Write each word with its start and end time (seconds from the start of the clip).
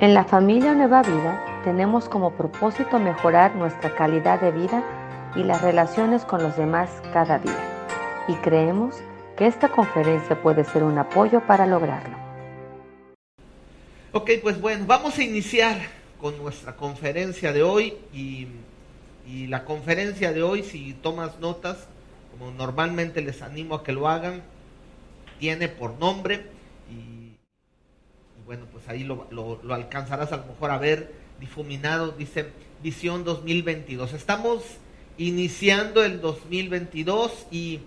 En 0.00 0.14
la 0.14 0.22
familia 0.22 0.74
Nueva 0.74 1.02
Vida 1.02 1.62
tenemos 1.64 2.08
como 2.08 2.34
propósito 2.34 3.00
mejorar 3.00 3.56
nuestra 3.56 3.96
calidad 3.96 4.40
de 4.40 4.52
vida 4.52 4.84
y 5.34 5.42
las 5.42 5.60
relaciones 5.60 6.24
con 6.24 6.40
los 6.40 6.56
demás 6.56 6.88
cada 7.12 7.40
día. 7.40 7.58
Y 8.28 8.34
creemos 8.34 8.94
que 9.36 9.48
esta 9.48 9.68
conferencia 9.68 10.40
puede 10.40 10.62
ser 10.62 10.84
un 10.84 10.98
apoyo 10.98 11.44
para 11.48 11.66
lograrlo. 11.66 12.16
Ok, 14.12 14.30
pues 14.40 14.60
bueno, 14.60 14.84
vamos 14.86 15.18
a 15.18 15.24
iniciar 15.24 15.76
con 16.20 16.38
nuestra 16.38 16.76
conferencia 16.76 17.52
de 17.52 17.64
hoy 17.64 17.94
y, 18.12 18.46
y 19.26 19.48
la 19.48 19.64
conferencia 19.64 20.32
de 20.32 20.44
hoy, 20.44 20.62
si 20.62 20.92
tomas 20.92 21.40
notas, 21.40 21.88
como 22.30 22.52
normalmente 22.52 23.20
les 23.20 23.42
animo 23.42 23.74
a 23.74 23.82
que 23.82 23.90
lo 23.90 24.06
hagan, 24.06 24.42
tiene 25.40 25.66
por 25.66 25.98
nombre 25.98 26.56
bueno, 28.48 28.64
pues 28.72 28.88
ahí 28.88 29.04
lo, 29.04 29.60
alcanzarás 29.70 30.32
a 30.32 30.38
lo 30.38 30.46
mejor 30.46 30.70
a 30.70 30.78
ver 30.78 31.12
difuminado, 31.38 32.12
dice 32.12 32.46
Visión 32.82 33.22
2022. 33.22 34.14
Estamos 34.14 34.62
iniciando 35.18 36.02
el 36.02 36.22
2022 36.22 37.46
y, 37.50 37.80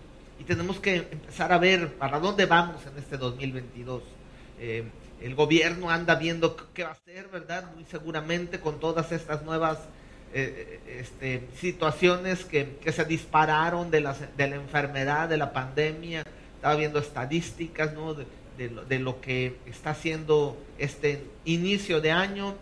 tenemos 0.45 0.79
que 0.79 0.97
empezar 0.97 1.51
a 1.51 1.57
ver 1.57 1.93
para 1.93 2.19
dónde 2.19 2.45
vamos 2.45 2.85
en 2.85 2.95
este 2.99 3.17
2022. 3.17 4.03
Eh, 4.59 4.83
el 5.19 5.33
gobierno 5.33 5.89
anda 5.89 6.13
viendo 6.13 6.55
qué 6.75 6.83
va 6.83 6.89
a 6.89 6.93
hacer, 6.93 7.27
¿verdad? 7.29 7.71
Muy 7.73 7.85
seguramente 7.85 8.59
con 8.59 8.79
todas 8.79 9.11
estas 9.11 9.43
nuevas 9.43 9.79
eh, 10.31 10.79
este, 10.99 11.47
situaciones 11.59 12.45
que, 12.45 12.77
se 12.85 13.05
dispararon 13.05 13.89
de 13.89 14.01
la, 14.01 14.13
de 14.13 14.47
la 14.47 14.57
enfermedad, 14.57 15.27
de 15.27 15.37
la 15.37 15.53
pandemia. 15.53 16.23
Estaba 16.55 16.75
viendo 16.75 16.99
estadísticas, 16.99 17.93
¿no? 17.93 18.13
de 18.13 18.25
lo, 18.69 19.21
que 19.21 19.57
está 19.65 19.91
haciendo 19.91 20.57
este 20.77 21.23
inicio 21.45 22.01
de 22.01 22.11
año. 22.11 22.55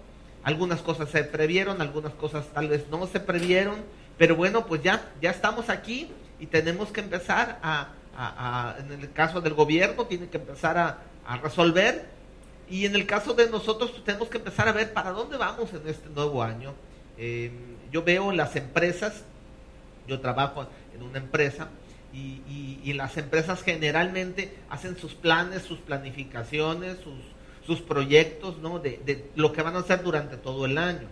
Algunas 0.43 0.81
cosas 0.81 1.09
se 1.09 1.23
previeron, 1.23 1.81
algunas 1.81 2.13
cosas 2.13 2.47
tal 2.53 2.69
vez 2.69 2.85
no 2.89 3.05
se 3.07 3.19
previeron, 3.19 3.75
pero 4.17 4.35
bueno, 4.35 4.65
pues 4.65 4.81
ya, 4.81 5.11
ya 5.21 5.31
estamos 5.31 5.69
aquí 5.69 6.09
y 6.39 6.45
tenemos 6.45 6.89
que 6.91 7.01
empezar 7.01 7.59
a, 7.61 7.93
en 8.79 8.99
el 8.99 9.11
caso 9.11 9.41
del 9.41 9.53
gobierno, 9.53 10.05
tiene 10.05 10.27
que 10.29 10.37
empezar 10.37 10.77
a, 10.77 10.97
resolver 11.43 12.07
y 12.67 12.87
en 12.87 12.95
el 12.95 13.05
caso 13.05 13.35
de 13.35 13.47
nosotros 13.51 13.91
pues, 13.91 14.03
tenemos 14.03 14.29
que 14.29 14.39
empezar 14.39 14.67
a 14.67 14.71
ver 14.71 14.93
para 14.93 15.11
dónde 15.11 15.37
vamos 15.37 15.71
en 15.73 15.87
este 15.87 16.09
nuevo 16.09 16.41
año. 16.41 16.73
Eh, 17.19 17.51
yo 17.91 18.01
veo 18.03 18.31
las 18.31 18.55
empresas, 18.55 19.23
yo 20.07 20.19
trabajo 20.19 20.65
en 20.95 21.03
una 21.03 21.19
empresa, 21.19 21.67
y, 22.13 22.93
las 22.93 23.17
empresas 23.17 23.61
generalmente 23.63 24.53
hacen 24.69 24.97
sus 24.97 25.13
planes, 25.13 25.61
sus 25.61 25.79
planificaciones, 25.79 26.97
sus, 26.97 27.13
sus 27.65 27.81
proyectos, 27.81 28.57
¿no? 28.57 28.79
De, 28.79 29.29
lo 29.35 29.53
que 29.53 29.61
van 29.61 29.75
a 29.75 29.79
hacer 29.79 30.03
durante 30.03 30.35
todo 30.35 30.65
el 30.65 30.77
año. 30.77 31.07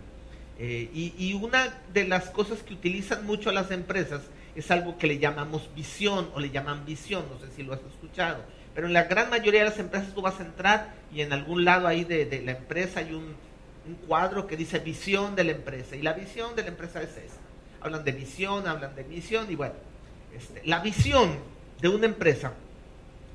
Eh, 0.58 0.90
y, 0.92 1.32
una 1.34 1.78
de 1.92 2.06
las 2.06 2.30
cosas 2.30 2.62
que 2.62 2.74
utilizan 2.74 3.24
mucho 3.24 3.52
las 3.52 3.70
empresas 3.70 4.22
es 4.56 4.70
algo 4.72 4.98
que 4.98 5.06
le 5.06 5.18
llamamos 5.18 5.70
visión 5.76 6.28
o 6.34 6.40
le 6.40 6.50
llaman 6.50 6.84
visión, 6.84 7.24
no 7.30 7.38
sé 7.38 7.54
si 7.54 7.62
lo 7.62 7.74
has 7.74 7.80
escuchado, 7.80 8.42
pero 8.74 8.88
en 8.88 8.92
la 8.92 9.04
gran 9.04 9.30
mayoría 9.30 9.60
de 9.60 9.70
las 9.70 9.78
empresas 9.78 10.12
tú 10.14 10.20
vas 10.20 10.40
a 10.40 10.44
entrar 10.44 10.94
y 11.14 11.20
en 11.20 11.32
algún 11.32 11.64
lado 11.64 11.86
ahí 11.86 12.02
de, 12.02 12.42
la 12.44 12.52
empresa 12.52 13.00
hay 13.00 13.12
un, 13.14 13.36
cuadro 14.06 14.46
que 14.46 14.56
dice 14.56 14.80
visión 14.80 15.34
de 15.34 15.44
la 15.44 15.52
empresa 15.52 15.96
y 15.96 16.02
la 16.02 16.12
visión 16.12 16.54
de 16.54 16.62
la 16.62 16.68
empresa 16.68 17.00
es 17.02 17.10
esa. 17.10 17.40
Hablan 17.80 18.04
de 18.04 18.12
visión, 18.12 18.66
hablan 18.66 18.94
de 18.94 19.04
misión 19.04 19.50
y 19.50 19.54
bueno, 19.54 19.74
este, 20.38 20.62
la 20.64 20.80
visión 20.80 21.36
de 21.80 21.88
una 21.88 22.06
empresa 22.06 22.52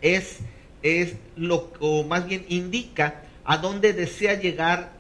es, 0.02 0.40
es 0.82 1.16
lo 1.36 1.74
que 1.74 2.06
más 2.08 2.26
bien 2.26 2.46
indica 2.50 3.22
a 3.46 3.58
dónde 3.58 3.94
desea 3.94 4.40
llegar 4.40 4.92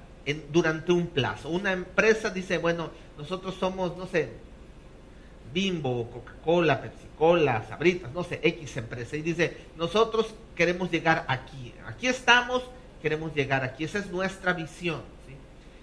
durante 0.51 0.91
un 0.91 1.07
plazo. 1.07 1.49
Una 1.49 1.71
empresa 1.71 2.29
dice, 2.29 2.57
bueno, 2.57 2.91
nosotros 3.17 3.55
somos, 3.55 3.97
no 3.97 4.05
sé, 4.05 4.29
Bimbo, 5.53 6.09
Coca-Cola, 6.09 6.81
Pepsi-Cola, 6.81 7.65
Sabritas, 7.67 8.11
no 8.11 8.23
sé, 8.23 8.39
X 8.43 8.77
empresa. 8.77 9.15
Y 9.15 9.21
dice, 9.21 9.57
nosotros 9.77 10.33
queremos 10.55 10.91
llegar 10.91 11.25
aquí. 11.27 11.73
Aquí 11.87 12.07
estamos, 12.07 12.63
queremos 13.01 13.33
llegar 13.33 13.63
aquí. 13.63 13.83
Esa 13.83 13.99
es 13.99 14.09
nuestra 14.09 14.53
visión. 14.53 15.01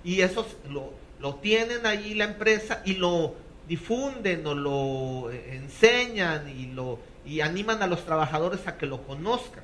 Y 0.03 0.23
eso 0.23 0.47
lo, 0.69 0.93
lo 1.21 1.37
tienen 1.37 1.87
ahí 1.87 2.15
la 2.15 2.25
empresa 2.25 2.83
y 2.85 2.95
lo 2.95 3.35
difunden 3.71 4.45
o 4.49 4.55
lo 4.57 5.31
eh, 5.31 5.55
enseñan 5.55 6.49
y, 6.49 6.67
lo, 6.67 6.99
y 7.25 7.41
animan 7.41 7.81
a 7.85 7.87
los 7.87 8.05
trabajadores 8.05 8.67
a 8.67 8.77
que 8.77 8.85
lo 8.85 9.05
conozcan. 9.05 9.63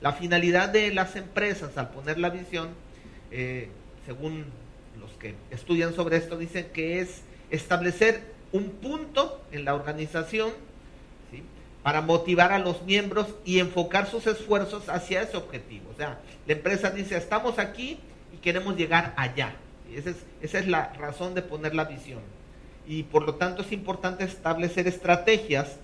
La 0.00 0.14
finalidad 0.14 0.70
de 0.70 0.92
las 0.94 1.16
empresas 1.16 1.76
al 1.76 1.90
poner 1.90 2.18
la 2.18 2.30
visión, 2.30 2.70
eh, 3.30 3.68
según 4.06 4.46
los 4.98 5.10
que 5.18 5.34
estudian 5.50 5.94
sobre 5.94 6.16
esto, 6.16 6.38
dicen 6.38 6.68
que 6.72 7.00
es 7.00 7.20
establecer 7.50 8.22
un 8.52 8.70
punto 8.70 9.42
en 9.52 9.66
la 9.66 9.74
organización 9.74 10.50
para 11.82 12.00
motivar 12.00 12.52
a 12.52 12.58
los 12.58 12.82
miembros 12.84 13.26
y 13.44 13.58
enfocar 13.58 14.08
sus 14.08 14.26
esfuerzos 14.26 14.88
hacia 14.88 15.20
ese 15.20 15.36
objetivo. 15.36 15.90
O 15.92 15.96
sea, 15.96 16.20
la 16.46 16.54
empresa 16.54 16.90
dice, 16.90 17.18
estamos 17.18 17.58
aquí 17.58 17.98
y 18.32 18.38
queremos 18.38 18.76
llegar 18.78 19.12
allá. 19.18 19.56
Esa 19.94 20.08
es, 20.10 20.16
esa 20.40 20.58
es 20.58 20.68
la 20.68 20.94
razón 20.94 21.34
de 21.34 21.42
poner 21.42 21.74
la 21.74 21.84
visión 21.84 22.20
y 22.86 23.04
por 23.04 23.24
lo 23.24 23.34
tanto 23.36 23.62
es 23.62 23.72
importante 23.72 24.24
establecer 24.24 24.86
estrategias 24.88 25.76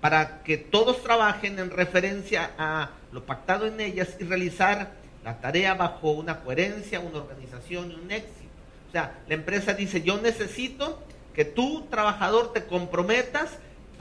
para 0.00 0.42
que 0.42 0.56
todos 0.56 1.02
trabajen 1.02 1.58
en 1.58 1.70
referencia 1.70 2.52
a 2.56 2.90
lo 3.12 3.24
pactado 3.24 3.66
en 3.66 3.80
ellas 3.80 4.16
y 4.20 4.24
realizar 4.24 4.92
la 5.24 5.38
tarea 5.40 5.74
bajo 5.74 6.12
una 6.12 6.40
coherencia, 6.40 7.00
una 7.00 7.18
organización 7.18 7.90
y 7.90 7.94
un 7.94 8.10
éxito. 8.10 8.48
O 8.88 8.92
sea, 8.92 9.18
la 9.26 9.34
empresa 9.34 9.74
dice, 9.74 10.02
yo 10.02 10.20
necesito 10.20 11.02
que 11.34 11.44
tú, 11.44 11.86
trabajador, 11.90 12.52
te 12.52 12.64
comprometas 12.64 13.50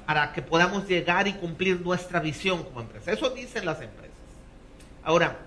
para 0.06 0.32
que 0.34 0.42
podamos 0.42 0.88
llegar 0.88 1.28
y 1.28 1.34
cumplir 1.34 1.82
nuestra 1.82 2.20
visión 2.20 2.64
como 2.64 2.82
empresa. 2.82 3.12
Eso 3.12 3.30
dicen 3.32 3.66
las 3.66 3.82
empresas. 3.82 4.16
Ahora, 5.04 5.38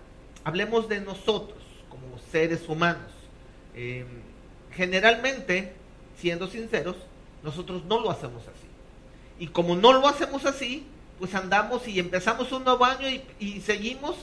hablemos 0.44 0.88
de 0.88 1.00
nosotros 1.00 1.58
como 1.88 2.18
seres 2.30 2.68
humanos. 2.68 3.10
Eh, 3.74 4.04
generalmente 4.72 5.72
siendo 6.20 6.47
sinceros, 6.47 6.97
nosotros 7.42 7.84
no 7.86 8.00
lo 8.00 8.10
hacemos 8.10 8.42
así. 8.42 8.66
Y 9.38 9.48
como 9.48 9.75
no 9.75 9.92
lo 9.92 10.06
hacemos 10.06 10.44
así, 10.44 10.84
pues 11.19 11.34
andamos 11.34 11.86
y 11.88 11.98
empezamos 11.98 12.53
un 12.53 12.64
nuevo 12.64 12.84
año 12.84 13.06
y, 13.38 13.60
seguimos 13.60 14.16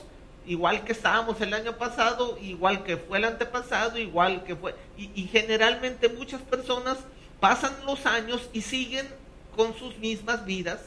igual 0.46 0.84
que 0.84 0.92
estábamos 0.92 1.40
el 1.40 1.52
año 1.52 1.76
pasado, 1.76 2.38
igual 2.40 2.84
que 2.84 2.96
fue 2.96 3.18
el 3.18 3.24
antepasado, 3.24 3.98
igual 3.98 4.44
que 4.44 4.56
fue. 4.56 4.74
Y, 4.96 5.24
generalmente 5.26 6.08
muchas 6.08 6.40
personas 6.42 6.98
pasan 7.40 7.72
los 7.84 8.06
años 8.06 8.48
y 8.52 8.62
siguen 8.62 9.06
con 9.56 9.76
sus 9.76 9.98
mismas 9.98 10.44
vidas, 10.44 10.80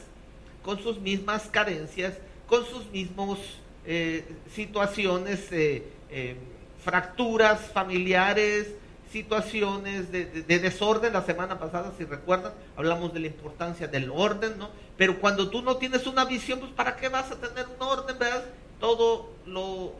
con 0.62 0.82
sus 0.82 0.98
mismas 0.98 1.44
carencias, 1.50 2.14
con 2.46 2.66
sus 2.66 2.86
mismos 2.86 3.38
eh, 3.84 4.24
situaciones, 4.54 5.50
eh, 5.52 5.82
eh, 6.10 6.36
fracturas 6.84 7.60
familiares, 7.72 8.68
situaciones 9.12 10.10
de, 10.10 10.24
desorden. 10.46 11.12
La 11.12 11.22
semana 11.22 11.58
pasada, 11.58 11.92
si 11.96 12.04
recuerdan, 12.04 12.52
hablamos 12.76 13.12
de 13.12 13.20
la 13.20 13.26
importancia 13.28 13.86
del 13.86 14.10
orden, 14.10 14.58
¿no? 14.58 14.70
Pero 14.96 15.20
cuando 15.20 15.50
tú 15.50 15.62
no 15.62 15.76
tienes 15.76 16.06
una 16.06 16.24
visión, 16.24 16.58
pues 16.58 16.72
¿para 16.72 16.96
qué 16.96 17.08
vas 17.08 17.30
a 17.30 17.36
tener 17.36 17.66
un 17.66 17.86
orden, 17.86 18.18
verdad? 18.18 18.44
Todo 18.80 19.30
lo, 19.46 19.92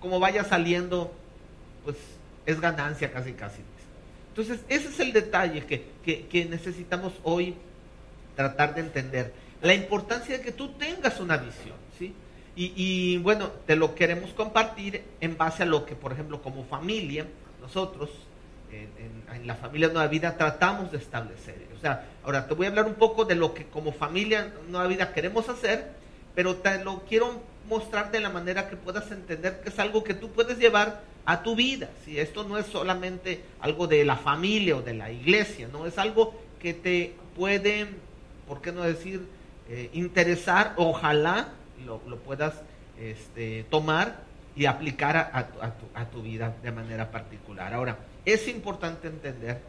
como 0.00 0.18
vaya 0.18 0.44
saliendo, 0.44 1.12
pues 1.84 1.96
es 2.46 2.60
ganancia 2.60 3.12
casi, 3.12 3.32
casi. 3.34 3.60
Entonces, 4.30 4.60
ese 4.68 4.88
es 4.88 5.00
el 5.00 5.12
detalle 5.12 5.64
que, 5.66 6.26
que 6.26 6.44
necesitamos 6.46 7.12
hoy 7.22 7.54
tratar 8.34 8.74
de 8.74 8.80
entender. 8.80 9.34
La 9.60 9.74
importancia 9.74 10.38
de 10.38 10.44
que 10.44 10.52
tú 10.52 10.68
tengas 10.74 11.18
una 11.20 11.36
visión, 11.36 11.76
¿sí? 11.98 12.14
Y, 12.54 12.72
y, 12.74 13.18
bueno, 13.18 13.50
te 13.66 13.76
lo 13.76 13.94
queremos 13.94 14.32
compartir 14.32 15.02
en 15.20 15.36
base 15.36 15.64
a 15.64 15.66
lo 15.66 15.84
que, 15.84 15.94
por 15.94 16.12
ejemplo, 16.12 16.42
como 16.42 16.64
familia, 16.64 17.26
nosotros 17.60 18.10
en, 18.70 19.46
la 19.46 19.54
familia 19.54 19.88
Nueva 19.88 20.08
Vida 20.08 20.36
tratamos 20.36 20.90
de 20.92 20.98
establecer. 20.98 21.68
O 21.76 21.80
sea, 21.80 22.06
ahora 22.24 22.46
te 22.46 22.54
voy 22.54 22.66
a 22.66 22.70
hablar 22.70 22.86
un 22.86 22.94
poco 22.94 23.24
de 23.24 23.34
lo 23.34 23.54
que 23.54 23.66
como 23.66 23.92
familia 23.92 24.52
Nueva 24.68 24.86
Vida 24.86 25.12
queremos 25.12 25.48
hacer, 25.48 25.92
pero 26.34 26.56
te 26.56 26.82
lo 26.84 27.04
quiero 27.04 27.40
mostrar 27.68 28.10
de 28.10 28.20
la 28.20 28.30
manera 28.30 28.68
que 28.68 28.76
puedas 28.76 29.10
entender 29.10 29.60
que 29.60 29.68
es 29.68 29.78
algo 29.78 30.02
que 30.02 30.14
tú 30.14 30.30
puedes 30.30 30.58
llevar 30.58 31.02
a 31.24 31.42
tu 31.42 31.54
vida. 31.54 31.88
Si 32.04 32.18
esto 32.18 32.44
no 32.44 32.58
es 32.58 32.66
solamente 32.66 33.42
algo 33.60 33.86
de 33.86 34.04
la 34.04 34.16
familia 34.16 34.76
o 34.76 34.82
de 34.82 34.94
la 34.94 35.10
iglesia, 35.10 35.68
no 35.70 35.86
es 35.86 35.98
algo 35.98 36.34
que 36.58 36.74
te 36.74 37.14
puede, 37.36 37.86
¿por 38.46 38.60
qué 38.60 38.72
no 38.72 38.82
decir, 38.82 39.26
eh, 39.68 39.90
interesar? 39.92 40.72
Ojalá 40.76 41.48
lo, 41.84 42.00
lo 42.06 42.16
puedas 42.18 42.54
este, 42.98 43.64
tomar 43.70 44.28
y 44.56 44.66
aplicar 44.66 45.16
a, 45.32 45.46
tu, 45.46 45.86
a 45.94 46.04
tu 46.06 46.22
vida 46.22 46.56
de 46.62 46.72
manera 46.72 47.10
particular. 47.10 47.72
Ahora, 47.72 47.96
es 48.32 48.48
importante 48.48 49.08
entender 49.08 49.60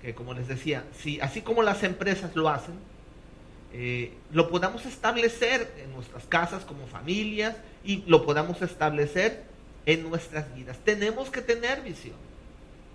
que, 0.00 0.14
como 0.14 0.34
les 0.34 0.48
decía, 0.48 0.84
si 0.98 1.20
así 1.20 1.42
como 1.42 1.62
las 1.62 1.82
empresas 1.82 2.34
lo 2.36 2.48
hacen, 2.48 2.74
eh, 3.72 4.14
lo 4.32 4.48
podamos 4.48 4.86
establecer 4.86 5.72
en 5.82 5.92
nuestras 5.92 6.24
casas 6.24 6.64
como 6.64 6.86
familias 6.86 7.56
y 7.84 8.02
lo 8.06 8.24
podamos 8.24 8.62
establecer 8.62 9.44
en 9.86 10.08
nuestras 10.08 10.54
vidas. 10.54 10.78
Tenemos 10.84 11.30
que 11.30 11.42
tener 11.42 11.82
visión. 11.82 12.16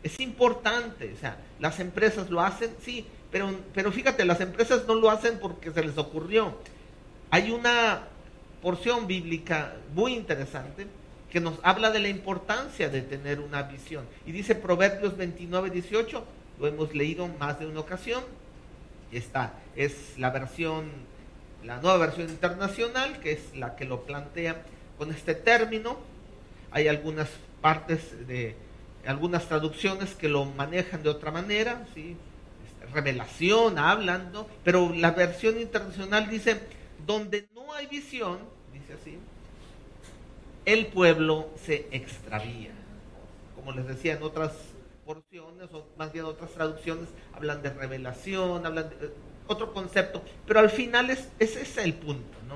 Es 0.02 0.20
importante, 0.20 1.14
o 1.14 1.18
sea, 1.18 1.38
las 1.60 1.80
empresas 1.80 2.30
lo 2.30 2.42
hacen, 2.42 2.72
sí, 2.82 3.06
pero, 3.32 3.54
pero 3.74 3.92
fíjate, 3.92 4.26
las 4.26 4.42
empresas 4.42 4.86
no 4.88 4.96
lo 4.96 5.10
hacen 5.10 5.40
porque 5.40 5.72
se 5.72 5.84
les 5.84 5.98
ocurrió. 5.98 6.58
Hay 7.30 7.52
una 7.52 8.08
porción 8.62 9.08
bíblica 9.08 9.76
muy 9.94 10.14
interesante 10.14 10.88
que 11.34 11.42
nos 11.42 11.56
habla 11.64 11.90
de 11.90 11.98
la 11.98 12.10
importancia 12.10 12.90
de 12.90 13.02
tener 13.02 13.40
una 13.40 13.64
visión. 13.64 14.06
Y 14.28 14.32
dice 14.32 14.54
Proverbios 14.54 15.18
29, 15.18 15.72
18, 15.72 16.24
lo 16.60 16.68
hemos 16.68 16.94
leído 16.94 17.28
más 17.28 17.60
de 17.60 17.66
una 17.66 17.80
ocasión. 17.80 18.24
Esta 19.12 19.54
es 19.76 20.14
la 20.20 20.30
versión, 20.30 20.92
la 21.64 21.82
nueva 21.82 21.98
versión 21.98 22.30
internacional, 22.30 23.20
que 23.20 23.32
es 23.32 23.56
la 23.56 23.76
que 23.76 23.86
lo 23.86 24.04
plantea 24.04 24.62
con 25.00 25.10
este 25.10 25.34
término. 25.34 25.98
Hay 26.70 26.88
algunas 26.88 27.30
partes 27.62 28.28
de 28.28 28.56
algunas 29.04 29.48
traducciones 29.48 30.14
que 30.14 30.30
lo 30.30 30.46
manejan 30.46 31.02
de 31.02 31.10
otra 31.10 31.32
manera, 31.32 31.88
¿sí? 31.96 32.16
Este, 32.64 32.94
revelación, 32.94 33.80
hablando, 33.80 34.48
pero 34.64 34.94
la 34.94 35.10
versión 35.12 35.60
internacional 35.60 36.30
dice, 36.30 36.60
donde 37.08 37.48
no 37.56 37.74
hay 37.74 37.88
visión, 37.88 38.38
dice 38.72 38.94
así, 39.02 39.18
el 40.66 40.88
pueblo 40.88 41.50
se 41.66 41.88
extravía. 41.92 42.72
Como 43.56 43.72
les 43.72 43.88
decía 43.88 44.14
en 44.14 44.24
otras 44.24 44.52
porciones, 45.06 45.70
o 45.74 45.86
más 45.98 46.12
bien 46.14 46.26
otras 46.26 46.52
traducciones, 46.52 47.08
hablan 47.34 47.62
de 47.62 47.70
revelación, 47.70 48.66
hablan 48.66 48.90
de 48.90 49.08
eh, 49.08 49.14
otro 49.48 49.74
concepto, 49.74 50.22
pero 50.48 50.60
al 50.60 50.70
final 50.70 51.10
es, 51.10 51.28
ese 51.40 51.62
es 51.62 51.78
el 51.78 51.94
punto, 51.94 52.38
¿no? 52.48 52.56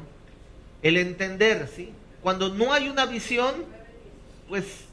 El 0.82 0.98
entender, 0.98 1.68
¿sí? 1.68 1.92
Cuando 2.22 2.50
no 2.50 2.72
hay 2.72 2.88
una 2.90 3.06
visión, 3.06 3.54
pues 4.48 4.86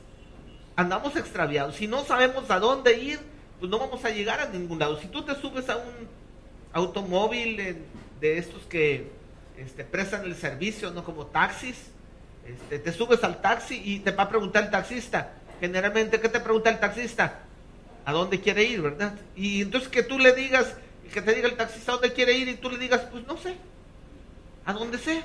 andamos 0.77 1.15
extraviados. 1.17 1.77
Si 1.77 1.87
no 1.87 2.05
sabemos 2.05 2.51
a 2.51 2.59
dónde 2.59 2.99
ir, 2.99 3.21
pues 3.61 3.71
no 3.71 3.79
vamos 3.79 4.05
a 4.05 4.11
llegar 4.11 4.41
a 4.41 4.49
ningún 4.49 4.79
lado. 4.79 5.01
Si 5.01 5.07
tú 5.07 5.23
te 5.23 5.35
subes 5.37 5.69
a 5.69 5.77
un 5.77 6.09
automóvil 6.73 7.79
de 8.21 8.39
estos 8.39 8.63
que 8.65 9.11
este, 9.57 9.85
prestan 9.85 10.25
el 10.25 10.35
servicio, 10.35 10.91
no 10.91 11.05
como 11.05 11.27
taxis, 11.27 11.77
este, 12.47 12.79
te 12.79 12.93
subes 12.93 13.23
al 13.25 13.41
taxi 13.41 13.81
y 13.85 14.01
te 14.01 14.11
va 14.11 14.25
a 14.25 14.29
preguntar 14.29 14.65
el 14.65 14.71
taxista. 14.71 15.33
Generalmente, 15.61 16.21
¿qué 16.21 16.29
te 16.29 16.41
pregunta 16.41 16.71
el 16.71 16.79
taxista? 16.79 17.41
¿A 18.05 18.13
dónde 18.13 18.41
quiere 18.41 18.65
ir, 18.65 18.83
verdad? 18.83 19.15
Y 19.35 19.63
entonces 19.63 19.89
que 19.89 20.03
tú 20.03 20.19
le 20.19 20.35
digas, 20.35 20.75
que 21.13 21.23
te 21.23 21.35
diga 21.35 21.49
el 21.49 21.57
taxista 21.57 21.93
a 21.93 21.95
dónde 21.95 22.13
quiere 22.13 22.35
ir 22.35 22.49
y 22.49 22.55
tú 22.55 22.71
le 22.71 22.79
digas, 22.79 23.03
pues 23.11 23.27
no 23.27 23.37
sé, 23.39 23.57
a 24.67 24.73
dónde 24.73 24.99
sé, 24.99 25.23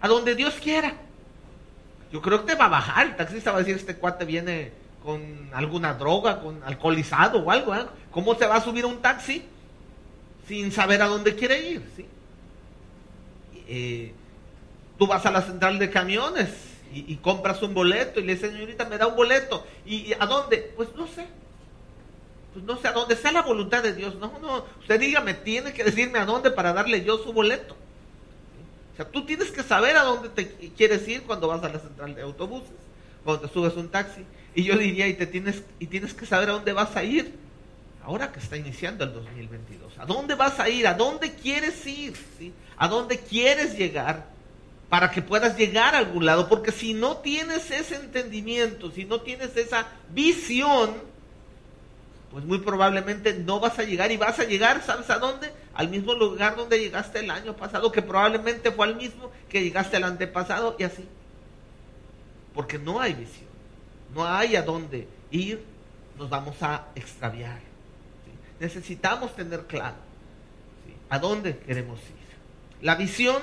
a 0.00 0.08
donde 0.08 0.34
Dios 0.34 0.54
quiera. 0.62 0.94
Yo 2.12 2.22
creo 2.22 2.40
que 2.40 2.52
te 2.52 2.58
va 2.58 2.66
a 2.66 2.68
bajar, 2.68 3.06
el 3.06 3.16
taxista 3.16 3.50
va 3.50 3.58
a 3.58 3.60
decir, 3.60 3.76
este 3.76 3.96
cuate 3.96 4.24
viene 4.24 4.72
con 5.02 5.50
alguna 5.52 5.94
droga, 5.94 6.40
con 6.40 6.62
alcoholizado 6.62 7.40
o 7.40 7.50
algo. 7.50 7.74
¿eh? 7.74 7.86
¿Cómo 8.10 8.34
se 8.34 8.46
va 8.46 8.56
a 8.56 8.60
subir 8.60 8.86
un 8.86 9.00
taxi 9.00 9.44
sin 10.46 10.72
saber 10.72 11.02
a 11.02 11.06
dónde 11.06 11.34
quiere 11.34 11.68
ir? 11.68 11.82
¿sí? 11.96 12.06
Eh, 13.66 14.14
tú 14.98 15.06
vas 15.06 15.24
a 15.24 15.30
la 15.30 15.42
central 15.42 15.78
de 15.78 15.90
camiones 15.90 16.48
y, 16.92 17.16
compras 17.16 17.62
un 17.62 17.74
boleto 17.74 18.18
y 18.18 18.24
le 18.24 18.34
dices, 18.34 18.50
señorita, 18.50 18.86
me 18.86 18.96
da 18.96 19.06
un 19.06 19.16
boleto. 19.16 19.66
¿Y, 19.84 20.12
a 20.18 20.26
dónde? 20.26 20.72
Pues 20.76 20.88
no 20.96 21.06
sé. 21.06 21.26
Pues 22.54 22.64
no 22.64 22.78
sé, 22.78 22.88
a 22.88 22.92
dónde 22.92 23.14
sea 23.14 23.30
la 23.30 23.42
voluntad 23.42 23.82
de 23.82 23.92
Dios. 23.92 24.14
No, 24.16 24.38
no, 24.40 24.64
usted 24.80 24.98
dígame, 24.98 25.34
tiene 25.34 25.72
que 25.72 25.84
decirme 25.84 26.18
a 26.18 26.24
dónde 26.24 26.50
para 26.50 26.72
darle 26.72 27.04
yo 27.04 27.18
su 27.18 27.32
boleto. 27.32 27.76
O 28.94 28.96
sea, 28.96 29.06
tú 29.06 29.24
tienes 29.26 29.50
que 29.50 29.62
saber 29.62 29.96
a 29.96 30.02
dónde 30.02 30.30
te 30.30 30.48
quieres 30.70 31.06
ir 31.06 31.22
cuando 31.22 31.46
vas 31.46 31.62
a 31.62 31.68
la 31.68 31.78
central 31.78 32.14
de 32.14 32.22
autobuses, 32.22 32.72
cuando 33.22 33.46
te 33.46 33.52
subes 33.52 33.74
un 33.74 33.90
taxi. 33.90 34.24
Y 34.54 34.64
yo 34.64 34.76
diría, 34.76 35.06
y, 35.06 35.14
te 35.14 35.26
tienes, 35.26 35.62
y 35.78 35.86
tienes 35.86 36.14
que 36.14 36.26
saber 36.26 36.48
a 36.48 36.52
dónde 36.54 36.72
vas 36.72 36.96
a 36.96 37.04
ir 37.04 37.32
ahora 38.02 38.32
que 38.32 38.40
está 38.40 38.56
iniciando 38.56 39.04
el 39.04 39.12
2022. 39.12 39.98
¿A 39.98 40.06
dónde 40.06 40.34
vas 40.34 40.58
a 40.58 40.70
ir? 40.70 40.86
¿A 40.86 40.94
dónde 40.94 41.34
quieres 41.34 41.86
ir? 41.86 42.14
¿A 42.78 42.88
dónde 42.88 43.18
quieres 43.18 43.76
llegar? 43.76 44.37
Para 44.88 45.10
que 45.10 45.20
puedas 45.20 45.56
llegar 45.56 45.94
a 45.94 45.98
algún 45.98 46.24
lado. 46.24 46.48
Porque 46.48 46.72
si 46.72 46.94
no 46.94 47.18
tienes 47.18 47.70
ese 47.70 47.96
entendimiento, 47.96 48.90
si 48.90 49.04
no 49.04 49.20
tienes 49.20 49.56
esa 49.56 49.86
visión, 50.10 50.94
pues 52.30 52.44
muy 52.44 52.58
probablemente 52.58 53.34
no 53.34 53.60
vas 53.60 53.78
a 53.78 53.84
llegar 53.84 54.10
y 54.10 54.16
vas 54.16 54.38
a 54.38 54.44
llegar, 54.44 54.82
¿sabes 54.82 55.10
a 55.10 55.18
dónde? 55.18 55.52
Al 55.74 55.88
mismo 55.88 56.14
lugar 56.14 56.56
donde 56.56 56.78
llegaste 56.78 57.20
el 57.20 57.30
año 57.30 57.56
pasado, 57.56 57.92
que 57.92 58.02
probablemente 58.02 58.70
fue 58.72 58.86
al 58.86 58.96
mismo 58.96 59.30
que 59.48 59.62
llegaste 59.62 59.96
el 59.96 60.04
antepasado 60.04 60.76
y 60.78 60.84
así. 60.84 61.04
Porque 62.54 62.78
no 62.78 63.00
hay 63.00 63.14
visión, 63.14 63.48
no 64.14 64.26
hay 64.26 64.56
a 64.56 64.62
dónde 64.62 65.06
ir, 65.30 65.62
nos 66.16 66.28
vamos 66.28 66.56
a 66.62 66.86
extraviar 66.94 67.68
necesitamos 68.60 69.34
tener 69.34 69.66
claro 69.66 69.96
a 71.10 71.18
dónde 71.18 71.58
queremos 71.58 71.98
ir. 72.00 72.84
La 72.84 72.94
visión 72.94 73.40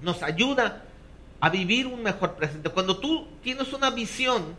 nos 0.00 0.22
ayuda 0.22 0.84
a 1.40 1.50
vivir 1.50 1.86
un 1.86 2.02
mejor 2.02 2.34
presente. 2.34 2.68
Cuando 2.70 2.98
tú 2.98 3.26
tienes 3.42 3.72
una 3.72 3.90
visión 3.90 4.56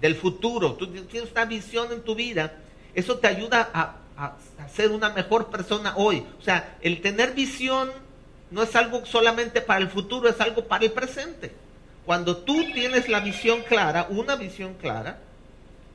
del 0.00 0.16
futuro, 0.16 0.74
tú 0.74 0.86
tienes 0.88 1.30
una 1.30 1.44
visión 1.44 1.92
en 1.92 2.02
tu 2.02 2.14
vida, 2.14 2.58
eso 2.94 3.18
te 3.18 3.26
ayuda 3.26 3.70
a, 3.72 3.96
ser 4.72 4.92
una 4.92 5.10
mejor 5.10 5.50
persona 5.50 5.94
hoy. 5.96 6.24
O 6.38 6.42
sea, 6.42 6.76
el 6.80 7.00
tener 7.00 7.32
visión 7.32 7.90
no 8.50 8.62
es 8.62 8.74
algo 8.76 9.04
solamente 9.04 9.60
para 9.60 9.80
el 9.80 9.88
futuro, 9.88 10.28
es 10.28 10.40
algo 10.40 10.66
para 10.66 10.84
el 10.84 10.92
presente. 10.92 11.52
Cuando 12.06 12.36
tú 12.36 12.64
tienes 12.72 13.08
la 13.08 13.20
visión 13.20 13.62
clara, 13.62 14.06
una 14.10 14.36
visión 14.36 14.74
clara, 14.74 15.18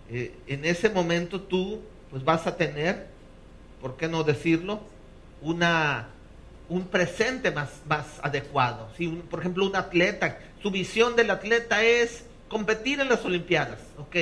eh, 0.09 0.35
en 0.47 0.65
ese 0.65 0.89
momento 0.89 1.41
tú 1.41 1.81
pues 2.09 2.23
vas 2.23 2.47
a 2.47 2.57
tener, 2.57 3.07
¿por 3.79 3.95
qué 3.95 4.07
no 4.07 4.23
decirlo? 4.23 4.81
Una, 5.41 6.09
un 6.69 6.87
presente 6.87 7.51
más, 7.51 7.81
más 7.87 8.05
adecuado. 8.21 8.89
Si 8.95 9.07
por 9.07 9.39
ejemplo, 9.39 9.65
un 9.65 9.75
atleta, 9.75 10.39
su 10.61 10.71
visión 10.71 11.15
del 11.15 11.31
atleta 11.31 11.83
es 11.83 12.23
competir 12.47 12.99
en 12.99 13.09
las 13.09 13.25
Olimpiadas. 13.25 13.79
Ok, 13.97 14.15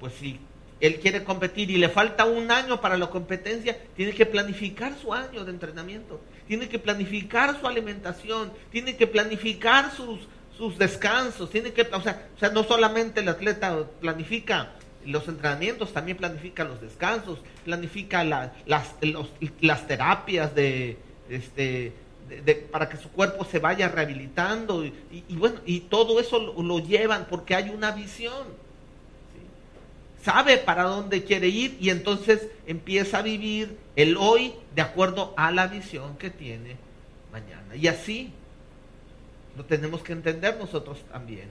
pues 0.00 0.14
si 0.14 0.40
él 0.80 1.00
quiere 1.00 1.24
competir 1.24 1.70
y 1.70 1.76
le 1.76 1.88
falta 1.88 2.24
un 2.24 2.50
año 2.50 2.80
para 2.80 2.96
la 2.96 3.08
competencia, 3.08 3.76
tiene 3.96 4.12
que 4.12 4.26
planificar 4.26 4.94
su 5.00 5.12
año 5.12 5.44
de 5.44 5.50
entrenamiento, 5.50 6.20
tiene 6.46 6.68
que 6.68 6.78
planificar 6.78 7.58
su 7.60 7.66
alimentación, 7.66 8.52
tiene 8.70 8.96
que 8.96 9.06
planificar 9.06 9.92
sus, 9.94 10.20
sus 10.56 10.78
descansos, 10.78 11.50
tiene 11.50 11.72
que, 11.72 11.82
o 11.82 12.00
sea, 12.00 12.28
o 12.34 12.38
sea, 12.38 12.50
no 12.50 12.64
solamente 12.64 13.20
el 13.20 13.28
atleta 13.28 13.76
planifica 14.00 14.72
los 15.04 15.26
entrenamientos, 15.26 15.92
también 15.92 16.16
planifica 16.16 16.64
los 16.64 16.80
descansos, 16.80 17.40
planifica 17.64 18.22
las, 18.22 18.52
las 19.60 19.86
terapias 19.86 20.54
de, 20.54 20.96
este, 21.28 21.92
para 22.70 22.88
que 22.88 22.96
su 22.96 23.10
cuerpo 23.10 23.44
se 23.44 23.58
vaya 23.58 23.88
rehabilitando 23.88 24.84
y, 24.84 24.92
bueno, 25.30 25.60
y 25.64 25.80
todo 25.80 26.20
eso 26.20 26.38
lo, 26.38 26.78
llevan 26.78 27.26
porque 27.28 27.54
hay 27.54 27.70
una 27.70 27.92
visión. 27.92 28.46
Sabe 30.22 30.58
para 30.58 30.82
dónde 30.82 31.24
quiere 31.24 31.48
ir 31.48 31.76
y 31.80 31.90
entonces 31.90 32.48
empieza 32.66 33.18
a 33.18 33.22
vivir 33.22 33.76
el 33.96 34.16
hoy 34.16 34.52
de 34.74 34.82
acuerdo 34.82 35.32
a 35.36 35.50
la 35.52 35.68
visión 35.68 36.16
que 36.18 36.30
tiene 36.30 36.76
mañana. 37.32 37.76
Y 37.76 37.86
así 37.86 38.32
lo 39.56 39.64
tenemos 39.64 40.02
que 40.02 40.12
entender 40.12 40.56
nosotros 40.58 40.98
también. 41.10 41.48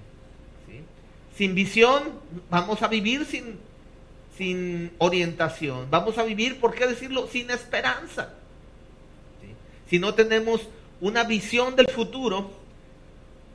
Sin 1.35 1.55
visión 1.55 2.03
vamos 2.49 2.81
a 2.81 2.87
vivir 2.87 3.25
sin, 3.25 3.59
sin 4.37 4.91
orientación. 4.97 5.87
Vamos 5.89 6.17
a 6.17 6.23
vivir, 6.23 6.59
¿por 6.59 6.73
qué 6.75 6.87
decirlo? 6.87 7.27
Sin 7.27 7.49
esperanza. 7.51 8.33
Si 9.89 9.99
no 9.99 10.13
tenemos 10.13 10.61
una 10.99 11.23
visión 11.23 11.75
del 11.75 11.87
futuro, 11.89 12.51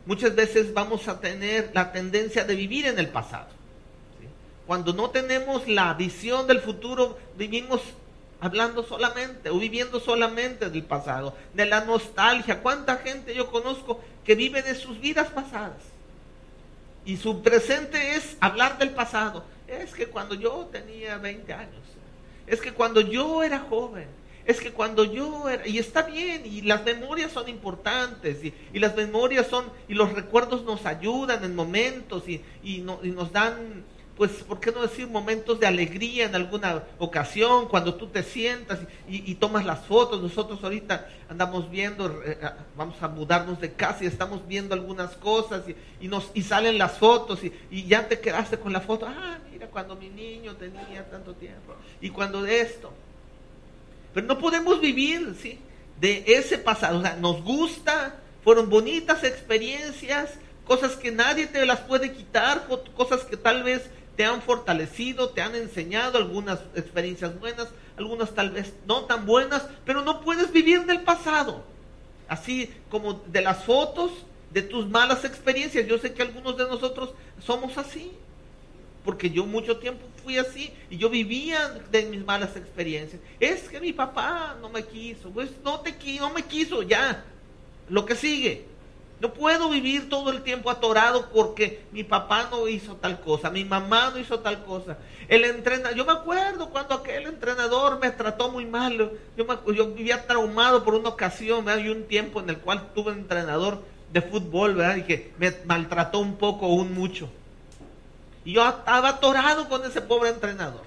muchas 0.07 0.35
veces 0.35 0.73
vamos 0.73 1.09
a 1.09 1.21
tener 1.21 1.71
la 1.75 1.93
tendencia 1.93 2.45
de 2.45 2.55
vivir 2.55 2.87
en 2.87 2.99
el 2.99 3.09
pasado. 3.09 3.49
Cuando 4.67 4.93
no 4.93 5.11
tenemos 5.11 5.69
la 5.69 5.93
visión 5.95 6.47
del 6.47 6.61
futuro, 6.61 7.19
vivimos 7.37 7.81
hablando 8.41 8.83
solamente 8.83 9.51
o 9.51 9.59
viviendo 9.59 10.01
solamente 10.01 10.71
del 10.71 10.85
pasado, 10.85 11.37
de 11.53 11.67
la 11.67 11.85
nostalgia. 11.85 12.61
¿Cuánta 12.61 12.97
gente 12.97 13.35
yo 13.35 13.51
conozco 13.51 14.01
que 14.25 14.35
vive 14.35 14.63
de 14.63 14.75
sus 14.75 15.01
vidas 15.01 15.29
pasadas? 15.29 15.83
Y 17.05 17.17
su 17.17 17.43
presente 17.43 18.17
es 18.17 18.37
hablar 18.41 18.79
del 18.79 18.91
pasado. 18.91 19.45
Es 19.67 19.93
que 19.93 20.07
cuando 20.07 20.35
yo 20.35 20.69
tenía 20.71 21.19
20 21.19 21.53
años, 21.53 21.83
es 22.47 22.61
que 22.61 22.73
cuando 22.73 23.01
yo 23.01 23.43
era 23.43 23.61
joven, 23.61 24.07
es 24.45 24.61
que 24.61 24.73
cuando 24.73 25.05
yo 25.05 25.49
era, 25.49 25.67
y 25.67 25.79
está 25.79 26.03
bien, 26.03 26.43
y 26.45 26.63
las 26.63 26.85
memorias 26.85 27.33
son 27.33 27.49
importantes, 27.49 28.39
y, 28.45 28.79
las 28.79 28.97
memorias 28.97 29.47
son, 29.47 29.67
y 29.89 29.95
los 29.95 30.13
recuerdos 30.13 30.65
nos 30.65 30.85
ayudan 30.87 31.45
en 31.45 31.55
momentos, 31.55 32.29
y, 32.29 32.43
y, 32.63 32.79
nos 32.79 33.33
dan 33.33 33.85
pues, 34.17 34.31
¿por 34.45 34.61
qué 34.61 34.71
no 34.71 34.83
decir 34.83 35.09
momentos 35.09 35.59
de 35.59 35.67
alegría 35.67 36.27
en 36.27 36.35
alguna 36.35 36.85
ocasión, 36.99 37.67
cuando 37.67 37.95
tú 37.95 38.09
te 38.09 38.23
sientas 38.23 38.79
y, 39.09 39.35
tomas 39.37 39.65
las 39.65 39.87
fotos? 39.87 40.21
Nosotros 40.21 40.63
ahorita 40.63 41.09
andamos 41.29 41.71
viendo, 41.71 42.23
eh, 42.23 42.39
ah, 42.43 42.57
vamos 42.77 43.03
a 43.03 43.09
mudarnos 43.09 43.61
de 43.61 43.73
casa 43.73 44.05
y 44.05 44.07
estamos 44.07 44.47
viendo 44.47 44.75
algunas 44.75 45.13
cosas 45.17 45.65
y, 46.01 46.09
nos, 46.09 46.31
y 46.35 46.43
salen 46.43 46.79
las 46.79 46.99
fotos 46.99 47.41
y, 47.43 47.85
ya 47.87 48.07
te 48.07 48.21
quedaste 48.21 48.59
con 48.59 48.73
la 48.73 48.81
foto. 48.81 49.07
Ah, 49.09 49.39
mira, 49.51 49.67
cuando 49.69 49.97
mi 49.97 50.09
niño 50.09 50.55
tenía 50.57 51.09
tanto 51.11 51.35
tiempo 51.35 51.75
y 52.01 52.11
cuando 52.11 52.43
de 52.43 52.61
esto. 52.61 52.93
Pero 54.15 54.27
no 54.27 54.39
podemos 54.39 54.81
vivir, 54.81 55.37
¿sí? 55.41 55.59
De 56.01 56.25
ese 56.27 56.59
pasado. 56.59 56.99
O 56.99 57.03
sea, 57.03 57.17
nos 57.17 57.43
gusta, 57.43 58.17
fueron 58.45 58.69
bonitas 58.69 59.25
experiencias, 59.25 60.35
cosas 60.67 60.97
que 60.97 61.11
nadie 61.11 61.47
te 61.47 61.65
las 61.67 61.81
puede 61.81 62.13
quitar, 62.13 62.67
cosas 62.97 63.25
que 63.25 63.37
tal 63.37 63.63
vez 63.63 63.91
te 64.17 64.25
han 64.25 64.43
fortalecido, 64.43 65.31
te 65.31 65.43
han 65.43 65.55
enseñado 65.55 66.19
algunas 66.19 66.61
experiencias 66.75 67.39
buenas, 67.41 67.69
algunas 67.97 68.35
tal 68.35 68.51
vez 68.51 68.75
no 68.87 69.05
tan 69.05 69.27
buenas, 69.27 69.65
pero 69.85 70.03
no 70.03 70.21
puedes 70.21 70.53
vivir 70.53 70.85
del 70.85 71.01
pasado. 71.01 71.65
Así 72.29 72.71
como 72.91 73.15
de 73.27 73.43
las 73.43 73.65
fotos, 73.65 74.11
de 74.53 74.63
tus 74.63 74.89
malas 74.89 75.25
experiencias. 75.25 75.87
Yo 75.87 75.99
sé 75.99 76.13
que 76.13 76.23
algunos 76.23 76.57
de 76.57 76.65
nosotros 76.65 77.15
somos 77.45 77.79
así, 77.79 78.13
porque 79.05 79.31
yo 79.31 79.47
mucho 79.47 79.79
tiempo 79.79 80.05
fui 80.23 80.39
así 80.39 80.73
y 80.91 80.97
yo 80.97 81.09
vivía 81.11 81.81
de 81.91 82.05
mis 82.07 82.25
malas 82.25 82.57
experiencias. 82.57 83.21
Es 83.41 83.69
que 83.69 83.81
mi 83.81 83.93
papá 83.93 84.57
no 84.61 84.69
me 84.69 84.85
quiso, 84.85 85.31
pues 85.31 85.51
no 85.65 85.81
te 85.81 85.95
no 86.19 86.31
me 86.31 86.43
quiso, 86.43 86.83
ya. 86.83 87.25
Lo 87.89 88.07
que 88.07 88.15
sigue. 88.15 88.73
No 89.21 89.33
puedo 89.33 89.69
vivir 89.69 90.09
todo 90.09 90.31
el 90.31 90.43
tiempo 90.43 90.69
atorado 90.69 91.31
porque 91.31 91.85
mi 91.93 92.03
papá 92.03 92.49
no 92.51 92.67
hizo 92.67 92.97
tal 92.97 93.21
cosa, 93.21 93.51
mi 93.51 93.65
mamá 93.65 94.11
no 94.11 94.19
hizo 94.19 94.41
tal 94.41 94.65
cosa. 94.65 94.99
El 95.29 95.45
entrenador, 95.45 95.97
yo 95.97 96.05
me 96.05 96.11
acuerdo 96.11 96.71
cuando 96.71 96.97
aquel 96.97 97.27
entrenador 97.27 98.01
me 98.01 98.11
trató 98.11 98.51
muy 98.51 98.67
mal. 98.67 99.13
Yo, 99.37 99.87
vivía 99.95 100.27
traumado 100.27 100.83
por 100.83 100.95
una 100.95 101.11
ocasión, 101.11 101.69
hay 101.69 101.89
un 101.89 102.09
tiempo 102.09 102.41
en 102.41 102.51
el 102.51 102.59
cual 102.59 102.93
tuve 102.95 103.13
un 103.13 103.19
entrenador 103.19 103.83
de 104.13 104.23
fútbol, 104.23 104.75
¿verdad? 104.75 104.97
Y 104.97 105.03
que 105.03 105.33
me 105.39 105.55
maltrató 105.67 106.19
un 106.19 106.37
poco, 106.37 106.67
un 106.67 106.93
mucho. 106.93 107.29
Y 108.45 108.53
yo 108.55 108.69
estaba 108.69 109.11
atorado 109.11 109.69
con 109.69 109.85
ese 109.85 110.01
pobre 110.01 110.31
entrenador. 110.31 110.83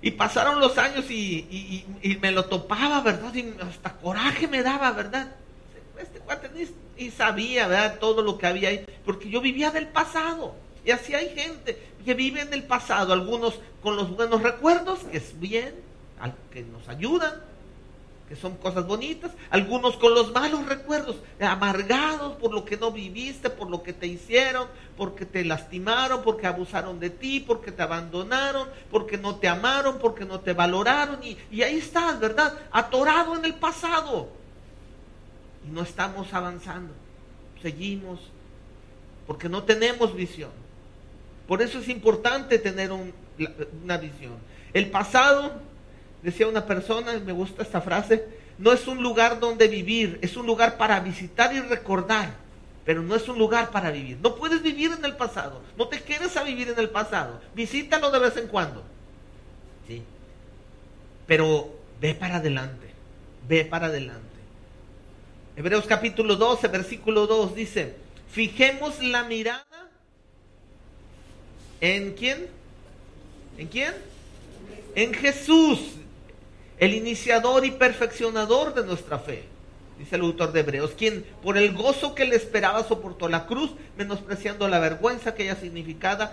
Y 0.00 0.10
pasaron 0.10 0.60
los 0.60 0.76
años 0.76 1.10
y, 1.10 1.86
y, 2.02 2.16
me 2.16 2.30
lo 2.30 2.44
topaba, 2.44 3.00
¿verdad? 3.00 3.34
Y 3.34 3.54
hasta 3.62 3.94
coraje 3.96 4.46
me 4.46 4.62
daba, 4.62 4.92
¿verdad? 4.92 5.34
este 5.98 6.18
cuate 6.18 6.50
sabía, 7.16 7.66
¿verdad? 7.68 7.98
Todo 7.98 8.22
lo 8.22 8.36
que 8.36 8.46
había 8.46 8.68
ahí, 8.68 8.84
porque 9.04 9.30
yo 9.30 9.40
vivía 9.40 9.70
del 9.70 9.88
pasado. 9.88 10.54
Y 10.84 10.90
así 10.90 11.14
hay 11.14 11.34
gente 11.34 11.78
que 12.04 12.12
vive 12.12 12.42
en 12.42 12.52
el 12.52 12.64
pasado, 12.64 13.14
algunos 13.14 13.58
con 13.82 13.96
los 13.96 14.14
buenos 14.14 14.42
recuerdos, 14.42 14.98
que 15.10 15.16
es 15.16 15.40
bien, 15.40 15.74
que 16.52 16.62
nos 16.62 16.86
ayudan, 16.88 17.32
que 18.28 18.36
son 18.36 18.56
cosas 18.56 18.86
bonitas, 18.86 19.32
algunos 19.50 19.96
con 19.96 20.14
los 20.14 20.32
malos 20.32 20.64
recuerdos, 20.66 21.16
amargados 21.40 22.36
por 22.36 22.54
lo 22.54 22.64
que 22.64 22.78
no 22.78 22.90
viviste, 22.90 23.50
por 23.50 23.68
lo 23.68 23.82
que 23.82 23.92
te 23.92 24.06
hicieron, 24.06 24.66
porque 24.96 25.26
te 25.26 25.44
lastimaron, 25.44 26.22
porque 26.22 26.46
abusaron 26.46 26.98
de 27.00 27.10
ti, 27.10 27.40
porque 27.40 27.70
te 27.70 27.82
abandonaron, 27.82 28.68
porque 28.90 29.18
no 29.18 29.36
te 29.36 29.48
amaron, 29.48 29.98
porque 29.98 30.24
no 30.24 30.40
te 30.40 30.54
valoraron, 30.54 31.20
y, 31.22 31.62
ahí 31.62 31.76
estás, 31.76 32.18
¿verdad? 32.18 32.58
Atorado 32.70 33.36
en 33.36 33.44
el 33.44 33.54
pasado 33.54 34.28
y 35.66 35.70
no 35.70 35.82
estamos 35.82 36.32
avanzando. 36.32 36.94
Seguimos 37.60 38.20
porque 39.26 39.48
no 39.48 39.64
tenemos 39.64 40.14
visión. 40.14 40.50
Por 41.46 41.62
eso 41.62 41.78
es 41.78 41.88
importante 41.88 42.58
tener 42.58 42.90
una 42.92 43.96
visión. 43.98 44.34
El 44.72 44.90
pasado, 44.90 45.52
decía 46.24 46.48
una 46.48 46.64
persona, 46.64 47.12
me 47.18 47.32
gusta 47.32 47.62
esta 47.62 47.82
frase, 47.82 48.24
no 48.56 48.72
es 48.72 48.86
un 48.86 49.02
lugar 49.02 49.38
donde 49.38 49.68
vivir, 49.68 50.18
es 50.22 50.38
un 50.38 50.46
lugar 50.46 50.78
para 50.78 50.98
visitar 51.00 51.54
y 51.54 51.60
recordar, 51.60 52.34
pero 52.84 53.02
no 53.02 53.14
es 53.14 53.28
un 53.28 53.38
lugar 53.38 53.70
para 53.70 53.90
vivir. 53.90 54.18
No 54.22 54.34
puedes 54.34 54.62
vivir 54.62 54.90
en 54.96 55.04
el 55.04 55.16
pasado, 55.16 55.62
no 55.76 55.86
te 55.86 56.02
quedes 56.02 56.34
a 56.38 56.42
vivir 56.42 56.68
en 56.70 56.78
el 56.78 56.88
pasado, 56.88 57.42
visítalo 57.54 58.10
de 58.10 58.18
vez 58.18 58.36
en 58.38 58.48
cuando. 58.48 58.82
Sí. 59.86 60.02
Pero 61.26 61.74
ve 62.00 62.14
para 62.14 62.36
adelante, 62.36 62.88
ve 63.46 63.66
para 63.66 63.88
adelante. 63.88 64.22
Hebreos 65.56 65.84
capítulo 65.86 66.36
12, 66.36 66.68
versículo 66.68 67.26
2 67.26 67.54
dice, 67.54 67.96
fijemos 68.30 69.02
la 69.02 69.24
mirada 69.24 69.66
en 71.82 72.14
quién? 72.14 72.46
¿En 73.58 73.68
quién? 73.68 73.92
En 74.94 75.12
Jesús, 75.12 75.80
el 76.78 76.94
iniciador 76.94 77.64
y 77.64 77.72
perfeccionador 77.72 78.74
de 78.74 78.84
nuestra 78.84 79.18
fe. 79.18 79.44
Dice 79.98 80.16
el 80.16 80.22
autor 80.22 80.52
de 80.52 80.60
Hebreos, 80.60 80.92
quien 80.96 81.24
por 81.42 81.56
el 81.56 81.72
gozo 81.72 82.14
que 82.14 82.24
le 82.24 82.36
esperaba 82.36 82.82
soportó 82.82 83.28
la 83.28 83.46
cruz, 83.46 83.70
menospreciando 83.96 84.66
la 84.68 84.80
vergüenza 84.80 85.34
que 85.34 85.44
ella 85.44 85.56
significaba, 85.56 86.32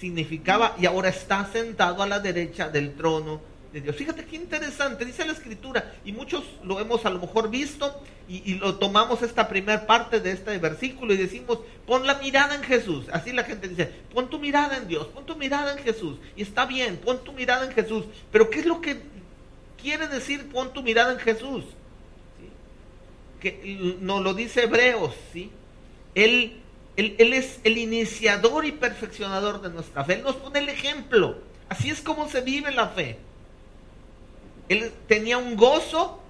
significaba 0.00 0.74
y 0.78 0.86
ahora 0.86 1.10
está 1.10 1.46
sentado 1.52 2.02
a 2.02 2.06
la 2.06 2.20
derecha 2.20 2.70
del 2.70 2.94
trono 2.94 3.52
Dios. 3.80 3.96
Fíjate 3.96 4.24
qué 4.24 4.36
interesante, 4.36 5.04
dice 5.04 5.24
la 5.24 5.32
escritura, 5.32 5.94
y 6.04 6.12
muchos 6.12 6.44
lo 6.62 6.78
hemos 6.80 7.06
a 7.06 7.10
lo 7.10 7.18
mejor 7.18 7.48
visto, 7.48 8.02
y, 8.28 8.54
lo 8.54 8.76
tomamos 8.76 9.22
esta 9.22 9.48
primera 9.48 9.86
parte 9.86 10.20
de 10.20 10.32
este 10.32 10.56
versículo 10.58 11.12
y 11.12 11.16
decimos, 11.18 11.58
pon 11.86 12.06
la 12.06 12.14
mirada 12.14 12.54
en 12.54 12.62
Jesús. 12.62 13.06
Así 13.12 13.32
la 13.32 13.44
gente 13.44 13.68
dice, 13.68 13.90
pon 14.12 14.30
tu 14.30 14.38
mirada 14.38 14.76
en 14.76 14.88
Dios, 14.88 15.06
pon 15.08 15.26
tu 15.26 15.36
mirada 15.36 15.72
en 15.72 15.78
Jesús. 15.78 16.18
Y 16.36 16.42
está 16.42 16.64
bien, 16.64 16.98
pon 16.98 17.22
tu 17.24 17.32
mirada 17.32 17.66
en 17.66 17.72
Jesús. 17.72 18.04
Pero 18.30 18.48
¿qué 18.48 18.60
es 18.60 18.66
lo 18.66 18.80
que 18.80 19.02
quiere 19.82 20.08
decir 20.08 20.48
pon 20.50 20.72
tu 20.72 20.82
mirada 20.82 21.12
en 21.12 21.18
Jesús? 21.18 21.64
Que 23.40 23.96
nos 24.00 24.22
lo 24.22 24.34
dice 24.34 24.62
Hebreos, 24.62 25.14
¿sí? 25.32 25.50
Él, 26.14 26.60
él, 26.96 27.16
él 27.18 27.32
es 27.32 27.60
el 27.64 27.76
iniciador 27.76 28.64
y 28.64 28.72
perfeccionador 28.72 29.60
de 29.60 29.70
nuestra 29.70 30.04
fe. 30.04 30.14
Él 30.14 30.22
nos 30.22 30.36
pone 30.36 30.60
el 30.60 30.68
ejemplo. 30.68 31.38
Así 31.68 31.90
es 31.90 32.00
como 32.00 32.28
se 32.28 32.40
vive 32.40 32.70
la 32.70 32.88
fe. 32.88 33.18
Él 34.68 34.92
tenía 35.08 35.38
un 35.38 35.56
gozo 35.56 36.22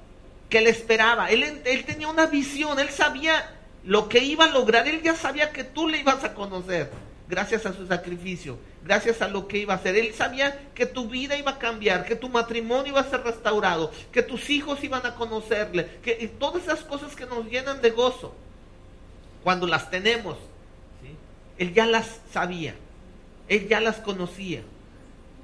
que 0.48 0.60
le 0.60 0.70
esperaba. 0.70 1.30
Él, 1.30 1.60
él 1.64 1.84
tenía 1.84 2.08
una 2.08 2.26
visión. 2.26 2.78
Él 2.80 2.88
sabía 2.88 3.54
lo 3.84 4.08
que 4.08 4.20
iba 4.20 4.44
a 4.46 4.50
lograr. 4.50 4.88
Él 4.88 5.02
ya 5.02 5.14
sabía 5.14 5.52
que 5.52 5.64
tú 5.64 5.88
le 5.88 5.98
ibas 5.98 6.24
a 6.24 6.34
conocer 6.34 6.90
gracias 7.28 7.64
a 7.64 7.72
su 7.72 7.86
sacrificio, 7.86 8.58
gracias 8.84 9.22
a 9.22 9.28
lo 9.28 9.48
que 9.48 9.58
iba 9.58 9.74
a 9.74 9.76
hacer. 9.76 9.96
Él 9.96 10.12
sabía 10.14 10.70
que 10.74 10.86
tu 10.86 11.08
vida 11.08 11.36
iba 11.36 11.52
a 11.52 11.58
cambiar, 11.58 12.04
que 12.04 12.16
tu 12.16 12.28
matrimonio 12.28 12.92
iba 12.92 13.00
a 13.00 13.10
ser 13.10 13.22
restaurado, 13.22 13.92
que 14.12 14.22
tus 14.22 14.50
hijos 14.50 14.82
iban 14.82 15.04
a 15.06 15.14
conocerle, 15.14 15.88
que 16.02 16.14
todas 16.38 16.64
esas 16.64 16.80
cosas 16.80 17.14
que 17.14 17.26
nos 17.26 17.46
llenan 17.46 17.80
de 17.80 17.90
gozo, 17.90 18.34
cuando 19.42 19.66
las 19.66 19.90
tenemos, 19.90 20.36
Él 21.58 21.74
ya 21.74 21.86
las 21.86 22.20
sabía, 22.32 22.74
Él 23.48 23.68
ya 23.68 23.80
las 23.80 23.96
conocía. 23.96 24.62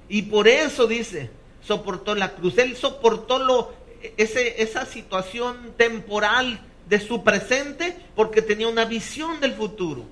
Y 0.09 0.23
por 0.23 0.49
eso 0.49 0.87
dice, 0.87 1.31
soportó 1.63 2.15
la 2.15 2.35
cruz, 2.35 2.57
él 2.59 2.77
soportó 2.77 3.75
esa 4.17 4.87
situación 4.87 5.75
temporal 5.77 6.61
de 6.89 6.99
su 6.99 7.23
presente 7.23 7.95
porque 8.17 8.41
tenía 8.41 8.69
una 8.69 8.87
visión 8.87 9.41
del 9.41 9.53
futuro. 9.53 10.05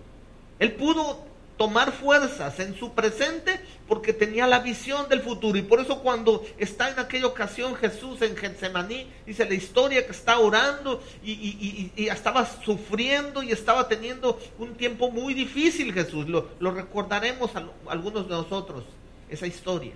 Él 0.58 0.72
pudo 0.72 1.24
tomar 1.56 1.92
fuerzas 1.92 2.60
en 2.60 2.76
su 2.76 2.92
presente 2.92 3.60
porque 3.88 4.12
tenía 4.12 4.46
la 4.46 4.60
visión 4.60 5.08
del 5.08 5.20
futuro. 5.20 5.58
Y 5.58 5.62
por 5.62 5.80
eso 5.80 6.00
cuando 6.02 6.44
está 6.58 6.90
en 6.90 6.98
aquella 6.98 7.26
ocasión 7.26 7.74
Jesús 7.76 8.20
en 8.22 8.36
Getsemaní, 8.36 9.06
dice 9.26 9.44
la 9.46 9.54
historia 9.54 10.04
que 10.04 10.12
está 10.12 10.38
orando 10.38 11.02
y, 11.24 11.92
estaba 11.96 12.46
sufriendo 12.64 13.42
y 13.42 13.52
estaba 13.52 13.88
teniendo 13.88 14.38
un 14.58 14.74
tiempo 14.74 15.10
muy 15.10 15.34
difícil 15.34 15.92
Jesús. 15.92 16.28
Lo, 16.28 16.50
lo 16.60 16.72
recordaremos 16.72 17.50
algunos 17.88 18.28
de 18.28 18.34
nosotros, 18.34 18.84
esa 19.30 19.46
historia 19.46 19.92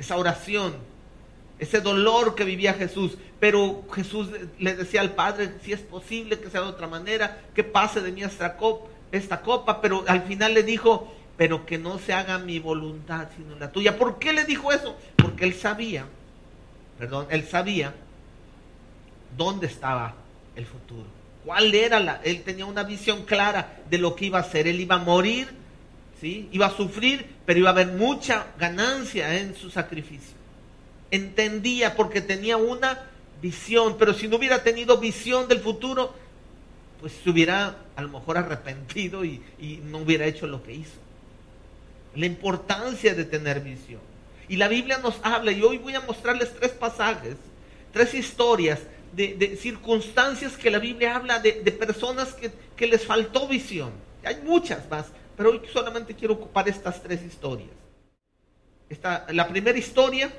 esa 0.00 0.16
oración, 0.16 0.72
ese 1.58 1.82
dolor 1.82 2.34
que 2.34 2.44
vivía 2.44 2.72
Jesús. 2.72 3.18
Pero 3.38 3.84
Jesús 3.92 4.28
le 4.58 4.74
decía 4.74 5.02
al 5.02 5.14
Padre, 5.14 5.52
si 5.62 5.72
es 5.72 5.80
posible 5.80 6.40
que 6.40 6.48
sea 6.48 6.62
de 6.62 6.68
otra 6.68 6.86
manera, 6.86 7.42
que 7.54 7.62
pase 7.62 8.00
de 8.00 8.10
mí 8.10 8.22
esta 8.22 8.56
copa, 8.56 8.88
esta 9.12 9.40
copa, 9.42 9.80
pero 9.80 10.04
al 10.06 10.22
final 10.22 10.54
le 10.54 10.62
dijo, 10.62 11.12
pero 11.36 11.66
que 11.66 11.78
no 11.78 11.98
se 11.98 12.12
haga 12.12 12.38
mi 12.38 12.58
voluntad 12.58 13.28
sino 13.36 13.56
la 13.56 13.72
tuya. 13.72 13.96
¿Por 13.98 14.18
qué 14.18 14.32
le 14.32 14.44
dijo 14.44 14.72
eso? 14.72 14.96
Porque 15.16 15.44
él 15.44 15.54
sabía, 15.54 16.06
perdón, 16.98 17.26
él 17.30 17.46
sabía 17.46 17.94
dónde 19.36 19.66
estaba 19.66 20.14
el 20.56 20.66
futuro. 20.66 21.06
¿Cuál 21.44 21.74
era 21.74 22.00
la? 22.00 22.20
Él 22.22 22.42
tenía 22.42 22.66
una 22.66 22.82
visión 22.82 23.24
clara 23.24 23.80
de 23.88 23.98
lo 23.98 24.14
que 24.14 24.26
iba 24.26 24.38
a 24.38 24.42
hacer. 24.42 24.68
Él 24.68 24.80
iba 24.80 24.96
a 24.96 24.98
morir 24.98 25.60
Iba 26.22 26.66
a 26.66 26.76
sufrir, 26.76 27.24
pero 27.46 27.60
iba 27.60 27.70
a 27.70 27.72
haber 27.72 27.88
mucha 27.88 28.46
ganancia 28.58 29.38
en 29.40 29.56
su 29.56 29.70
sacrificio. 29.70 30.34
Entendía 31.10 31.96
porque 31.96 32.20
tenía 32.20 32.58
una 32.58 33.06
visión, 33.40 33.96
pero 33.98 34.12
si 34.12 34.28
no 34.28 34.36
hubiera 34.36 34.62
tenido 34.62 34.98
visión 34.98 35.48
del 35.48 35.60
futuro, 35.60 36.14
pues 37.00 37.12
se 37.24 37.30
hubiera 37.30 37.76
a 37.96 38.02
lo 38.02 38.08
mejor 38.08 38.38
arrepentido 38.38 39.24
y, 39.24 39.42
no 39.84 39.98
hubiera 39.98 40.26
hecho 40.26 40.46
lo 40.46 40.62
que 40.62 40.72
hizo. 40.72 40.98
la 42.14 42.26
importancia 42.26 43.14
de 43.14 43.24
tener 43.24 43.60
visión. 43.60 44.00
Y 44.48 44.56
la 44.56 44.66
Biblia 44.66 44.98
nos 44.98 45.20
habla, 45.22 45.52
y 45.52 45.62
hoy 45.62 45.78
voy 45.78 45.94
a 45.94 46.00
mostrarles 46.00 46.52
tres 46.56 46.72
pasajes, 46.72 47.36
tres 47.92 48.14
historias 48.14 48.80
de, 49.12 49.56
circunstancias 49.56 50.56
que 50.56 50.70
la 50.70 50.80
Biblia 50.80 51.16
habla 51.16 51.38
de, 51.38 51.52
personas 51.72 52.34
que, 52.76 52.86
les 52.86 53.06
faltó 53.06 53.46
visión. 53.46 53.92
Hay 54.24 54.38
muchas 54.42 54.88
más, 54.90 55.06
pero 55.36 55.50
hoy 55.50 55.60
solamente 55.72 56.14
quiero 56.14 56.34
ocupar 56.34 56.68
estas 56.68 57.00
tres 57.02 57.22
historias. 57.22 57.70
Esta, 58.88 59.26
la 59.30 59.46
primera 59.46 59.78
historia 59.78 60.32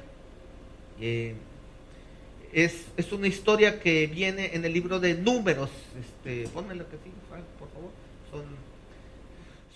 eh, 0.99 1.35
es, 2.53 2.85
es, 2.97 3.11
una 3.11 3.27
historia 3.27 3.79
que 3.79 4.07
viene 4.07 4.55
en 4.55 4.65
el 4.65 4.73
libro 4.73 4.99
de 4.99 5.13
Números. 5.15 5.69
Este, 5.99 6.47
ponme 6.49 6.75
lo 6.75 6.85
que 6.89 6.97
sigue, 6.97 7.15
por 7.57 7.69
favor. 7.69 7.91
Son, 8.29 8.43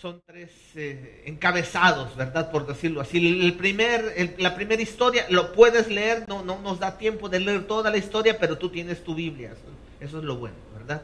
son 0.01 0.21
tres 0.25 0.51
eh, 0.75 1.23
encabezados, 1.25 2.15
¿verdad? 2.15 2.51
Por 2.51 2.67
decirlo 2.67 3.01
así. 3.01 3.41
El 3.41 3.53
primer, 3.55 4.35
la 4.37 4.55
primera 4.55 4.81
historia 4.81 5.25
lo 5.29 5.53
puedes 5.53 5.89
leer, 5.89 6.25
no, 6.27 6.43
no 6.43 6.59
nos 6.59 6.79
da 6.79 6.97
tiempo 6.97 7.29
de 7.29 7.39
leer 7.39 7.65
toda 7.65 7.89
la 7.89 7.97
historia, 7.97 8.37
pero 8.37 8.57
tú 8.57 8.69
tienes 8.69 9.03
tu 9.03 9.15
Biblia. 9.15 9.53
Eso, 9.99 10.19
es 10.19 10.23
lo 10.23 10.35
bueno, 10.35 10.55
¿verdad? 10.77 11.01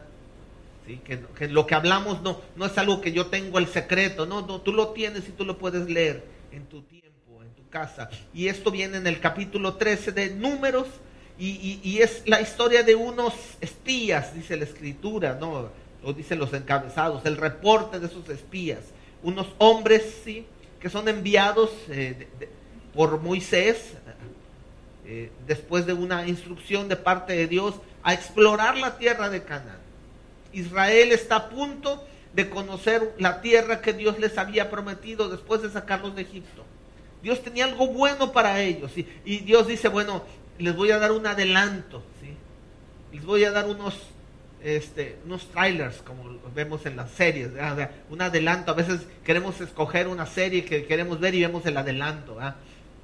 ¿Sí? 0.85 0.97
Que, 0.97 1.47
lo 1.47 1.65
que 1.65 1.75
hablamos 1.75 2.21
no, 2.21 2.41
no 2.55 2.65
es 2.65 2.77
algo 2.77 3.01
que 3.01 3.11
yo 3.11 3.27
tengo 3.27 3.59
el 3.59 3.67
secreto, 3.67 4.25
no, 4.25 4.45
no, 4.45 4.61
tú 4.61 4.73
lo 4.73 4.89
tienes 4.89 5.27
y 5.27 5.31
tú 5.31 5.45
lo 5.45 5.57
puedes 5.57 5.89
leer 5.89 6.23
en 6.51 6.65
tu 6.65 6.81
tiempo, 6.81 7.41
en 7.41 7.49
tu 7.55 7.67
casa. 7.69 8.09
Y 8.33 8.49
esto 8.49 8.71
viene 8.71 8.97
en 8.97 9.07
el 9.07 9.19
capítulo 9.19 9.75
13 9.75 10.11
de 10.11 10.31
Números 10.31 10.87
y, 11.43 12.00
es 12.00 12.21
la 12.27 12.39
historia 12.39 12.83
de 12.83 12.93
unos 12.93 13.33
espías, 13.62 14.36
dice 14.36 14.55
la 14.57 14.65
escritura, 14.65 15.38
¿no? 15.39 15.71
O 16.03 16.13
dicen 16.13 16.38
los 16.38 16.53
encabezados, 16.53 17.25
el 17.25 17.36
reporte 17.36 18.00
de 18.00 18.05
esos 18.05 18.29
espías. 18.29 18.79
Unos 19.24 19.48
hombres, 19.57 20.21
¿sí? 20.24 20.45
Que 20.79 20.89
son 20.89 21.07
enviados 21.07 21.71
eh, 21.89 22.27
por 22.93 23.19
Moisés, 23.21 23.93
eh, 25.07 25.31
después 25.48 25.88
de 25.88 25.93
una 25.93 26.27
instrucción 26.27 26.88
de 26.88 26.95
parte 26.95 27.33
de 27.33 27.48
Dios, 27.48 27.74
a 28.03 28.13
explorar 28.13 28.77
la 28.77 29.00
tierra 29.00 29.29
de 29.29 29.43
Canaán. 29.43 29.79
Israel 30.53 31.12
está 31.12 31.38
a 31.38 31.50
punto 31.50 32.03
de 32.33 32.50
conocer 32.50 33.15
la 33.17 33.41
tierra 33.41 33.81
que 33.81 33.93
Dios 33.93 34.19
les 34.19 34.38
había 34.38 34.69
prometido 34.69 35.27
después 35.27 35.63
de 35.63 35.71
sacarlos 35.71 36.15
de 36.15 36.21
Egipto. 36.21 36.65
Dios 37.24 37.41
tenía 37.43 37.65
algo 37.65 37.88
bueno 37.88 38.31
para 38.31 38.62
ellos. 38.62 38.91
y 38.95 39.38
Dios 39.39 39.67
dice, 39.67 39.88
bueno, 39.88 40.24
les 40.62 40.75
voy 40.75 40.91
a 40.91 41.00
dar 41.00 41.12
un 41.12 41.25
adelanto, 41.25 42.03
¿sí? 42.22 42.36
Les 43.13 43.25
voy 43.25 43.44
a 43.44 43.51
dar 43.51 43.68
unos, 43.68 43.96
este, 44.63 45.18
unos 45.25 45.48
trailers, 45.51 45.98
como 45.98 46.39
vemos 46.53 46.86
en 46.86 46.96
las 46.96 47.12
series, 47.12 47.50
un 48.10 48.22
adelanto. 48.22 48.72
A 48.72 48.75
veces 48.75 49.01
queremos 49.24 49.60
escoger 49.62 50.08
una 50.08 50.25
serie 50.25 50.63
que 50.63 50.86
queremos 50.86 51.20
ver 51.20 51.36
y 51.36 51.41
vemos 51.41 51.65
el 51.65 51.77
adelanto, 51.77 52.38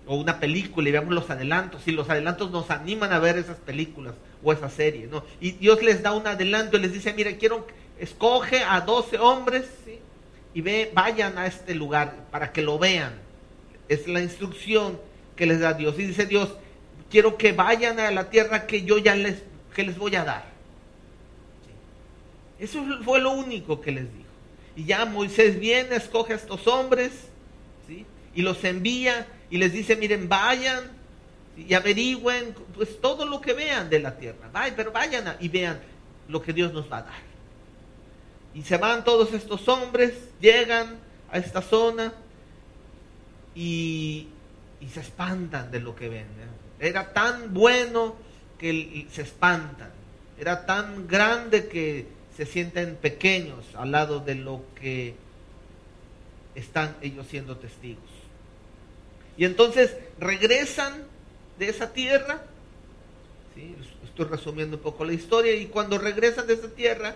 o 0.06 0.16
una 0.16 0.40
película 0.40 0.88
y 0.88 0.92
vemos 0.92 1.14
los 1.14 1.30
adelantos, 1.30 1.88
y 1.88 1.92
los 1.92 2.10
adelantos 2.10 2.52
nos 2.52 2.72
animan 2.72 3.12
a 3.12 3.20
ver 3.20 3.38
esas 3.38 3.58
películas 3.58 4.14
o 4.44 4.54
esa 4.54 4.70
serie, 4.70 5.08
¿no? 5.08 5.24
Y 5.42 5.52
Dios 5.52 5.82
les 5.84 6.02
da 6.02 6.14
un 6.14 6.26
adelanto 6.28 6.78
y 6.78 6.82
les 6.82 6.94
dice, 6.94 7.14
mire, 7.14 7.38
quiero, 7.38 7.68
escoge 8.00 8.64
a 8.64 8.82
12 8.82 9.20
hombres, 9.20 9.66
¿sí? 9.84 10.00
Y 10.54 10.62
ve, 10.62 10.92
vayan 10.94 11.38
a 11.38 11.46
este 11.46 11.76
lugar 11.76 12.16
para 12.32 12.52
que 12.52 12.62
lo 12.62 12.80
vean. 12.80 13.14
Es 13.90 14.08
la 14.08 14.22
instrucción 14.22 15.00
que 15.36 15.46
les 15.46 15.60
da 15.60 15.74
Dios. 15.74 16.00
Y 16.00 16.04
dice 16.04 16.26
Dios, 16.26 16.50
quiero 17.10 17.38
que 17.38 17.52
vayan 17.52 18.00
a 18.00 18.12
la 18.12 18.30
tierra 18.30 18.68
que 18.68 18.84
yo 18.84 18.98
ya 18.98 19.16
les, 19.16 19.44
que 19.76 19.84
les 19.84 19.98
voy 19.98 20.16
a 20.16 20.24
dar. 20.24 20.46
Eso 22.60 22.84
fue 23.04 23.20
lo 23.20 23.32
único 23.32 23.82
que 23.82 23.92
les 23.92 24.12
dijo. 24.14 24.28
Y 24.76 24.86
ya 24.86 25.06
Moisés 25.06 25.60
viene, 25.60 25.96
escoge 25.96 26.34
a 26.34 26.36
estos 26.36 26.68
hombres, 26.68 27.12
¿sí? 27.88 28.06
y 28.36 28.42
los 28.42 28.64
envía 28.64 29.28
y 29.50 29.58
les 29.58 29.74
dice, 29.74 29.96
miren, 29.96 30.30
vayan 30.30 30.92
y 31.58 31.74
averigüen 31.74 32.54
pues 32.76 33.02
todo 33.02 33.26
lo 33.26 33.42
que 33.42 33.54
vean 33.54 33.90
de 33.90 34.00
la 34.00 34.18
tierra. 34.18 34.50
Vayan, 34.52 34.76
pero 34.76 34.92
vayan 34.92 35.36
y 35.40 35.50
vean 35.50 35.80
lo 36.28 36.42
que 36.42 36.54
Dios 36.54 36.74
nos 36.74 36.92
va 36.92 36.98
a 36.98 37.04
dar. 37.04 37.28
Y 38.54 38.64
se 38.64 38.78
van 38.78 39.04
todos 39.04 39.34
estos 39.34 39.68
hombres, 39.68 40.14
llegan 40.40 40.98
a 41.32 41.38
esta 41.38 41.62
zona 41.62 42.14
y, 43.56 44.28
y 44.80 44.88
se 44.90 45.00
espantan 45.00 45.72
de 45.72 45.80
lo 45.80 45.96
que 45.96 46.10
ven. 46.10 46.26
Era 46.80 47.14
tan 47.14 47.54
bueno 47.54 48.16
que 48.58 49.08
se 49.12 49.24
espantan. 49.24 49.92
Era 50.40 50.66
tan 50.66 51.08
grande 51.08 51.68
que 51.68 52.06
se 52.36 52.46
sienten 52.46 52.96
pequeños 52.96 53.66
al 53.76 53.92
lado 53.92 54.20
de 54.20 54.36
lo 54.36 54.62
que 54.80 55.16
están 56.54 56.96
ellos 57.02 57.26
siendo 57.28 57.58
testigos. 57.58 58.04
Y 59.38 59.46
entonces 59.46 59.96
regresan 60.20 61.04
de 61.58 61.70
esa 61.70 61.94
tierra, 61.94 62.44
estoy 64.04 64.26
resumiendo 64.26 64.78
un 64.78 64.84
poco 64.84 65.06
la 65.06 65.14
historia, 65.14 65.56
y 65.56 65.68
cuando 65.68 65.98
regresan 65.98 66.48
de 66.48 66.54
esa 66.54 66.70
tierra, 66.70 67.16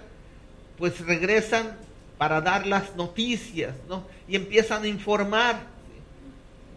pues 0.78 1.00
regresan 1.06 1.78
para 2.17 2.41
dar 2.41 2.67
las 2.67 2.95
noticias, 2.95 3.76
¿no? 3.88 4.06
Y 4.28 4.36
empiezan 4.36 4.84
a 4.84 4.88
informar 4.88 5.62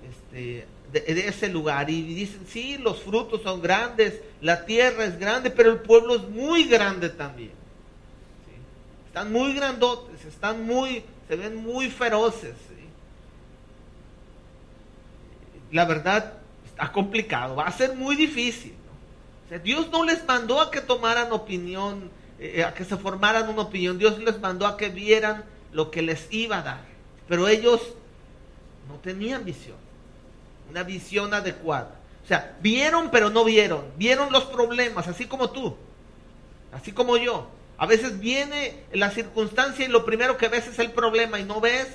este, 0.08 0.66
de, 1.02 1.28
ese 1.28 1.48
lugar 1.48 1.90
y 1.90 2.02
dicen, 2.02 2.46
sí, 2.48 2.78
los 2.78 3.02
frutos 3.02 3.42
son 3.42 3.60
grandes, 3.60 4.20
la 4.40 4.64
tierra 4.64 5.04
es 5.04 5.18
grande, 5.18 5.50
pero 5.50 5.70
el 5.72 5.80
pueblo 5.80 6.14
es 6.14 6.28
muy 6.28 6.64
grande 6.64 7.08
también. 7.08 7.52
Están 9.08 9.32
muy 9.32 9.54
grandotes, 9.54 10.24
están 10.24 10.64
muy, 10.64 11.02
se 11.28 11.36
ven 11.36 11.56
muy 11.56 11.90
feroces. 11.90 12.54
La 15.72 15.84
verdad 15.84 16.34
está 16.64 16.92
complicado, 16.92 17.56
va 17.56 17.66
a 17.66 17.72
ser 17.72 17.94
muy 17.94 18.14
difícil. 18.14 18.74
Dios 19.62 19.88
no 19.90 20.04
les 20.04 20.24
mandó 20.26 20.60
a 20.60 20.70
que 20.70 20.80
tomaran 20.80 21.32
opinión, 21.32 22.10
eh, 22.38 22.64
a 22.64 22.72
que 22.72 22.84
se 22.84 22.96
formaran 22.96 23.48
una 23.48 23.62
opinión, 23.62 23.98
Dios 23.98 24.18
les 24.18 24.40
mandó 24.40 24.66
a 24.66 24.76
que 24.76 24.88
vieran 24.88 25.44
lo 25.72 25.90
que 25.90 26.02
les 26.02 26.32
iba 26.32 26.58
a 26.58 26.62
dar, 26.62 26.84
pero 27.28 27.46
ellos 27.48 27.80
no 28.88 28.96
tenían 28.96 29.44
visión 29.44 29.83
una 30.70 30.82
visión 30.82 31.34
adecuada. 31.34 32.00
O 32.24 32.26
sea, 32.26 32.56
vieron 32.60 33.10
pero 33.10 33.30
no 33.30 33.44
vieron, 33.44 33.84
vieron 33.96 34.32
los 34.32 34.44
problemas, 34.44 35.06
así 35.08 35.26
como 35.26 35.50
tú, 35.50 35.76
así 36.72 36.92
como 36.92 37.16
yo. 37.16 37.48
A 37.76 37.86
veces 37.86 38.18
viene 38.20 38.84
la 38.92 39.10
circunstancia 39.10 39.84
y 39.84 39.88
lo 39.88 40.04
primero 40.04 40.36
que 40.36 40.48
ves 40.48 40.66
es 40.66 40.78
el 40.78 40.92
problema 40.92 41.38
y 41.38 41.44
no 41.44 41.60
ves 41.60 41.88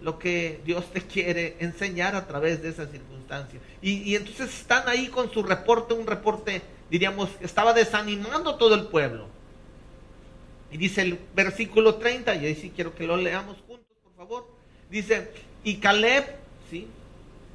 lo 0.00 0.18
que 0.18 0.60
Dios 0.64 0.84
te 0.92 1.02
quiere 1.02 1.56
enseñar 1.60 2.16
a 2.16 2.26
través 2.26 2.62
de 2.62 2.70
esa 2.70 2.86
circunstancia. 2.86 3.60
Y, 3.80 4.14
entonces 4.16 4.52
están 4.60 4.88
ahí 4.88 5.08
con 5.08 5.32
su 5.32 5.42
reporte, 5.42 5.94
un 5.94 6.06
reporte, 6.06 6.62
diríamos, 6.90 7.30
estaba 7.40 7.72
desanimando 7.72 8.56
todo 8.56 8.74
el 8.74 8.86
pueblo. 8.86 9.28
Y 10.70 10.76
dice 10.78 11.02
el 11.02 11.18
versículo 11.34 11.96
30, 11.96 12.34
y 12.36 12.46
ahí 12.46 12.54
sí 12.54 12.72
quiero 12.74 12.94
que 12.94 13.06
lo 13.06 13.16
leamos 13.16 13.58
juntos, 13.66 13.86
por 14.02 14.14
favor. 14.16 14.48
Dice, 14.90 15.30
y 15.62 15.76
Caleb, 15.76 16.24
¿sí? 16.70 16.88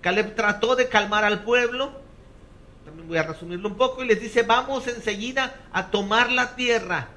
Caleb 0.02 0.36
trató 0.36 0.76
de 0.76 0.90
calmar 0.90 1.24
al 1.24 1.44
pueblo, 1.44 1.92
también 2.86 3.08
voy 3.08 3.18
a 3.18 3.24
resumirlo 3.24 3.68
un 3.70 3.76
poco, 3.76 4.04
y 4.04 4.08
les 4.08 4.22
dice, 4.22 4.44
vamos 4.44 4.88
enseguida 4.88 5.56
a 5.74 5.90
tomar 5.92 6.32
la 6.32 6.56
tierra, 6.56 7.10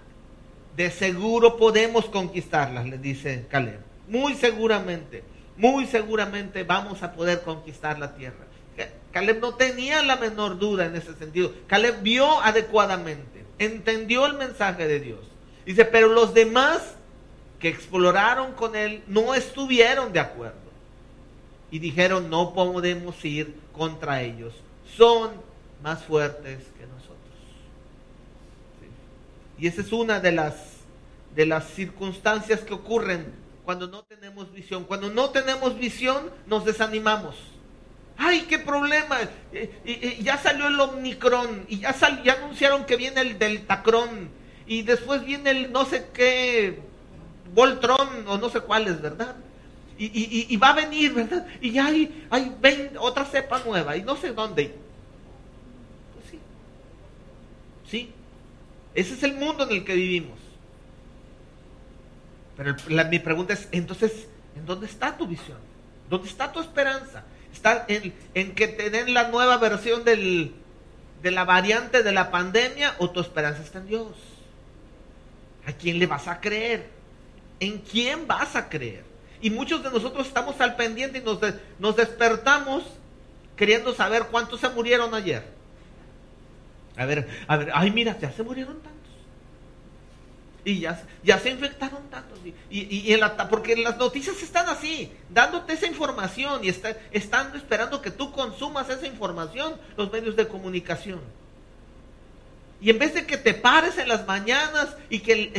de 0.76 0.90
seguro 0.90 1.56
podemos 1.56 2.06
conquistarla, 2.06 2.82
les 2.84 3.02
dice 3.02 3.46
Caleb, 3.50 3.80
muy 4.08 4.34
seguramente, 4.34 5.22
muy 5.56 5.86
seguramente 5.86 6.64
vamos 6.64 7.02
a 7.02 7.12
poder 7.12 7.42
conquistar 7.42 7.98
la 7.98 8.14
tierra. 8.14 8.46
Caleb 9.12 9.40
no 9.40 9.56
tenía 9.56 10.02
la 10.02 10.16
menor 10.16 10.58
duda 10.58 10.86
en 10.86 10.96
ese 10.96 11.14
sentido, 11.14 11.52
Caleb 11.66 12.02
vio 12.02 12.40
adecuadamente, 12.40 13.44
entendió 13.58 14.24
el 14.24 14.34
mensaje 14.34 14.86
de 14.86 15.00
Dios. 15.00 15.20
Dice, 15.66 15.84
pero 15.84 16.08
los 16.08 16.32
demás 16.32 16.94
que 17.58 17.68
exploraron 17.68 18.52
con 18.52 18.74
él 18.74 19.02
no 19.06 19.34
estuvieron 19.34 20.12
de 20.12 20.20
acuerdo 20.20 20.59
y 21.70 21.78
dijeron, 21.78 22.30
no 22.30 22.52
podemos 22.52 23.24
ir 23.24 23.54
contra 23.72 24.22
ellos. 24.22 24.54
Son 24.96 25.30
más 25.82 26.02
fuertes 26.04 26.64
que 26.78 26.86
nosotros. 26.86 27.18
Y 29.58 29.66
esa 29.66 29.82
es 29.82 29.92
una 29.92 30.20
de 30.20 30.32
las, 30.32 30.54
de 31.34 31.46
las 31.46 31.68
circunstancias 31.70 32.60
que 32.60 32.74
ocurren 32.74 33.32
cuando 33.64 33.86
no 33.86 34.02
tenemos 34.02 34.52
visión. 34.52 34.84
Cuando 34.84 35.10
no 35.10 35.30
tenemos 35.30 35.78
visión, 35.78 36.30
nos 36.46 36.64
desanimamos. 36.64 37.36
¡Ay, 38.16 38.42
qué 38.48 38.58
problema! 38.58 39.18
Y, 39.84 40.22
ya 40.22 40.36
salió 40.38 40.66
el 40.66 40.78
Omicron 40.78 41.66
y 41.68 41.78
ya, 41.78 41.94
ya 42.22 42.34
anunciaron 42.34 42.84
que 42.84 42.96
viene 42.96 43.20
el 43.22 43.38
Deltacron 43.38 44.28
y 44.66 44.82
después 44.82 45.24
viene 45.24 45.50
el 45.50 45.72
no 45.72 45.84
sé 45.84 46.08
qué 46.12 46.80
Voltron 47.54 48.26
o 48.28 48.38
no 48.38 48.48
sé 48.48 48.60
cuál 48.60 48.86
es, 48.86 49.00
¿verdad? 49.00 49.34
Y, 50.02 50.56
va 50.56 50.70
a 50.70 50.74
venir, 50.74 51.12
¿verdad? 51.12 51.46
Y 51.60 51.72
ya 51.72 51.86
hay, 51.86 52.26
hay 52.30 52.56
otra 52.98 53.26
cepa 53.26 53.62
nueva 53.64 53.96
y 53.96 54.02
no 54.02 54.16
sé 54.16 54.32
dónde. 54.32 54.74
Pues 56.14 56.30
sí. 56.30 56.38
Sí. 57.86 58.12
Ese 58.94 59.14
es 59.14 59.22
el 59.22 59.34
mundo 59.34 59.64
en 59.64 59.76
el 59.76 59.84
que 59.84 59.94
vivimos. 59.94 60.38
Pero 62.56 62.74
mi 63.10 63.18
pregunta 63.18 63.52
es, 63.52 63.68
entonces, 63.72 64.26
¿en 64.56 64.64
dónde 64.64 64.86
está 64.86 65.16
tu 65.16 65.26
visión? 65.26 65.58
¿Dónde 66.08 66.28
está 66.28 66.50
tu 66.50 66.60
esperanza? 66.60 67.24
¿Está 67.52 67.84
en, 67.88 68.54
que 68.54 68.68
te 68.68 68.88
den 68.88 69.12
la 69.12 69.28
nueva 69.28 69.58
versión 69.58 70.02
de 70.04 70.50
la 71.22 71.44
variante 71.44 72.02
de 72.02 72.12
la 72.12 72.30
pandemia 72.30 72.94
o 72.98 73.10
tu 73.10 73.20
esperanza 73.20 73.62
está 73.62 73.80
en 73.80 73.86
Dios? 73.86 74.16
¿A 75.66 75.72
quién 75.72 75.98
le 75.98 76.06
vas 76.06 76.26
a 76.26 76.40
creer? 76.40 76.88
¿En 77.60 77.78
quién 77.78 78.26
vas 78.26 78.56
a 78.56 78.68
creer? 78.70 79.09
Y 79.40 79.50
muchos 79.50 79.82
de 79.82 79.90
nosotros 79.90 80.26
estamos 80.26 80.60
al 80.60 80.76
pendiente 80.76 81.18
y 81.18 81.22
nos, 81.22 81.38
nos 81.78 81.96
despertamos 81.96 82.84
queriendo 83.56 83.94
saber 83.94 84.24
cuántos 84.30 84.60
se 84.60 84.68
murieron 84.68 85.14
ayer. 85.14 85.44
A 86.96 87.04
ver, 87.06 87.28
a 87.46 87.56
ver, 87.56 87.70
ay 87.74 87.90
mira, 87.90 88.18
ya 88.18 88.30
se 88.32 88.42
murieron 88.42 88.80
tantos. 88.80 89.00
Y 90.64 90.80
ya, 90.80 91.02
ya 91.22 91.38
se 91.38 91.50
infectaron 91.50 92.08
tantos. 92.10 92.38
Y, 92.70 93.16
porque 93.48 93.76
las 93.76 93.96
noticias 93.96 94.42
están 94.42 94.68
así, 94.68 95.10
dándote 95.30 95.72
esa 95.72 95.86
información 95.86 96.62
y 96.64 96.68
está, 96.68 96.96
están 97.10 97.56
esperando 97.56 98.02
que 98.02 98.10
tú 98.10 98.32
consumas 98.32 98.90
esa 98.90 99.06
información, 99.06 99.74
los 99.96 100.12
medios 100.12 100.36
de 100.36 100.46
comunicación. 100.46 101.20
Y 102.80 102.90
en 102.90 102.98
vez 102.98 103.14
de 103.14 103.26
que 103.26 103.36
te 103.36 103.54
pares 103.54 103.98
en 103.98 104.08
las 104.08 104.26
mañanas 104.26 104.96
y 105.08 105.20
que 105.20 105.52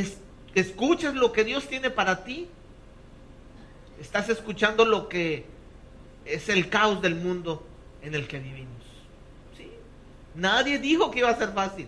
escuches 0.53 1.13
lo 1.15 1.31
que 1.31 1.43
Dios 1.43 1.67
tiene 1.67 1.89
para 1.89 2.23
ti, 2.23 2.47
estás 4.01 4.29
escuchando 4.29 4.83
lo 4.83 5.07
que 5.07 5.45
es 6.25 6.49
el 6.49 6.69
caos 6.69 7.01
del 7.01 7.15
mundo 7.15 7.63
en 8.01 8.15
el 8.15 8.27
que 8.27 8.39
vivimos. 8.39 8.81
¿Sí? 9.55 9.71
Nadie 10.35 10.79
dijo 10.79 11.11
que 11.11 11.19
iba 11.19 11.29
a 11.29 11.37
ser 11.37 11.53
fácil, 11.53 11.87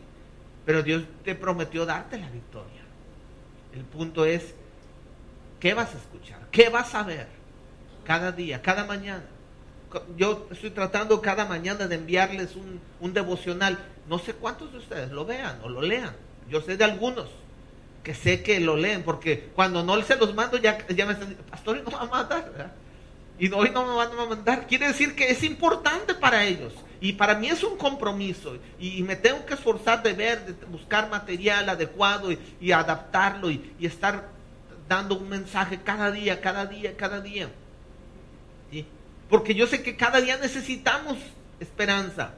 pero 0.66 0.84
Dios 0.84 1.04
te 1.24 1.34
prometió 1.36 1.86
darte 1.86 2.18
la 2.18 2.30
victoria. 2.30 2.82
El 3.74 3.84
punto 3.84 4.26
es, 4.26 4.54
¿qué 5.60 5.74
vas 5.74 5.94
a 5.96 5.98
escuchar? 5.98 6.40
¿Qué 6.52 6.70
vas 6.70 6.94
a 6.94 7.04
ver? 7.04 7.28
Cada 8.06 8.32
día, 8.32 8.62
cada 8.62 8.86
mañana. 8.86 9.26
Yo 10.16 10.48
estoy 10.52 10.72
tratando 10.72 11.22
cada 11.22 11.46
mañana 11.46 11.88
de 11.88 11.96
enviarles 11.96 12.56
un, 12.56 12.80
un 13.00 13.14
devocional. 13.14 13.80
No 14.08 14.20
sé 14.20 14.34
cuántos 14.34 14.72
de 14.72 14.80
ustedes 14.80 15.12
lo 15.12 15.26
vean 15.26 15.60
o 15.64 15.70
lo 15.70 15.82
lean. 15.82 16.16
Yo 16.50 16.62
sé 16.62 16.78
de 16.78 16.84
algunos 16.84 17.30
que 18.04 18.14
sé 18.14 18.44
que 18.44 18.60
lo 18.60 18.76
leen, 18.76 19.04
porque 19.04 19.50
cuando 19.56 19.84
no 19.84 20.02
se 20.02 20.18
los 20.18 20.36
mando 20.36 20.58
ya, 20.58 20.86
ya 20.90 21.06
me 21.06 21.14
están 21.14 21.36
pastor, 21.50 21.82
no 21.84 21.92
va 21.92 22.02
a 22.02 22.06
mandar, 22.06 22.74
Y 23.40 23.52
hoy 23.52 23.72
no 23.72 23.86
me 23.86 23.96
van 23.96 24.12
a 24.12 24.26
mandar. 24.26 24.68
Quiere 24.68 24.88
decir 24.88 25.16
que 25.16 25.32
es 25.32 25.44
importante 25.44 26.14
para 26.14 26.44
ellos. 26.44 26.74
Y 27.00 27.14
para 27.14 27.36
mí 27.36 27.48
es 27.48 27.64
un 27.64 27.78
compromiso. 27.78 28.58
Y, 28.80 29.02
me 29.04 29.16
tengo 29.16 29.46
que 29.46 29.56
esforzar 29.56 30.04
de 30.04 30.14
ver, 30.14 30.46
de 30.46 30.66
buscar 30.66 31.10
material 31.10 31.68
adecuado 31.68 32.30
y, 32.60 32.72
adaptarlo 32.72 33.50
y, 33.50 33.74
estar 33.82 34.30
dando 34.88 35.18
un 35.18 35.30
mensaje 35.30 35.80
cada 35.84 36.12
día, 36.12 36.40
cada 36.42 36.66
día, 36.66 36.96
cada 36.96 37.22
día. 37.22 37.50
Porque 39.30 39.56
yo 39.56 39.66
sé 39.66 39.82
que 39.82 39.96
cada 39.96 40.22
día 40.22 40.38
necesitamos 40.38 41.18
esperanza. 41.60 42.36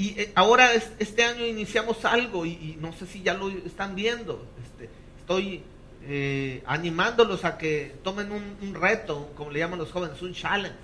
Y 0.00 0.18
eh, 0.18 0.32
ahora 0.34 0.72
este 0.98 1.24
año 1.24 1.44
iniciamos 1.44 2.06
algo 2.06 2.46
y, 2.46 2.78
no 2.80 2.90
sé 2.94 3.06
si 3.06 3.20
ya 3.22 3.34
lo 3.34 3.50
están 3.50 3.94
viendo. 3.94 4.46
Este, 4.64 4.88
estoy 5.18 5.62
eh, 6.04 6.62
animándolos 6.64 7.44
a 7.44 7.58
que 7.58 7.96
tomen 8.02 8.32
un, 8.32 8.74
reto, 8.74 9.30
como 9.36 9.50
le 9.50 9.58
llaman 9.58 9.78
los 9.78 9.92
jóvenes, 9.92 10.22
un 10.22 10.32
challenge. 10.32 10.78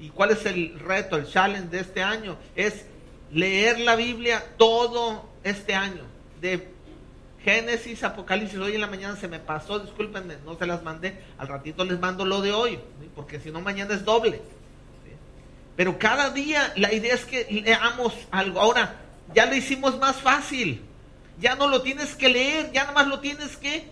¿Y 0.00 0.08
cuál 0.08 0.32
es 0.32 0.44
el 0.44 0.76
reto, 0.80 1.16
el 1.16 1.28
challenge 1.28 1.68
de 1.68 1.78
este 1.78 2.02
año? 2.02 2.36
Es 2.56 2.84
leer 3.30 3.78
la 3.78 3.94
Biblia 3.94 4.44
todo 4.56 5.28
este 5.44 5.76
año. 5.76 6.02
De 6.40 6.66
Génesis, 7.44 8.02
Apocalipsis, 8.02 8.58
hoy 8.58 8.74
en 8.74 8.80
la 8.80 8.88
mañana 8.88 9.14
se 9.14 9.28
me 9.28 9.38
pasó, 9.38 9.78
discúlpenme, 9.78 10.34
no 10.44 10.58
se 10.58 10.66
las 10.66 10.82
mandé. 10.82 11.16
Al 11.38 11.46
ratito 11.46 11.84
les 11.84 12.00
mando 12.00 12.24
lo 12.24 12.40
de 12.40 12.50
hoy, 12.50 12.80
porque 13.14 13.38
si 13.38 13.52
no 13.52 13.60
mañana 13.60 13.94
es 13.94 14.04
doble. 14.04 14.42
Pero 15.78 15.96
cada 15.96 16.30
día 16.30 16.72
la 16.74 16.92
idea 16.92 17.14
es 17.14 17.24
que 17.24 17.46
leamos 17.48 18.12
algo. 18.32 18.60
Ahora, 18.60 18.96
ya 19.32 19.46
lo 19.46 19.54
hicimos 19.54 19.96
más 20.00 20.16
fácil. 20.16 20.82
Ya 21.38 21.54
no 21.54 21.68
lo 21.68 21.82
tienes 21.82 22.16
que 22.16 22.28
leer, 22.28 22.72
ya 22.72 22.80
nada 22.80 22.94
más 22.94 23.06
lo 23.06 23.20
tienes 23.20 23.56
que 23.56 23.84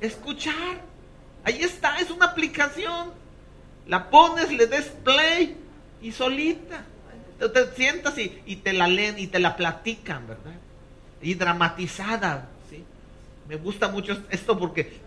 escuchar. 0.00 0.80
Ahí 1.44 1.62
está, 1.62 1.98
es 1.98 2.10
una 2.10 2.24
aplicación. 2.24 3.12
La 3.86 4.08
pones, 4.08 4.50
le 4.50 4.66
des 4.66 4.86
play 5.04 5.58
y 6.00 6.10
solita. 6.10 6.86
Te 7.38 7.66
sientas 7.76 8.14
y, 8.16 8.56
te 8.56 8.72
la 8.72 8.88
leen 8.88 9.18
y 9.18 9.26
te 9.26 9.40
la 9.40 9.56
platican, 9.56 10.26
¿verdad? 10.26 10.56
Y 11.20 11.34
dramatizada, 11.34 12.48
¿sí? 12.70 12.82
Me 13.46 13.56
gusta 13.56 13.88
mucho 13.88 14.24
esto 14.30 14.58
porque 14.58 15.02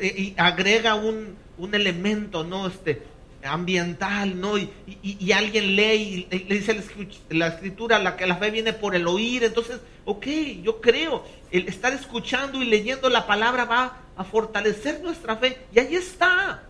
y 0.00 0.32
agrega 0.38 0.94
un, 0.94 1.34
un 1.58 1.74
elemento, 1.74 2.44
¿no? 2.44 2.68
Este, 2.68 3.15
ambiental, 3.46 4.40
¿no? 4.40 4.58
Y, 4.58 5.32
alguien 5.32 5.76
lee 5.76 6.26
y 6.30 6.38
le 6.44 6.54
dice 6.54 6.82
la 7.30 7.48
escritura, 7.48 7.98
la 7.98 8.16
que 8.16 8.26
la 8.26 8.36
fe 8.36 8.50
viene 8.50 8.72
por 8.72 8.94
el 8.94 9.06
oír, 9.06 9.44
entonces, 9.44 9.80
ok, 10.04 10.26
yo 10.62 10.80
creo, 10.80 11.24
el 11.50 11.68
estar 11.68 11.92
escuchando 11.92 12.62
y 12.62 12.66
leyendo 12.66 13.08
la 13.08 13.26
palabra 13.26 13.64
va 13.64 14.00
a 14.16 14.24
fortalecer 14.24 15.00
nuestra 15.02 15.36
fe, 15.36 15.58
y 15.72 15.78
ahí 15.78 15.94
está, 15.94 16.62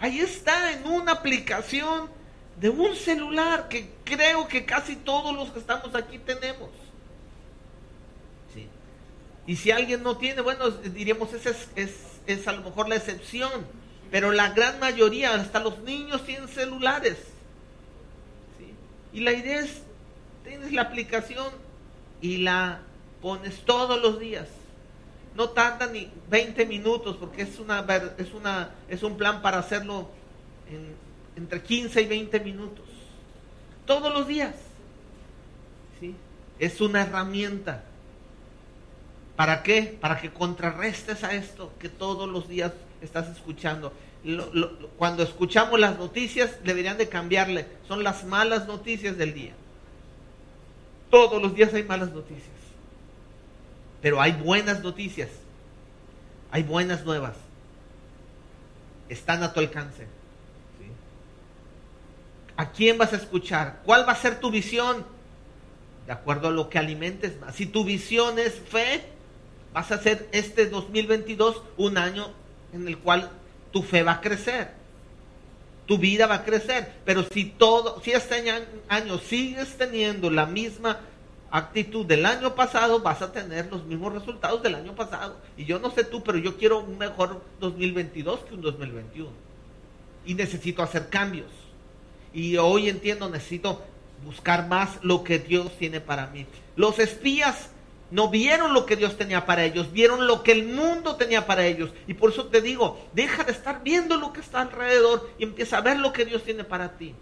ahí 0.00 0.20
está 0.20 0.72
en 0.72 0.86
una 0.86 1.12
aplicación 1.12 2.10
de 2.60 2.70
un 2.70 2.94
celular 2.96 3.68
que 3.68 3.90
creo 4.04 4.48
que 4.48 4.64
casi 4.64 4.96
todos 4.96 5.34
los 5.34 5.50
que 5.50 5.58
estamos 5.58 5.94
aquí 5.94 6.18
tenemos. 6.18 6.70
Sí. 8.54 8.66
Y 9.46 9.56
si 9.56 9.70
alguien 9.70 10.02
no 10.02 10.16
tiene, 10.16 10.40
bueno, 10.40 10.70
diríamos, 10.70 11.32
esa 11.32 11.50
es, 11.50 11.68
es, 11.76 11.90
es 12.26 12.48
a 12.48 12.52
lo 12.52 12.62
mejor 12.62 12.88
la 12.88 12.96
excepción 12.96 13.50
pero 14.10 14.32
la 14.32 14.50
gran 14.50 14.78
mayoría, 14.78 15.34
hasta 15.34 15.60
los 15.60 15.78
niños, 15.80 16.24
tienen 16.24 16.48
celulares. 16.48 17.18
Y 19.12 19.20
la 19.20 19.32
idea 19.32 19.60
es, 19.60 19.82
tienes 20.44 20.72
la 20.72 20.82
aplicación 20.82 21.48
y 22.20 22.38
la 22.38 22.80
pones 23.20 23.64
todos 23.64 24.00
los 24.00 24.20
días. 24.20 24.46
No 25.34 25.50
tarda 25.50 25.86
ni 25.86 26.10
20 26.30 26.66
minutos 26.66 27.16
porque 27.16 27.42
es, 27.42 27.58
una, 27.58 27.84
es, 28.18 28.32
una, 28.32 28.70
es 28.88 29.02
un 29.02 29.16
plan 29.16 29.42
para 29.42 29.58
hacerlo 29.58 30.08
entre 31.36 31.62
15 31.62 32.02
y 32.02 32.06
20 32.06 32.40
minutos. 32.40 32.84
Todos 33.84 34.12
los 34.12 34.26
días. 34.26 34.54
¿Sí? 36.00 36.14
Es 36.58 36.80
una 36.80 37.02
herramienta. 37.02 37.84
¿Para 39.36 39.62
qué? 39.62 39.96
Para 40.00 40.20
que 40.20 40.32
contrarrestes 40.32 41.22
a 41.22 41.34
esto 41.34 41.72
que 41.78 41.90
todos 41.90 42.28
los 42.28 42.48
días 42.48 42.72
estás 43.06 43.28
escuchando. 43.28 43.92
cuando 44.98 45.22
escuchamos 45.22 45.78
las 45.78 45.98
noticias, 45.98 46.62
deberían 46.64 46.98
de 46.98 47.08
cambiarle. 47.08 47.66
Son 47.88 48.02
las 48.02 48.24
malas 48.24 48.66
noticias 48.66 49.16
del 49.16 49.34
día. 49.34 49.54
Todos 51.10 51.40
los 51.40 51.54
días 51.54 51.72
hay 51.72 51.84
malas 51.84 52.12
noticias. 52.12 52.56
Pero 54.02 54.20
hay 54.20 54.32
buenas 54.32 54.82
noticias. 54.82 55.30
Hay 56.50 56.62
buenas 56.62 57.04
nuevas. 57.04 57.34
Están 59.08 59.42
a 59.42 59.52
tu 59.52 59.60
alcance. 59.60 60.06
¿A 62.56 62.70
quién 62.72 62.98
vas 62.98 63.12
a 63.12 63.16
escuchar? 63.16 63.80
¿Cuál 63.84 64.08
va 64.08 64.12
a 64.12 64.16
ser 64.16 64.40
tu 64.40 64.50
visión? 64.50 65.04
De 66.06 66.12
acuerdo 66.12 66.48
a 66.48 66.50
lo 66.50 66.68
que 66.68 66.78
alimentes 66.78 67.38
más. 67.40 67.54
Si 67.54 67.66
tu 67.66 67.84
visión 67.84 68.38
es 68.38 68.54
fe, 68.54 69.04
vas 69.72 69.92
a 69.92 69.96
hacer 69.96 70.28
este 70.32 70.66
2022 70.66 71.62
un 71.76 71.98
año 71.98 72.30
en 72.72 72.86
el 72.88 72.98
cual 72.98 73.30
tu 73.72 73.82
fe 73.82 74.02
va 74.02 74.12
a 74.12 74.20
crecer, 74.20 74.70
tu 75.86 75.98
vida 75.98 76.26
va 76.26 76.36
a 76.36 76.44
crecer. 76.44 76.92
Pero 77.04 77.22
si 77.22 77.44
todo, 77.44 78.00
si 78.02 78.12
este 78.12 78.42
año 78.88 79.18
sigues 79.18 79.76
teniendo 79.76 80.30
la 80.30 80.46
misma 80.46 81.00
actitud 81.50 82.04
del 82.04 82.26
año 82.26 82.54
pasado, 82.54 83.00
vas 83.00 83.22
a 83.22 83.32
tener 83.32 83.68
los 83.70 83.84
mismos 83.84 84.12
resultados 84.12 84.62
del 84.62 84.74
año 84.74 84.94
pasado. 84.94 85.36
Y 85.56 85.64
yo 85.64 85.78
no 85.78 85.90
sé 85.90 86.04
tú, 86.04 86.22
pero 86.22 86.38
yo 86.38 86.56
quiero 86.56 86.80
un 86.80 86.98
mejor 86.98 87.42
2022 87.60 88.40
que 88.40 88.54
un 88.54 88.60
2021. 88.60 89.30
Y 90.26 90.34
necesito 90.34 90.82
hacer 90.82 91.08
cambios. 91.08 91.50
Y 92.32 92.56
hoy 92.56 92.88
entiendo, 92.88 93.30
necesito 93.30 93.82
buscar 94.24 94.68
más 94.68 94.98
lo 95.02 95.22
que 95.22 95.38
Dios 95.38 95.70
tiene 95.78 96.00
para 96.00 96.26
mí. 96.26 96.46
Los 96.74 96.98
espías 96.98 97.70
no 98.10 98.28
vieron 98.28 98.72
lo 98.72 98.86
que 98.86 98.96
Dios 98.96 99.16
tenía 99.16 99.46
para 99.46 99.64
ellos, 99.64 99.92
vieron 99.92 100.26
lo 100.26 100.42
que 100.42 100.52
el 100.52 100.64
mundo 100.64 101.16
tenía 101.16 101.46
para 101.46 101.66
ellos. 101.66 101.90
Y 102.06 102.14
por 102.14 102.30
eso 102.30 102.46
te 102.46 102.60
digo, 102.60 103.04
deja 103.12 103.44
de 103.44 103.52
estar 103.52 103.82
viendo 103.82 104.16
lo 104.16 104.32
que 104.32 104.40
está 104.40 104.60
alrededor 104.60 105.28
y 105.38 105.44
empieza 105.44 105.78
a 105.78 105.80
ver 105.80 105.98
lo 105.98 106.12
que 106.12 106.24
Dios 106.24 106.44
tiene 106.44 106.64
para 106.64 106.96
ti. 106.96 107.14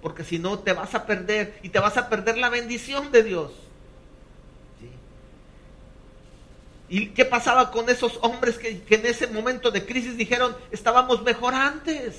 Porque 0.00 0.22
si 0.22 0.38
no, 0.38 0.58
te 0.58 0.72
vas 0.72 0.94
a 0.94 1.06
perder 1.06 1.58
y 1.62 1.70
te 1.70 1.78
vas 1.78 1.96
a 1.96 2.08
perder 2.08 2.36
la 2.36 2.50
bendición 2.50 3.10
de 3.10 3.22
Dios. 3.22 3.52
¿Y 6.88 7.08
qué 7.08 7.24
pasaba 7.24 7.70
con 7.70 7.88
esos 7.88 8.18
hombres 8.20 8.58
que, 8.58 8.84
en 8.88 9.06
ese 9.06 9.26
momento 9.26 9.70
de 9.70 9.84
crisis 9.84 10.16
dijeron, 10.16 10.54
estábamos 10.70 11.22
mejor 11.22 11.54
antes? 11.54 12.16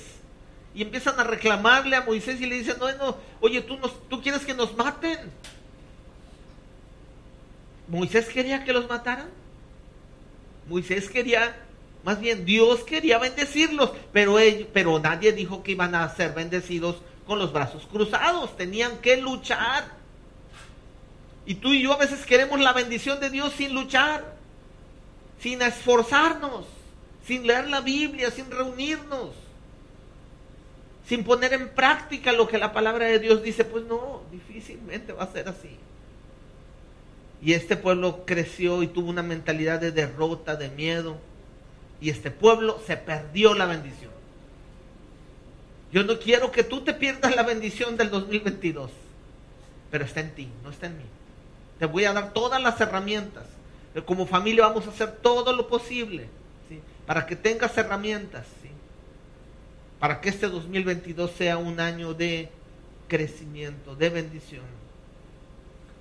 Y 0.74 0.82
empiezan 0.82 1.18
a 1.18 1.24
reclamarle 1.24 1.96
a 1.96 2.02
Moisés 2.02 2.38
y 2.40 2.46
le 2.46 2.56
dicen, 2.56 2.76
no, 2.78 2.92
no, 2.96 3.16
oye, 3.40 3.62
tú, 3.62 3.78
nos, 3.78 4.08
tú 4.08 4.20
quieres 4.20 4.44
que 4.44 4.52
nos 4.52 4.76
maten. 4.76 5.18
¿Moisés 7.88 8.26
quería 8.28 8.64
que 8.64 8.72
los 8.72 8.88
mataran? 8.88 9.28
Moisés 10.68 11.08
quería 11.08 11.54
más 12.06 12.20
bien 12.20 12.44
Dios 12.44 12.84
quería 12.84 13.18
bendecirlos, 13.18 13.90
pero, 14.12 14.38
ellos, 14.38 14.68
pero 14.72 14.96
nadie 15.00 15.32
dijo 15.32 15.64
que 15.64 15.72
iban 15.72 15.96
a 15.96 16.08
ser 16.14 16.34
bendecidos 16.34 17.02
con 17.26 17.40
los 17.40 17.52
brazos 17.52 17.84
cruzados, 17.90 18.56
tenían 18.56 18.98
que 18.98 19.16
luchar. 19.16 19.88
Y 21.46 21.56
tú 21.56 21.72
y 21.72 21.82
yo 21.82 21.92
a 21.92 21.96
veces 21.96 22.24
queremos 22.24 22.60
la 22.60 22.72
bendición 22.72 23.18
de 23.18 23.28
Dios 23.28 23.54
sin 23.54 23.74
luchar, 23.74 24.36
sin 25.40 25.60
esforzarnos, 25.62 26.66
sin 27.26 27.44
leer 27.44 27.68
la 27.68 27.80
Biblia, 27.80 28.30
sin 28.30 28.52
reunirnos, 28.52 29.30
sin 31.08 31.24
poner 31.24 31.54
en 31.54 31.70
práctica 31.70 32.30
lo 32.30 32.46
que 32.46 32.58
la 32.58 32.72
palabra 32.72 33.06
de 33.06 33.18
Dios 33.18 33.42
dice. 33.42 33.64
Pues 33.64 33.84
no, 33.84 34.22
difícilmente 34.30 35.12
va 35.12 35.24
a 35.24 35.32
ser 35.32 35.48
así. 35.48 35.76
Y 37.42 37.52
este 37.52 37.76
pueblo 37.76 38.24
creció 38.24 38.82
y 38.82 38.88
tuvo 38.88 39.10
una 39.10 39.22
mentalidad 39.22 39.80
de 39.80 39.92
derrota, 39.92 40.56
de 40.56 40.70
miedo. 40.70 41.18
Y 42.00 42.10
este 42.10 42.30
pueblo 42.30 42.80
se 42.86 42.96
perdió 42.96 43.54
la 43.54 43.66
bendición. 43.66 44.10
Yo 45.92 46.04
no 46.04 46.18
quiero 46.18 46.50
que 46.50 46.64
tú 46.64 46.82
te 46.82 46.92
pierdas 46.94 47.34
la 47.36 47.42
bendición 47.42 47.96
del 47.96 48.10
2022, 48.10 48.90
pero 49.90 50.04
está 50.04 50.20
en 50.20 50.34
ti, 50.34 50.48
no 50.62 50.70
está 50.70 50.86
en 50.86 50.98
mí. 50.98 51.04
Te 51.78 51.86
voy 51.86 52.04
a 52.04 52.12
dar 52.12 52.32
todas 52.32 52.60
las 52.60 52.80
herramientas. 52.80 53.44
Como 54.04 54.26
familia 54.26 54.66
vamos 54.66 54.86
a 54.86 54.90
hacer 54.90 55.12
todo 55.22 55.52
lo 55.52 55.68
posible 55.68 56.28
para 57.06 57.24
que 57.24 57.36
tengas 57.36 57.76
herramientas, 57.78 58.46
para 59.98 60.20
que 60.20 60.28
este 60.28 60.48
2022 60.48 61.30
sea 61.30 61.56
un 61.56 61.80
año 61.80 62.12
de 62.12 62.50
crecimiento, 63.08 63.96
de 63.96 64.10
bendición. 64.10 64.64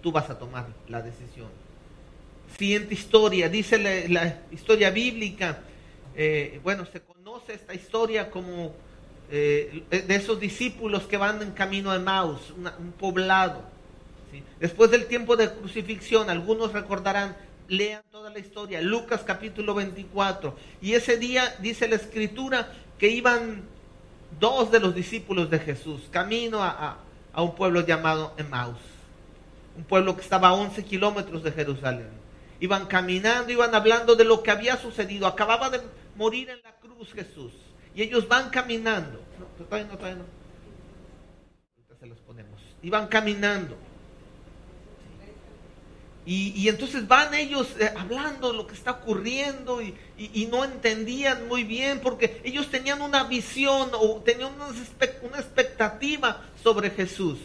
Tú 0.05 0.11
vas 0.11 0.29
a 0.29 0.37
tomar 0.37 0.67
la 0.87 1.01
decisión. 1.01 1.47
Siguiente 2.59 2.93
historia, 2.93 3.49
dice 3.49 3.79
la, 4.07 4.39
historia 4.51 4.91
bíblica. 4.91 5.61
Eh, 6.15 6.59
bueno, 6.63 6.85
se 6.85 7.01
conoce 7.01 7.55
esta 7.55 7.73
historia 7.73 8.29
como 8.29 8.75
eh, 9.31 9.81
de 9.89 10.15
esos 10.15 10.39
discípulos 10.39 11.07
que 11.07 11.17
van 11.17 11.41
en 11.41 11.53
camino 11.53 11.89
a 11.89 11.97
Maus, 11.97 12.51
un 12.51 12.91
poblado. 12.91 13.63
Después 14.59 14.91
del 14.91 15.07
tiempo 15.07 15.35
de 15.35 15.51
crucifixión, 15.51 16.29
algunos 16.29 16.71
recordarán, 16.71 17.35
lean 17.67 18.03
toda 18.11 18.29
la 18.29 18.37
historia, 18.37 18.83
Lucas 18.83 19.23
capítulo 19.25 19.73
24. 19.73 20.55
Y 20.83 20.93
ese 20.93 21.17
día 21.17 21.55
dice 21.61 21.87
la 21.87 21.95
escritura 21.95 22.71
que 22.99 23.09
iban 23.09 23.63
dos 24.39 24.71
de 24.71 24.81
los 24.81 24.93
discípulos 24.93 25.49
de 25.49 25.57
Jesús 25.57 26.03
camino 26.11 26.61
a, 26.61 26.99
un 27.37 27.55
pueblo 27.55 27.83
llamado 27.83 28.35
Emmaus, 28.37 28.77
un 29.77 29.83
pueblo 29.83 30.15
que 30.15 30.21
estaba 30.21 30.49
a 30.49 30.53
11 30.53 30.83
kilómetros 30.83 31.43
de 31.43 31.51
Jerusalén. 31.51 32.09
Iban 32.59 32.85
caminando, 32.85 33.51
iban 33.51 33.75
hablando 33.75 34.15
de 34.15 34.23
lo 34.23 34.41
que 34.41 34.51
había 34.51 34.77
sucedido. 34.77 35.27
Acababa 35.27 35.69
de 35.69 35.81
morir 36.15 36.49
en 36.49 36.61
la 36.63 36.73
cruz 36.73 37.11
Jesús. 37.13 37.51
Y 37.93 38.01
ellos 38.01 38.27
van 38.27 38.49
caminando. 38.49 39.21
No, 39.39 39.65
todavía 39.65 39.87
no, 39.87 39.97
todavía 39.97 40.17
no. 40.19 40.25
Ahorita 41.75 41.95
se 41.99 42.05
los 42.05 42.19
ponemos. 42.19 42.61
Iban 42.81 43.07
caminando. 43.07 43.77
Y, 46.27 46.67
entonces 46.69 47.07
van 47.07 47.35
ellos 47.35 47.67
eh, 47.79 47.93
hablando 47.95 48.51
de 48.51 48.57
lo 48.57 48.65
que 48.65 48.73
está 48.73 48.91
ocurriendo 48.91 49.79
y, 49.83 49.95
no 50.49 50.63
entendían 50.63 51.47
muy 51.47 51.63
bien 51.63 51.99
porque 51.99 52.41
ellos 52.43 52.71
tenían 52.71 53.01
una 53.01 53.25
visión 53.25 53.89
o 53.93 54.21
tenían 54.25 54.53
una, 54.55 54.69
expectativa 55.39 56.41
sobre 56.63 56.89
Jesús. 56.89 57.37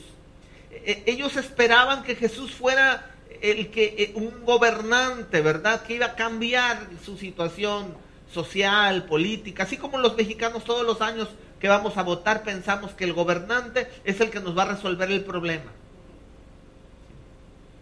E, 0.85 1.05
e, 1.07 1.11
ellos 1.11 1.37
esperaban 1.37 2.03
que 2.03 2.15
Jesús 2.15 2.53
fuera 2.53 3.11
el 3.41 3.71
que 3.71 3.95
eh, 3.99 4.13
un 4.15 4.45
gobernante, 4.45 5.41
¿verdad? 5.41 5.83
Que 5.83 5.95
iba 5.95 6.07
a 6.07 6.15
cambiar 6.15 6.89
su 7.05 7.17
situación 7.17 7.95
social, 8.33 9.05
política, 9.05 9.65
así 9.65 9.77
como 9.77 9.99
los 9.99 10.17
mexicanos 10.17 10.65
todos 10.65 10.87
los 10.87 11.01
años 11.01 11.29
que 11.59 11.69
vamos 11.69 11.97
a 11.97 12.03
votar 12.03 12.43
pensamos 12.43 12.93
que 12.93 13.05
el 13.05 13.13
gobernante 13.13 13.89
es 14.05 14.21
el 14.21 14.31
que 14.31 14.41
nos 14.41 14.57
va 14.57 14.63
a 14.63 14.75
resolver 14.75 15.11
el 15.11 15.25
problema. 15.25 15.73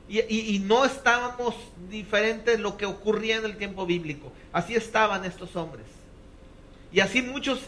Y, 0.09 0.59
no 0.61 0.87
estábamos 0.87 1.55
diferentes 1.91 2.57
de 2.57 2.63
lo 2.63 2.79
que 2.79 2.87
ocurría 2.87 3.37
en 3.37 3.45
el 3.45 3.59
tiempo 3.59 3.85
bíblico. 3.85 4.33
Así 4.53 4.75
estaban 4.75 5.27
estos 5.27 5.55
hombres. 5.55 5.85
Y 6.91 7.01
así 7.01 7.21
muchos 7.21 7.61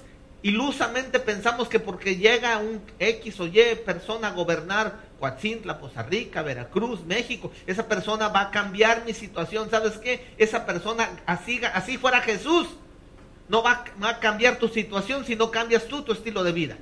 ilusamente 0.43 1.21
pensamos 1.21 1.69
que 1.69 1.81
porque 1.81 2.17
llega 2.17 2.57
un 2.57 2.81
X 2.99 3.41
o 3.41 3.47
Y 3.47 3.61
persona 3.85 4.29
a 4.29 4.33
gobernar 4.33 5.10
Coatzintla, 5.21 5.79
Poza 5.79 6.03
Rica, 6.03 6.43
Veracruz, 6.43 7.05
México, 7.05 7.53
esa 7.67 7.87
persona 7.87 8.29
va 8.29 8.41
a 8.41 8.51
cambiar 8.51 9.05
mi 9.05 9.13
situación. 9.13 9.69
¿Sabes 9.71 9.99
qué? 9.99 10.35
Esa 10.39 10.65
persona, 10.65 11.11
así, 11.27 11.99
fuera 11.99 12.23
Jesús, 12.23 12.69
no 13.49 13.63
va, 13.63 13.85
a 14.01 14.19
cambiar 14.19 14.57
tu 14.57 14.69
situación 14.69 15.27
si 15.27 15.37
no 15.37 15.51
cambias 15.51 15.87
tú 15.87 16.03
tu 16.03 16.13
estilo 16.13 16.43
de 16.43 16.53
vida. 16.53 16.79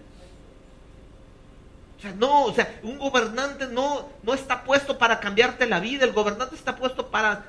O 1.98 2.00
sea, 2.00 2.12
no, 2.12 2.44
o 2.44 2.54
sea, 2.54 2.78
un 2.84 2.96
gobernante 2.96 3.66
no, 3.66 4.08
no 4.22 4.34
está 4.34 4.62
puesto 4.62 4.98
para 4.98 5.18
cambiarte 5.18 5.66
la 5.66 5.80
vida, 5.80 6.04
el 6.04 6.12
gobernante 6.12 6.54
está 6.54 6.76
puesto 6.76 7.08
para 7.10 7.44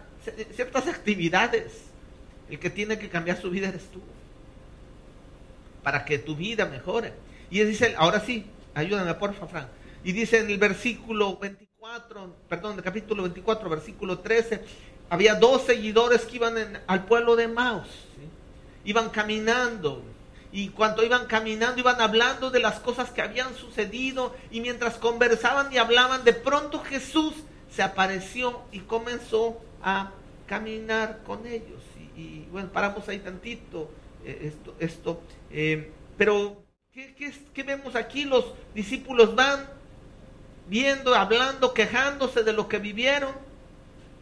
ciertas 0.56 0.88
actividades. 0.88 1.84
El 2.50 2.58
que 2.58 2.72
tiene 2.72 2.98
que 2.98 3.10
cambiar 3.10 3.40
su 3.40 3.52
vida 3.52 3.68
eres 3.68 3.92
tú. 3.92 4.02
Para 5.84 6.04
que 6.04 6.18
tu 6.18 6.36
vida 6.36 6.66
mejore. 6.66 7.14
Y 7.52 7.60
dice, 7.60 7.94
ahora 7.96 8.22
sí, 8.22 8.48
ayúdame 8.74 9.14
porfa, 9.14 9.46
Frank. 9.46 9.68
Y 10.04 10.12
dice 10.12 10.40
en 10.40 10.50
el 10.50 10.58
versículo 10.58 11.38
24, 11.38 12.36
perdón, 12.48 12.78
el 12.78 12.84
capítulo 12.84 13.24
24, 13.24 13.70
versículo 13.70 14.20
13, 14.20 14.62
había 15.10 15.36
dos 15.36 15.64
seguidores 15.64 16.22
que 16.22 16.38
iban 16.38 16.82
al 16.88 17.06
pueblo 17.06 17.36
de 17.36 17.48
Maus. 17.48 17.88
Iban 18.86 19.10
caminando 19.10 20.04
y 20.52 20.70
cuando 20.70 21.04
iban 21.04 21.28
caminando, 21.28 21.80
iban 21.80 22.02
hablando 22.02 22.50
de 22.50 22.60
las 22.60 22.80
cosas 22.80 23.12
que 23.12 23.22
habían 23.22 23.54
sucedido. 23.56 24.36
Y 24.52 24.62
mientras 24.62 24.98
conversaban 24.98 25.72
y 25.72 25.78
hablaban, 25.78 26.24
de 26.24 26.34
pronto 26.34 26.80
Jesús 26.80 27.34
se 27.72 27.84
apareció 27.84 28.62
y 28.72 28.80
comenzó 28.80 29.62
a 29.84 30.12
caminar 30.48 31.20
con 31.26 31.46
ellos. 31.46 31.82
Y, 32.18 32.46
bueno, 32.52 32.70
paramos 32.72 33.08
ahí 33.08 33.20
tantito 33.20 33.92
eh, 34.26 34.52
esto. 34.54 34.76
esto 34.80 35.22
eh, 35.52 35.92
pero, 36.18 36.64
¿qué, 36.92 37.16
¿qué, 37.54 37.64
vemos 37.64 37.96
aquí? 37.96 38.26
Los 38.26 38.46
discípulos 38.74 39.36
van 39.36 39.79
viendo, 40.70 41.16
hablando, 41.16 41.74
quejándose 41.74 42.44
de 42.44 42.54
lo 42.54 42.68
que 42.68 42.80
vivieron. 42.80 43.34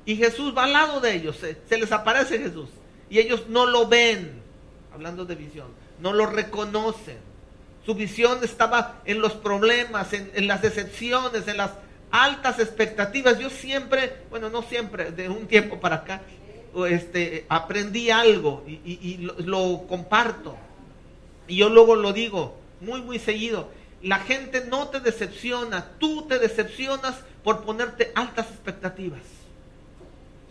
Y 0.06 0.16
Jesús 0.16 0.58
va 0.58 0.64
al 0.64 0.74
lado 0.74 1.02
de 1.02 1.14
ellos, 1.14 1.38
se 1.38 1.78
les 1.78 1.92
aparece 1.92 2.40
Jesús. 2.40 2.70
Y 3.10 3.20
ellos 3.20 3.48
no 3.50 3.66
lo 3.66 3.88
ven, 3.88 4.42
hablando 4.94 5.26
de 5.26 5.36
visión 5.36 5.68
no 6.00 6.14
lo 6.14 6.26
reconocen. 6.26 7.18
Su 7.86 7.96
visión 7.96 8.40
estaba 8.44 9.02
en 9.06 9.22
los 9.22 9.34
problemas, 9.34 10.12
en, 10.14 10.48
las 10.48 10.62
decepciones, 10.62 11.48
en 11.48 11.58
las 11.58 11.72
altas 12.12 12.60
expectativas. 12.60 13.40
Yo 13.40 13.50
siempre, 13.50 14.18
bueno, 14.30 14.50
no 14.50 14.62
siempre, 14.62 15.12
de 15.12 15.30
un 15.30 15.48
tiempo 15.48 15.80
para 15.80 15.98
acá, 15.98 16.22
este, 16.90 17.46
aprendí 17.48 18.10
algo 18.10 18.64
y, 18.68 19.18
lo, 19.20 19.36
lo, 19.40 19.88
comparto. 19.88 20.58
Y 21.48 21.58
yo 21.58 21.70
luego 21.70 21.96
lo 21.96 22.12
digo 22.12 22.58
muy, 22.82 23.02
muy 23.02 23.20
seguido. 23.20 23.70
La 24.02 24.20
gente 24.20 24.66
no 24.66 24.90
te 24.90 25.00
decepciona, 25.00 25.92
tú 26.00 26.28
te 26.28 26.40
decepcionas 26.40 27.16
por 27.44 27.64
ponerte 27.64 28.12
altas 28.16 28.48
expectativas. 28.52 29.22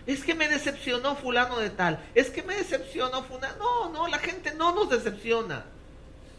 Es 0.07 0.23
que 0.23 0.35
me 0.35 0.49
decepcionó 0.49 1.17
fulano 1.17 1.59
de 1.59 1.71
tal. 1.71 1.99
Es 2.15 2.31
que 2.31 2.43
me 2.43 2.57
decepcionó 2.57 3.23
fulano. 3.25 3.57
No, 3.59 3.93
no, 3.93 4.07
la 4.07 4.19
gente 4.19 4.55
no 4.55 4.73
nos 4.75 4.89
decepciona. 4.89 5.65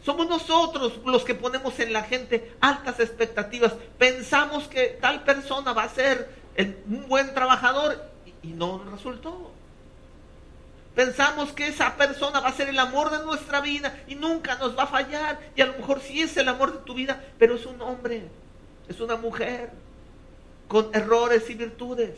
Somos 0.06 0.28
nosotros 0.30 1.02
los 1.06 1.26
que 1.26 1.36
ponemos 1.36 1.78
en 1.80 1.92
la 1.92 2.04
gente 2.04 2.56
altas 2.62 3.02
expectativas. 3.02 3.74
Pensamos 3.98 4.70
que 4.70 4.98
tal 5.02 5.24
persona 5.26 5.74
va 5.74 5.84
a 5.84 5.90
ser 5.90 6.30
un 6.88 7.08
buen 7.10 7.34
trabajador 7.34 8.10
y, 8.42 8.48
no 8.48 8.82
resultó. 8.90 9.52
Pensamos 10.98 11.52
que 11.52 11.68
esa 11.68 11.96
persona 11.96 12.40
va 12.40 12.50
a 12.50 12.54
ser 12.54 12.70
el 12.70 12.80
amor 12.80 13.12
de 13.12 13.24
nuestra 13.24 13.62
vida 13.62 13.96
y 14.08 14.16
nunca 14.16 14.56
nos 14.56 14.76
va 14.76 14.86
a 14.86 14.88
fallar. 14.88 15.40
Y 15.56 15.62
a 15.62 15.68
lo 15.68 15.74
mejor 15.74 16.02
sí 16.02 16.24
es 16.24 16.36
el 16.38 16.48
amor 16.48 16.74
de 16.74 16.80
tu 16.80 16.96
vida, 16.96 17.24
pero 17.38 17.54
es 17.54 17.68
un 17.68 17.80
hombre, 17.84 18.28
es 18.90 19.00
una 19.00 19.16
mujer 19.16 19.70
con 20.68 20.90
errores 20.96 21.48
y 21.52 21.54
virtudes. 21.54 22.16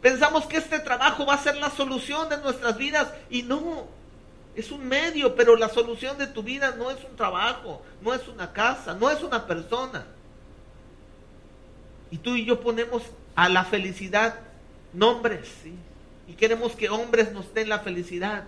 Pensamos 0.00 0.46
que 0.46 0.56
este 0.56 0.80
trabajo 0.80 1.24
va 1.24 1.34
a 1.34 1.38
ser 1.38 1.54
la 1.54 1.70
solución 1.70 2.28
de 2.28 2.38
nuestras 2.38 2.76
vidas 2.76 3.12
y 3.30 3.44
no, 3.44 3.86
es 4.56 4.72
un 4.72 4.84
medio, 4.84 5.36
pero 5.36 5.54
la 5.54 5.68
solución 5.68 6.18
de 6.18 6.26
tu 6.26 6.42
vida 6.42 6.74
no 6.76 6.90
es 6.90 6.98
un 7.08 7.14
trabajo, 7.14 7.80
no 8.00 8.12
es 8.12 8.26
una 8.26 8.52
casa, 8.52 8.94
no 8.94 9.08
es 9.08 9.22
una 9.22 9.46
persona. 9.46 10.04
Y 12.10 12.18
tú 12.18 12.34
y 12.34 12.44
yo 12.44 12.60
ponemos 12.60 13.04
a 13.36 13.48
la 13.48 13.64
felicidad 13.64 14.34
nombres, 14.92 15.48
¿sí? 15.62 15.76
Y 16.28 16.34
queremos 16.34 16.72
que 16.72 16.88
hombres 16.88 17.32
nos 17.32 17.52
den 17.52 17.68
la 17.68 17.80
felicidad. 17.80 18.44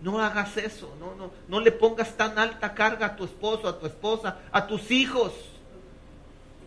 No 0.00 0.20
hagas 0.20 0.56
eso, 0.56 0.94
no, 1.00 1.14
no, 1.14 1.30
no 1.48 1.60
le 1.60 1.72
pongas 1.72 2.16
tan 2.16 2.38
alta 2.38 2.74
carga 2.74 3.06
a 3.06 3.16
tu 3.16 3.24
esposo, 3.24 3.68
a 3.68 3.78
tu 3.78 3.86
esposa, 3.86 4.38
a 4.52 4.66
tus 4.66 4.90
hijos, 4.90 5.32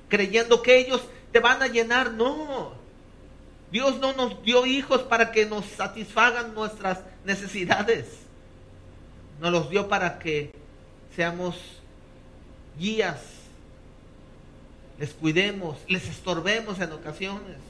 creyendo 0.10 0.62
que 0.62 0.80
ellos 0.80 1.02
te 1.32 1.40
van 1.40 1.62
a 1.62 1.68
llenar. 1.68 2.12
No, 2.14 2.72
Dios 3.72 4.00
no 4.00 4.14
nos 4.14 4.42
dio 4.44 4.66
hijos 4.66 5.02
para 5.02 5.32
que 5.32 5.46
nos 5.46 5.66
satisfagan 5.66 6.56
nuestras 6.56 7.00
necesidades. 7.26 8.08
Nos 9.40 9.52
los 9.52 9.70
dio 9.70 9.88
para 9.88 10.18
que 10.18 10.52
seamos 11.16 11.58
guías, 12.80 13.20
les 14.98 15.14
cuidemos, 15.14 15.78
les 15.88 16.08
estorbemos 16.08 16.80
en 16.80 16.92
ocasiones. 16.92 17.67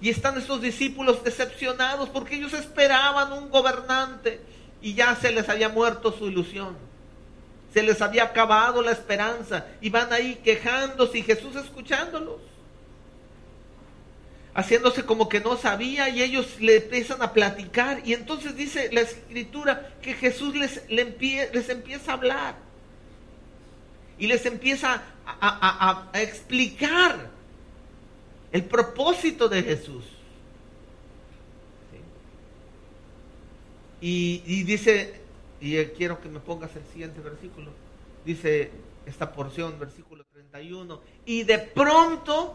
Y 0.00 0.10
están 0.10 0.36
estos 0.36 0.60
discípulos 0.60 1.24
decepcionados 1.24 2.08
porque 2.08 2.36
ellos 2.36 2.52
esperaban 2.52 3.32
un 3.32 3.50
gobernante 3.50 4.40
y 4.82 4.94
ya 4.94 5.14
se 5.16 5.30
les 5.30 5.48
había 5.48 5.68
muerto 5.68 6.12
su 6.12 6.28
ilusión. 6.28 6.76
Se 7.72 7.82
les 7.82 8.02
había 8.02 8.24
acabado 8.24 8.82
la 8.82 8.92
esperanza 8.92 9.66
y 9.80 9.90
van 9.90 10.12
ahí 10.12 10.36
quejándose 10.44 11.18
y 11.18 11.22
Jesús 11.22 11.56
escuchándolos. 11.56 12.40
Haciéndose 14.54 15.04
como 15.04 15.28
que 15.28 15.40
no 15.40 15.56
sabía 15.56 16.08
y 16.08 16.22
ellos 16.22 16.60
le 16.60 16.76
empiezan 16.76 17.22
a 17.22 17.32
platicar. 17.32 18.02
Y 18.04 18.12
entonces 18.12 18.54
dice 18.54 18.90
la 18.92 19.00
escritura 19.00 19.94
que 20.02 20.14
Jesús 20.14 20.54
les, 20.54 20.88
les 20.88 21.68
empieza 21.68 22.12
a 22.12 22.14
hablar. 22.14 22.54
Y 24.18 24.28
les 24.28 24.46
empieza 24.46 25.02
a, 25.26 26.08
explicar 26.14 27.30
el 28.54 28.64
propósito 28.64 29.50
de 29.50 29.62
Jesús. 29.62 30.06
Y, 34.00 34.42
y 34.46 34.62
dice, 34.62 35.20
y 35.60 35.76
quiero 35.96 36.20
que 36.22 36.30
me 36.30 36.40
pongas 36.40 36.74
el 36.76 36.84
siguiente 36.92 37.20
versículo, 37.20 37.70
dice 38.24 38.70
esta 39.04 39.32
porción, 39.32 39.78
versículo 39.78 40.24
31, 40.32 41.00
y 41.26 41.42
de 41.42 41.58
pronto, 41.58 42.54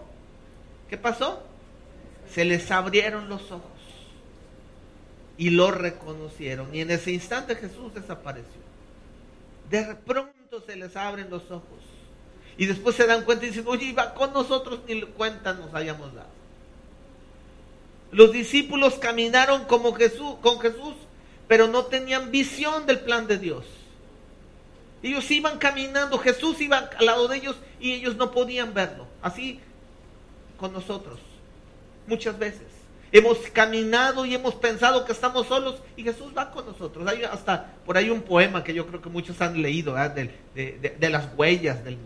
¿qué 0.89 0.97
pasó? 0.97 1.43
se 2.33 2.45
les 2.45 2.69
abrieron 2.71 3.27
los 3.27 3.51
ojos 3.51 3.71
y 5.37 5.49
lo 5.49 5.71
reconocieron. 5.71 6.73
Y 6.73 6.81
en 6.81 6.91
ese 6.91 7.11
instante 7.11 7.55
Jesús 7.55 7.93
desapareció. 7.93 8.61
De 9.69 9.95
pronto 9.95 10.61
se 10.65 10.75
les 10.75 10.95
abren 10.95 11.29
los 11.29 11.49
ojos. 11.49 11.79
Y 12.59 12.65
después 12.65 12.97
se 12.97 13.07
dan 13.07 13.23
cuenta 13.23 13.45
y 13.45 13.49
dicen, 13.49 13.63
oye, 13.67 13.85
iba 13.85 14.13
con 14.13 14.33
nosotros, 14.33 14.81
ni 14.85 15.01
cuenta 15.01 15.53
nos 15.53 15.73
hayamos 15.73 16.13
dado. 16.13 16.27
Los 18.11 18.33
discípulos 18.33 18.95
caminaron 18.95 19.63
como 19.63 19.93
Jesús, 19.93 20.35
con 20.41 20.59
Jesús, 20.59 20.93
pero 21.47 21.69
no 21.69 21.85
tenían 21.85 22.31
visión 22.31 22.85
del 22.85 22.99
plan 22.99 23.27
de 23.27 23.37
Dios. 23.37 23.63
Ellos 25.01 25.31
iban 25.31 25.57
caminando, 25.57 26.19
Jesús 26.19 26.59
iba 26.59 26.89
al 26.97 27.05
lado 27.05 27.29
de 27.29 27.37
ellos 27.37 27.55
y 27.79 27.93
ellos 27.93 28.17
no 28.17 28.31
podían 28.31 28.73
verlo. 28.73 29.07
Así 29.21 29.61
con 30.57 30.73
nosotros 30.73 31.17
muchas 32.07 32.37
veces. 32.37 32.67
Hemos 33.13 33.37
caminado 33.53 34.25
y 34.25 34.35
hemos 34.35 34.53
pensado 34.55 35.05
que 35.05 35.13
estamos 35.13 35.47
solos 35.47 35.81
y 35.95 36.03
Jesús 36.03 36.33
va 36.37 36.51
con 36.51 36.65
nosotros. 36.65 37.07
Hay 37.07 37.23
hasta 37.23 37.73
por 37.85 37.95
ahí 37.95 38.09
un 38.09 38.21
poema 38.21 38.65
que 38.65 38.73
yo 38.73 38.85
creo 38.85 39.01
que 39.01 39.09
muchos 39.09 39.39
han 39.39 39.61
leído, 39.61 39.95
de, 39.95 41.09
las 41.09 41.29
huellas, 41.37 41.83
de, 41.85 41.97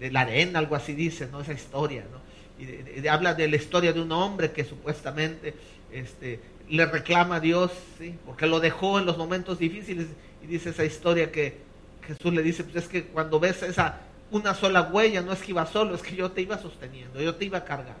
la 0.00 0.20
arena, 0.20 0.58
algo 0.58 0.76
así 0.76 0.94
dice, 0.94 1.28
¿no? 1.30 1.40
Esa 1.40 1.52
historia, 1.52 2.04
¿no? 2.10 2.26
Y 2.58 3.06
habla 3.06 3.34
de 3.34 3.48
la 3.48 3.56
historia 3.56 3.92
de 3.92 4.00
un 4.00 4.12
hombre 4.12 4.52
que 4.52 4.64
supuestamente 4.64 5.54
este, 5.92 6.40
le 6.68 6.86
reclama 6.86 7.36
a 7.36 7.40
Dios, 7.40 7.70
¿sí? 7.98 8.14
Porque 8.24 8.46
lo 8.46 8.60
dejó 8.60 8.98
en 8.98 9.06
los 9.06 9.18
momentos 9.18 9.58
difíciles 9.58 10.06
y 10.42 10.46
dice 10.46 10.70
esa 10.70 10.84
historia 10.84 11.30
que 11.30 11.58
Jesús 12.06 12.32
le 12.32 12.42
dice, 12.42 12.64
pues 12.64 12.84
es 12.84 12.88
que 12.88 13.04
cuando 13.04 13.40
ves 13.40 13.62
esa 13.62 14.00
una 14.30 14.54
sola 14.54 14.82
huella, 14.82 15.22
no 15.22 15.32
es 15.32 15.40
que 15.40 15.52
iba 15.52 15.66
solo, 15.66 15.94
es 15.94 16.02
que 16.02 16.16
yo 16.16 16.30
te 16.32 16.42
iba 16.42 16.58
sosteniendo, 16.58 17.20
yo 17.20 17.34
te 17.36 17.44
iba 17.44 17.64
cargando. 17.64 18.00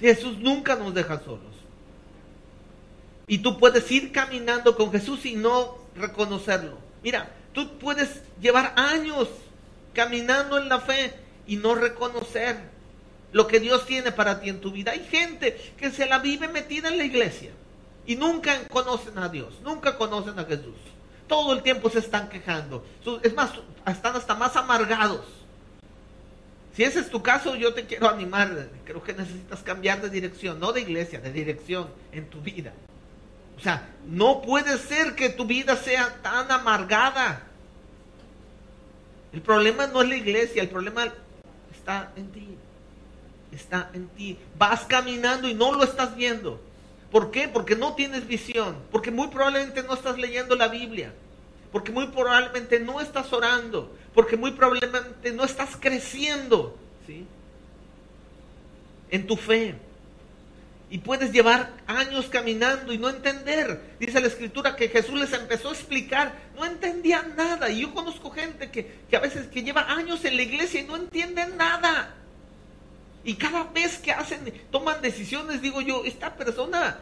Jesús 0.00 0.38
nunca 0.38 0.74
nos 0.74 0.92
deja 0.92 1.20
solos. 1.20 1.54
Y 3.26 3.38
tú 3.38 3.58
puedes 3.58 3.90
ir 3.90 4.12
caminando 4.12 4.76
con 4.76 4.90
Jesús 4.90 5.24
y 5.24 5.34
no 5.34 5.78
reconocerlo. 5.94 6.78
Mira, 7.02 7.30
tú 7.52 7.78
puedes 7.78 8.22
llevar 8.40 8.74
años 8.76 9.28
caminando 9.94 10.58
en 10.58 10.68
la 10.68 10.80
fe 10.80 11.14
y 11.46 11.56
no 11.56 11.74
reconocer 11.74 12.56
lo 13.32 13.46
que 13.46 13.60
Dios 13.60 13.86
tiene 13.86 14.12
para 14.12 14.40
ti 14.40 14.50
en 14.50 14.60
tu 14.60 14.70
vida. 14.70 14.92
Hay 14.92 15.04
gente 15.06 15.72
que 15.78 15.90
se 15.90 16.06
la 16.06 16.18
vive 16.18 16.48
metida 16.48 16.88
en 16.88 16.98
la 16.98 17.04
iglesia 17.04 17.50
y 18.06 18.16
nunca 18.16 18.68
conocen 18.68 19.18
a 19.18 19.28
Dios, 19.28 19.54
nunca 19.62 19.96
conocen 19.96 20.38
a 20.38 20.44
Jesús. 20.44 20.76
Todo 21.26 21.54
el 21.54 21.62
tiempo 21.62 21.88
se 21.88 22.00
están 22.00 22.28
quejando. 22.28 22.84
Es 23.22 23.34
más, 23.34 23.50
están 23.86 24.14
hasta 24.14 24.34
más 24.34 24.56
amargados 24.56 25.24
si 26.76 26.82
ese 26.82 27.00
es 27.00 27.08
tu 27.08 27.22
caso, 27.22 27.54
yo 27.54 27.72
te 27.72 27.86
quiero 27.86 28.08
animar. 28.08 28.68
Creo 28.84 29.02
que 29.02 29.12
necesitas 29.12 29.62
cambiar 29.62 30.02
de 30.02 30.10
dirección, 30.10 30.58
no 30.58 30.72
de 30.72 30.80
iglesia, 30.80 31.20
de 31.20 31.30
dirección 31.30 31.88
en 32.10 32.28
tu 32.28 32.40
vida. 32.40 32.72
O 33.56 33.60
sea, 33.60 33.88
no 34.06 34.42
puede 34.42 34.78
ser 34.78 35.14
que 35.14 35.28
tu 35.28 35.46
vida 35.46 35.76
sea 35.76 36.20
tan 36.22 36.50
amargada. 36.50 37.42
El 39.34 39.42
problema 39.42 39.86
no 39.88 40.00
es 40.00 40.08
la 40.08 40.16
iglesia, 40.16 40.62
el 40.62 40.70
problema 40.70 41.12
está 41.76 42.12
en 42.16 42.32
ti. 42.32 42.48
Está 43.52 43.90
en 43.92 44.08
ti. 44.08 44.38
Vas 44.56 44.84
caminando 44.84 45.48
y 45.48 45.54
no 45.54 45.72
lo 45.72 45.84
estás 45.84 46.16
viendo. 46.16 46.60
¿Por 47.10 47.30
qué? 47.30 47.48
Porque 47.48 47.76
no 47.76 47.94
tienes 47.94 48.26
visión. 48.26 48.76
Porque 48.90 49.10
muy 49.10 49.28
probablemente 49.28 49.82
no 49.82 49.92
estás 49.92 50.16
leyendo 50.16 50.54
la 50.56 50.68
Biblia. 50.68 51.12
Porque 51.70 51.92
muy 51.92 52.06
probablemente 52.06 52.80
no 52.80 53.00
estás 53.00 53.32
orando 53.32 53.90
porque 54.14 54.36
muy 54.36 54.52
probablemente 54.52 55.32
no 55.32 55.44
estás 55.44 55.76
creciendo 55.78 56.76
¿sí? 57.06 57.26
en 59.10 59.26
tu 59.26 59.36
fe. 59.36 59.74
Y 60.94 60.98
puedes 60.98 61.32
llevar 61.32 61.72
años 61.88 62.26
caminando 62.26 62.92
y 62.92 62.98
no 62.98 63.08
entender. 63.08 63.96
Dice 63.98 64.20
la 64.20 64.28
escritura 64.28 64.76
que 64.76 64.88
Jesús 64.88 65.18
les 65.18 65.32
empezó 65.32 65.70
a 65.70 65.72
explicar, 65.72 66.32
no 66.54 66.64
entendían 66.64 67.34
nada. 67.34 67.68
Y 67.68 67.80
yo 67.80 67.92
conozco 67.92 68.30
gente 68.30 68.70
que, 68.70 69.00
que 69.10 69.16
a 69.16 69.18
veces 69.18 69.48
que 69.48 69.64
lleva 69.64 69.92
años 69.92 70.24
en 70.24 70.36
la 70.36 70.42
iglesia 70.42 70.82
y 70.82 70.84
no 70.84 70.94
entienden 70.94 71.56
nada. 71.56 72.14
Y 73.24 73.34
cada 73.34 73.64
vez 73.64 73.98
que 73.98 74.12
hacen, 74.12 74.54
toman 74.70 75.02
decisiones, 75.02 75.60
digo 75.60 75.80
yo, 75.80 76.04
esta 76.04 76.36
persona, 76.36 77.00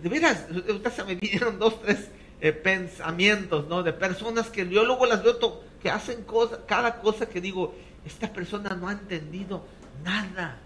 de 0.00 0.08
veras, 0.08 0.46
se 0.94 1.02
me 1.02 1.16
vinieron 1.16 1.58
dos, 1.58 1.82
tres 1.82 2.08
eh, 2.40 2.52
pensamientos, 2.52 3.66
¿no? 3.66 3.82
De 3.82 3.92
personas 3.92 4.48
que 4.48 4.68
yo 4.68 4.84
luego 4.84 5.06
las 5.06 5.24
veo 5.24 5.64
que 5.82 5.90
hacen 5.90 6.22
cosas, 6.22 6.60
cada 6.68 7.00
cosa 7.00 7.28
que 7.28 7.40
digo, 7.40 7.74
esta 8.06 8.32
persona 8.32 8.76
no 8.76 8.86
ha 8.86 8.92
entendido 8.92 9.66
nada 10.04 10.60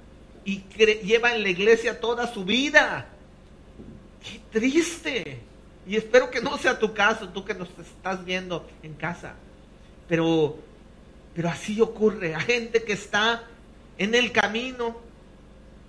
y 0.47 0.63
lleva 1.03 1.35
en 1.35 1.43
la 1.43 1.49
iglesia 1.49 2.01
toda 2.01 2.33
su 2.33 2.45
vida. 2.45 3.07
Qué 4.23 4.41
triste. 4.53 5.41
Y 5.89 5.97
espero 5.97 6.31
que 6.31 6.41
no 6.41 6.57
sea 6.57 6.79
tu 6.79 6.95
caso, 6.95 7.29
tú 7.31 7.45
que 7.45 7.53
nos 7.53 7.69
estás 7.79 8.25
viendo 8.25 8.65
en 8.85 8.95
casa. 8.95 9.35
Pero, 10.09 10.57
pero 11.35 11.49
así 11.49 11.81
ocurre. 11.81 12.37
Hay 12.37 12.43
gente 12.43 12.85
que 12.85 12.93
está 12.93 13.43
en 13.99 14.15
el 14.15 14.31
camino, 14.31 14.97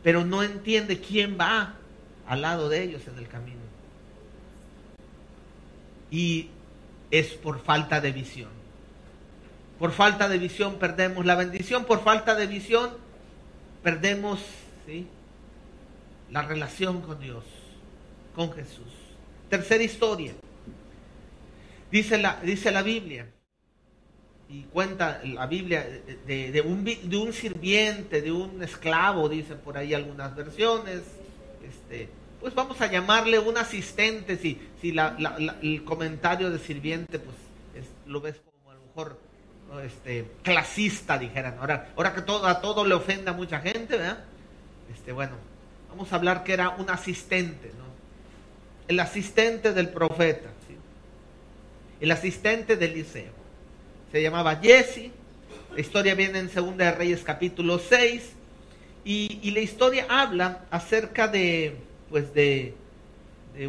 pero 0.01 0.25
no 0.25 0.41
entiende 0.41 0.99
quién 0.99 1.37
va 1.39 1.75
al 2.27 2.41
lado 2.41 2.67
de 2.67 2.81
ellos 2.81 3.03
en 3.07 3.19
el 3.19 3.27
camino. 3.27 3.61
Y 6.09 6.49
es 7.11 7.27
por 7.27 7.61
falta 7.61 8.01
de 8.01 8.11
visión. 8.11 8.49
Por 9.77 9.91
falta 9.91 10.27
de 10.27 10.39
visión 10.39 10.79
perdemos 10.79 11.27
la 11.27 11.35
bendición, 11.35 11.85
por 11.85 12.03
falta 12.03 12.33
de 12.33 12.47
visión 12.47 13.05
perdemos 13.87 14.41
la 16.29 16.41
relación 16.41 16.99
con 16.99 17.21
Dios, 17.21 17.45
con 18.35 18.51
Jesús. 18.51 18.91
Tercera 19.49 19.81
historia. 19.81 20.33
Dice 21.89 22.17
la, 22.17 22.37
dice 22.43 22.69
la 22.71 22.81
Biblia, 22.81 23.31
y 24.49 24.63
cuenta 24.63 25.21
la 25.23 25.47
Biblia 25.47 25.87
de, 26.25 26.61
un, 26.65 26.83
de, 26.83 27.15
un, 27.15 27.31
sirviente, 27.31 28.21
de 28.21 28.33
un 28.33 28.61
esclavo, 28.61 29.29
dicen 29.29 29.59
por 29.59 29.77
ahí 29.77 29.93
algunas 29.93 30.35
versiones. 30.35 31.03
Este, 31.65 32.09
pues 32.41 32.53
vamos 32.53 32.81
a 32.81 32.91
llamarle 32.91 33.39
un 33.39 33.57
asistente, 33.57 34.35
si, 34.35 34.59
si 34.81 34.93
el 35.61 35.85
comentario 35.85 36.49
de 36.49 36.59
sirviente, 36.59 37.19
pues 37.19 37.37
lo 38.05 38.19
ves 38.19 38.35
como 38.43 38.69
a 38.69 38.73
lo 38.73 38.81
mejor 38.81 39.26
este, 39.83 40.25
clasista, 40.43 41.17
dijeran. 41.17 41.57
Ahora, 41.59 42.13
que 42.13 42.21
todo, 42.21 42.47
a 42.47 42.61
todo 42.61 42.85
le 42.85 42.95
ofenda 42.95 43.31
a 43.31 43.33
mucha 43.33 43.59
gente. 43.59 43.99
Este, 44.93 45.11
bueno, 45.11 45.33
vamos 45.89 46.11
a 46.11 46.15
hablar 46.15 46.43
que 46.43 46.53
era 46.53 46.69
un 46.69 46.89
asistente. 46.89 47.71
El 48.87 48.99
asistente 48.99 49.73
del 49.73 49.89
profeta, 49.89 50.49
el 51.99 52.11
asistente 52.11 52.77
de 52.77 52.85
Eliseo. 52.85 53.33
Se 54.11 54.21
llamaba 54.21 54.55
Jesse. 54.55 55.11
La 55.73 55.81
historia 55.81 56.15
viene 56.15 56.39
en 56.39 56.49
Segunda 56.49 56.85
de 56.85 56.91
Reyes 56.91 57.23
capítulo 57.23 57.79
6. 57.79 58.33
Y, 59.03 59.51
la 59.51 59.59
historia 59.61 60.05
habla 60.09 60.65
acerca 60.69 61.27
de, 61.27 61.77
pues 62.09 62.33
de, 62.33 62.73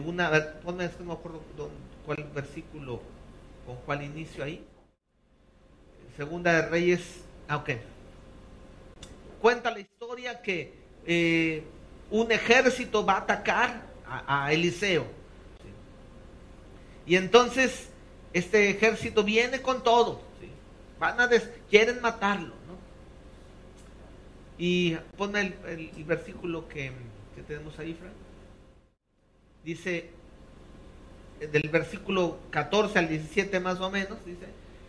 una, 0.05 0.31
ponme, 0.65 0.91
no 0.99 1.05
me 1.05 1.13
acuerdo 1.13 1.43
cuál 2.05 2.27
versículo, 2.35 3.01
con 3.65 3.77
cuál 3.87 4.03
inicio 4.03 4.43
ahí. 4.43 4.65
Segunda 6.19 6.53
de 6.53 6.69
Reyes, 6.69 7.01
ah, 7.47 7.59
ok. 7.59 7.71
Cuenta 9.41 9.71
la 9.71 9.79
historia 9.79 10.43
que 10.43 10.75
eh, 11.07 11.63
un 12.11 12.33
ejército 12.33 13.07
va 13.07 13.13
a 13.13 13.19
atacar 13.19 13.83
a, 14.05 14.53
Eliseo. 14.53 15.07
Y 17.07 17.15
entonces 17.15 17.89
este 18.33 18.69
ejército 18.69 19.23
viene 19.23 19.63
con 19.63 19.85
todo. 19.85 20.21
Quieren 21.71 22.01
matarlo. 22.01 22.53
Y 24.59 24.97
ponme 25.17 25.55
el, 25.69 26.05
versículo 26.05 26.67
que, 26.67 26.91
que, 27.37 27.43
tenemos 27.43 27.79
ahí, 27.79 27.95
Frank. 27.95 28.13
Dice, 29.63 30.11
del 31.39 31.69
versículo 31.69 32.41
14 32.51 32.99
al 32.99 33.09
17 33.09 33.61
más 33.61 33.79
o 33.79 33.89
menos, 33.89 34.19
dice, 34.27 34.47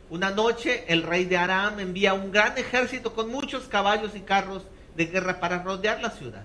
una 0.10 0.32
noche 0.32 0.86
el 0.88 1.04
rey 1.04 1.26
de 1.26 1.38
Aram 1.38 1.80
envía 1.80 2.14
un 2.14 2.32
gran 2.32 2.58
ejército 2.58 3.14
con 3.14 3.30
muchos 3.30 3.66
caballos 3.66 4.16
y 4.16 4.22
carros 4.22 4.64
de 4.96 5.06
guerra 5.06 5.40
para 5.40 5.62
rodear 5.62 6.02
la 6.02 6.10
ciudad. 6.10 6.44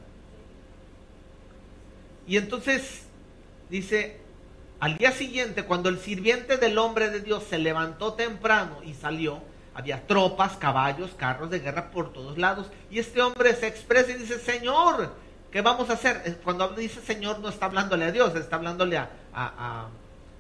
Y 2.26 2.36
entonces 2.36 3.02
dice, 3.70 4.18
al 4.80 4.96
día 4.98 5.12
siguiente, 5.12 5.64
cuando 5.64 5.88
el 5.88 5.98
sirviente 5.98 6.56
del 6.56 6.78
hombre 6.78 7.10
de 7.10 7.20
Dios 7.20 7.44
se 7.48 7.58
levantó 7.58 8.14
temprano 8.14 8.82
y 8.84 8.94
salió, 8.94 9.40
había 9.74 10.06
tropas, 10.06 10.56
caballos, 10.56 11.12
carros 11.16 11.50
de 11.50 11.60
guerra 11.60 11.90
por 11.90 12.12
todos 12.12 12.38
lados. 12.38 12.68
Y 12.90 12.98
este 12.98 13.20
hombre 13.20 13.54
se 13.54 13.66
expresa 13.66 14.12
y 14.12 14.14
dice, 14.14 14.38
Señor, 14.38 15.12
¿qué 15.50 15.60
vamos 15.62 15.90
a 15.90 15.94
hacer? 15.94 16.38
Cuando 16.44 16.68
dice 16.68 17.00
Señor 17.00 17.40
no 17.40 17.48
está 17.48 17.66
hablándole 17.66 18.04
a 18.04 18.12
Dios, 18.12 18.34
está 18.36 18.56
hablándole 18.56 18.98
a, 18.98 19.88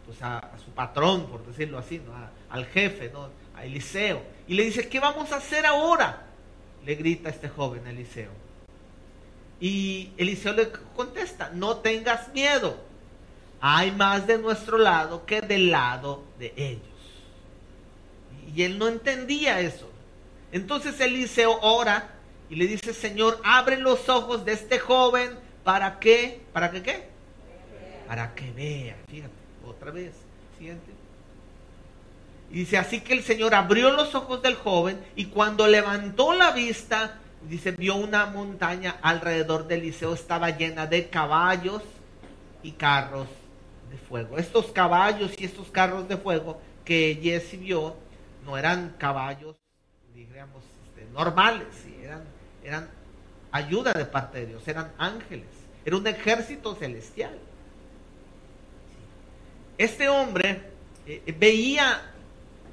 pues 0.04 0.18
su 0.64 0.70
patrón, 0.72 1.26
por 1.26 1.46
decirlo 1.46 1.78
así, 1.78 1.98
¿no? 1.98 2.12
al 2.50 2.66
jefe, 2.66 3.10
¿no? 3.12 3.30
a 3.56 3.64
Eliseo. 3.64 4.22
Y 4.46 4.54
le 4.54 4.64
dice, 4.64 4.88
¿qué 4.88 5.00
vamos 5.00 5.32
a 5.32 5.36
hacer 5.36 5.66
ahora? 5.66 6.26
Le 6.84 6.94
grita 6.94 7.30
este 7.30 7.48
joven 7.48 7.86
Eliseo. 7.86 8.30
Y 9.60 10.10
Eliseo 10.16 10.52
le 10.52 10.70
contesta, 10.96 11.50
no 11.54 11.78
tengas 11.78 12.32
miedo. 12.34 12.76
Hay 13.60 13.92
más 13.92 14.26
de 14.26 14.38
nuestro 14.38 14.76
lado 14.76 15.24
que 15.24 15.40
del 15.40 15.70
lado 15.70 16.24
de 16.38 16.52
ellos. 16.56 16.82
Y 18.54 18.62
él 18.62 18.78
no 18.78 18.88
entendía 18.88 19.60
eso. 19.60 19.90
Entonces 20.52 21.00
Eliseo 21.00 21.58
ora 21.62 22.10
y 22.50 22.56
le 22.56 22.66
dice, 22.66 22.92
Señor, 22.92 23.40
abre 23.42 23.78
los 23.78 24.08
ojos 24.08 24.44
de 24.44 24.52
este 24.52 24.78
joven 24.78 25.30
para 25.64 25.98
que, 25.98 26.42
¿para 26.52 26.70
que 26.70 26.82
qué? 26.82 27.08
Para 28.06 28.34
que 28.34 28.50
vea. 28.52 28.96
Fíjate, 29.08 29.32
otra 29.66 29.90
vez, 29.90 30.14
siguiente. 30.58 30.92
Y 32.50 32.60
dice, 32.60 32.78
así 32.78 33.00
que 33.00 33.14
el 33.14 33.22
Señor 33.22 33.54
abrió 33.54 33.90
los 33.90 34.14
ojos 34.14 34.42
del 34.42 34.54
joven 34.54 35.00
y 35.16 35.26
cuando 35.26 35.66
levantó 35.66 36.32
la 36.32 36.52
vista, 36.52 37.18
dice, 37.48 37.72
vio 37.72 37.96
una 37.96 38.26
montaña 38.26 38.96
alrededor 39.02 39.66
del 39.66 39.82
liceo, 39.82 40.14
estaba 40.14 40.50
llena 40.50 40.86
de 40.86 41.08
caballos 41.08 41.82
y 42.62 42.72
carros 42.72 43.28
de 43.90 43.96
fuego. 43.96 44.38
Estos 44.38 44.66
caballos 44.66 45.32
y 45.38 45.44
estos 45.44 45.70
carros 45.70 46.08
de 46.08 46.16
fuego 46.16 46.60
que 46.84 47.18
Jesse 47.22 47.58
vio 47.58 47.96
no 48.44 48.56
eran 48.58 48.94
caballos, 48.98 49.56
digamos, 50.14 50.62
este, 50.86 51.10
normales, 51.12 51.66
eran, 52.02 52.22
eran 52.62 52.88
ayuda 53.50 53.92
de 53.92 54.04
parte 54.04 54.40
de 54.40 54.46
Dios, 54.46 54.68
eran 54.68 54.92
ángeles, 54.98 55.48
era 55.84 55.96
un 55.96 56.06
ejército 56.06 56.74
celestial. 56.74 57.38
Este 59.76 60.08
hombre 60.08 60.62
eh, 61.06 61.34
veía 61.38 62.12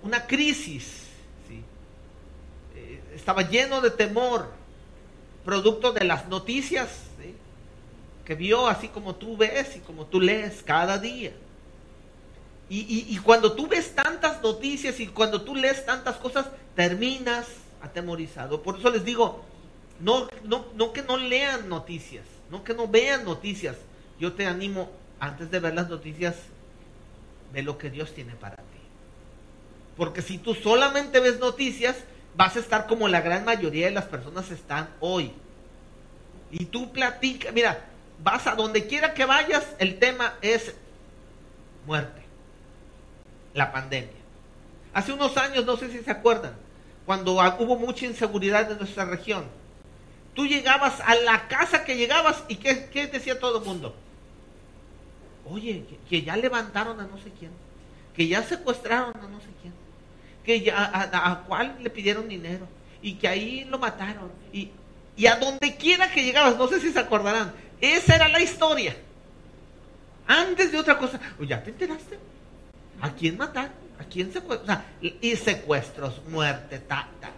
una 0.04 0.26
crisis, 0.28 1.08
eh, 2.76 3.02
estaba 3.16 3.50
lleno 3.50 3.82
de 3.82 3.92
temor, 3.92 4.52
producto 5.44 5.92
de 5.92 6.06
las 6.06 6.28
noticias 6.28 6.90
que 8.26 8.36
vio 8.36 8.68
así 8.68 8.88
como 8.88 9.16
tú 9.16 9.36
ves 9.36 9.76
y 9.76 9.80
como 9.80 10.06
tú 10.06 10.22
lees 10.22 10.62
cada 10.64 10.98
día. 10.98 11.34
Y, 12.70 13.18
cuando 13.18 13.52
tú 13.52 13.68
ves 13.68 13.94
tantas 13.94 14.42
noticias 14.42 14.98
y 15.02 15.08
cuando 15.08 15.42
tú 15.42 15.58
lees 15.58 15.86
tantas 15.86 16.16
cosas, 16.16 16.46
terminas 16.74 17.46
atemorizado. 17.82 18.64
Por 18.64 18.80
eso 18.80 18.90
les 18.90 19.04
digo, 19.04 19.44
no 20.00 20.30
que 20.94 21.02
no 21.02 21.18
lean 21.18 21.68
noticias, 21.68 22.24
no 22.50 22.64
que 22.64 22.74
no 22.74 22.88
vean 22.88 23.26
noticias. 23.26 23.76
Yo 24.18 24.32
te 24.32 24.46
animo, 24.46 24.90
antes 25.20 25.52
de 25.52 25.60
ver 25.60 25.74
las 25.74 25.90
noticias, 25.90 26.36
ve 27.54 27.64
lo 27.64 27.78
que 27.78 27.90
Dios 27.90 28.14
tiene 28.14 28.34
para 28.36 28.56
ti. 28.56 28.80
Porque 29.98 30.22
si 30.22 30.38
tú 30.38 30.56
solamente 30.56 31.20
ves 31.20 31.40
noticias, 31.40 31.98
vas 32.36 32.56
a 32.56 32.60
estar 32.60 32.88
como 32.88 33.08
la 33.08 33.22
gran 33.22 33.46
mayoría 33.46 33.88
de 33.88 33.92
las 33.92 34.06
personas 34.06 34.50
están 34.52 34.90
hoy. 35.00 35.32
Y 36.50 36.66
tú 36.66 36.92
platicas, 36.92 37.54
mira, 37.54 37.86
vas 38.24 38.48
a 38.48 38.56
donde 38.56 38.88
quiera 38.88 39.14
que 39.14 39.26
vayas, 39.26 39.66
el 39.80 40.00
tema 40.00 40.36
es 40.42 40.74
muerte, 41.86 42.22
la 43.54 43.72
pandemia. 43.72 44.10
Hace 44.94 45.14
unos 45.14 45.38
años, 45.38 45.66
no 45.66 45.78
sé 45.78 45.90
si 45.92 46.00
se 46.00 46.12
acuerdan, 46.12 46.54
cuando 47.06 47.34
hubo 47.34 47.78
mucha 47.78 48.06
inseguridad 48.06 48.72
en 48.72 48.78
nuestra 48.78 49.06
región, 49.06 49.46
tú 50.34 50.46
llegabas 50.46 51.00
a 51.02 51.16
la 51.16 51.48
casa 51.48 51.84
que 51.84 51.98
llegabas 51.98 52.44
y 52.48 52.56
¿qué, 52.56 53.08
decía 53.12 53.40
todo 53.40 53.60
el 53.60 53.66
mundo? 53.66 53.96
Oye, 55.46 55.86
que, 56.10 56.22
ya 56.22 56.38
levantaron 56.38 57.00
a 57.00 57.04
no 57.04 57.18
sé 57.18 57.32
quién, 57.38 57.52
que 58.16 58.28
ya 58.28 58.44
secuestraron 58.44 59.16
a 59.18 59.28
no 59.28 59.40
sé 59.40 59.48
quién, 59.62 59.74
que 60.44 60.62
ya 60.62 60.92
a, 60.94 61.44
cuál 61.44 61.78
le 61.82 61.90
pidieron 61.90 62.28
dinero 62.28 62.68
y 63.02 63.16
que 63.16 63.28
ahí 63.28 63.66
lo 63.66 63.80
mataron. 63.80 64.32
Y 64.54 64.70
y 65.16 65.28
a 65.28 65.36
donde 65.36 65.76
quiera 65.76 66.12
que 66.12 66.24
llegabas, 66.24 66.58
no 66.58 66.68
sé 66.68 66.80
si 66.80 66.92
se 66.92 67.00
acordarán, 67.00 67.54
esa 67.80 68.16
era 68.16 68.28
la 68.28 68.40
historia. 68.40 68.96
Antes 70.28 70.72
de 70.72 70.80
otra 70.80 70.98
cosa, 70.98 71.20
¿ya 71.42 71.62
te 71.64 71.72
enteraste? 71.72 72.18
¿A 73.02 73.12
quién 73.12 73.38
matar? 73.38 73.72
¿A 74.00 74.04
quién 74.06 74.32
secuestrar? 74.32 74.84
y 75.02 75.36
secuestros, 75.36 76.22
muerte, 76.28 76.80
ta, 76.80 77.08
ta, 77.20 77.28
ta. 77.28 77.34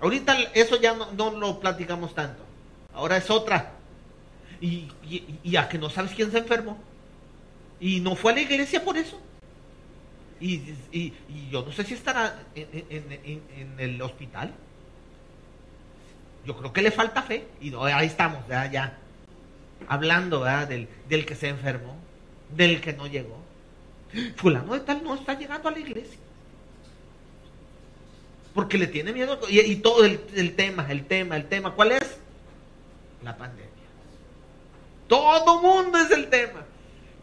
Ahorita 0.00 0.36
eso 0.54 0.80
ya 0.80 0.94
no, 0.94 1.30
lo 1.30 1.60
platicamos 1.60 2.14
tanto. 2.14 2.42
Ahora 2.94 3.16
es 3.16 3.28
otra. 3.30 3.72
Y, 4.62 4.88
y, 5.42 5.56
a 5.56 5.68
que 5.68 5.76
no 5.76 5.90
sabes 5.90 6.12
quién 6.12 6.30
se 6.30 6.38
enfermó. 6.38 6.78
Y 7.80 7.98
no 7.98 8.14
fue 8.14 8.30
a 8.32 8.36
la 8.36 8.42
iglesia 8.42 8.84
por 8.84 8.96
eso. 8.96 9.20
Y, 10.40 10.62
yo 11.50 11.62
no 11.62 11.72
sé 11.72 11.84
si 11.84 11.94
estará 11.94 12.44
en 12.54 13.74
el 13.78 14.00
hospital. 14.00 14.54
Yo 16.46 16.56
creo 16.56 16.72
que 16.72 16.82
le 16.82 16.92
falta 16.92 17.22
fe. 17.22 17.44
Y 17.60 17.74
ahí 17.74 18.06
estamos, 18.06 18.46
ya. 18.48 18.98
Hablando 19.88 20.44
Del, 20.44 20.88
del 21.08 21.26
que 21.26 21.34
se 21.34 21.48
enfermó, 21.48 21.96
del 22.56 22.80
que 22.80 22.92
no 22.92 23.08
llegó. 23.08 23.42
Fulano 24.36 24.74
de 24.74 24.80
tal 24.80 25.02
no 25.02 25.14
está 25.14 25.38
llegando 25.38 25.68
a 25.68 25.72
la 25.72 25.78
iglesia. 25.78 26.18
Porque 28.54 28.78
le 28.78 28.86
tiene 28.86 29.12
miedo. 29.12 29.40
Y, 29.48 29.76
todo 29.76 30.04
el, 30.04 30.54
tema, 30.54 30.86
el 30.90 31.06
tema, 31.06 31.36
el 31.36 31.46
tema. 31.46 31.72
¿Cuál 31.72 31.92
es? 31.92 32.18
La 33.24 33.36
pandemia. 33.36 33.71
Todo 35.12 35.60
mundo 35.60 35.98
es 35.98 36.10
el 36.10 36.30
tema. 36.30 36.64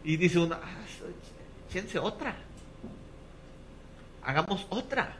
Y 0.04 0.16
dice 0.16 0.38
uno, 0.38 0.54
ah, 0.54 2.00
otra. 2.00 2.36
Hagamos 4.22 4.64
otra. 4.70 5.16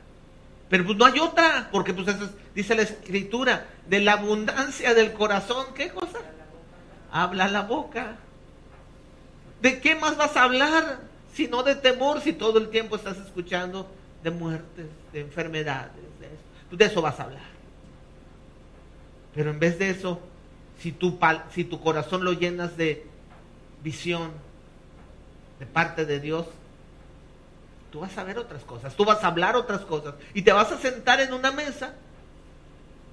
Pero 0.68 0.86
pues 0.86 0.96
no 0.96 1.04
hay 1.04 1.18
otra, 1.18 1.68
porque 1.72 1.92
pues 1.92 2.06
dice 2.54 2.76
la 2.76 2.82
escritura, 2.82 3.66
de 3.88 3.98
la 3.98 4.12
abundancia 4.12 4.94
del 4.94 5.12
corazón, 5.14 5.66
¿qué 5.74 5.88
cosa? 5.88 6.20
Habla 7.10 7.48
la 7.48 7.62
boca. 7.62 8.18
¿De 9.60 9.80
qué 9.80 9.96
más 9.96 10.16
vas 10.16 10.36
a 10.36 10.44
hablar? 10.44 11.00
Si 11.34 11.48
no 11.48 11.64
de 11.64 11.74
temor, 11.74 12.20
si 12.20 12.34
todo 12.34 12.60
el 12.60 12.68
tiempo 12.68 12.94
estás 12.94 13.16
escuchando 13.16 13.90
de 14.22 14.30
muertes, 14.30 14.86
de 15.12 15.20
enfermedades, 15.22 15.90
de 16.20 16.26
eso. 16.26 16.36
Pues, 16.68 16.78
de 16.78 16.84
eso 16.84 17.02
vas 17.02 17.18
a 17.18 17.24
hablar. 17.24 17.50
Pero 19.34 19.50
en 19.50 19.58
vez 19.58 19.76
de 19.76 19.90
eso, 19.90 20.20
si 20.80 20.92
tu, 20.92 21.18
si 21.54 21.64
tu 21.64 21.80
corazón 21.80 22.24
lo 22.24 22.32
llenas 22.32 22.76
de 22.76 23.06
visión 23.82 24.30
de 25.58 25.66
parte 25.66 26.06
de 26.06 26.20
Dios, 26.20 26.46
tú 27.92 28.00
vas 28.00 28.16
a 28.16 28.24
ver 28.24 28.38
otras 28.38 28.64
cosas, 28.64 28.94
tú 28.94 29.04
vas 29.04 29.22
a 29.22 29.26
hablar 29.26 29.56
otras 29.56 29.82
cosas 29.82 30.14
y 30.32 30.42
te 30.42 30.52
vas 30.52 30.72
a 30.72 30.78
sentar 30.78 31.20
en 31.20 31.32
una 31.34 31.50
mesa 31.52 31.94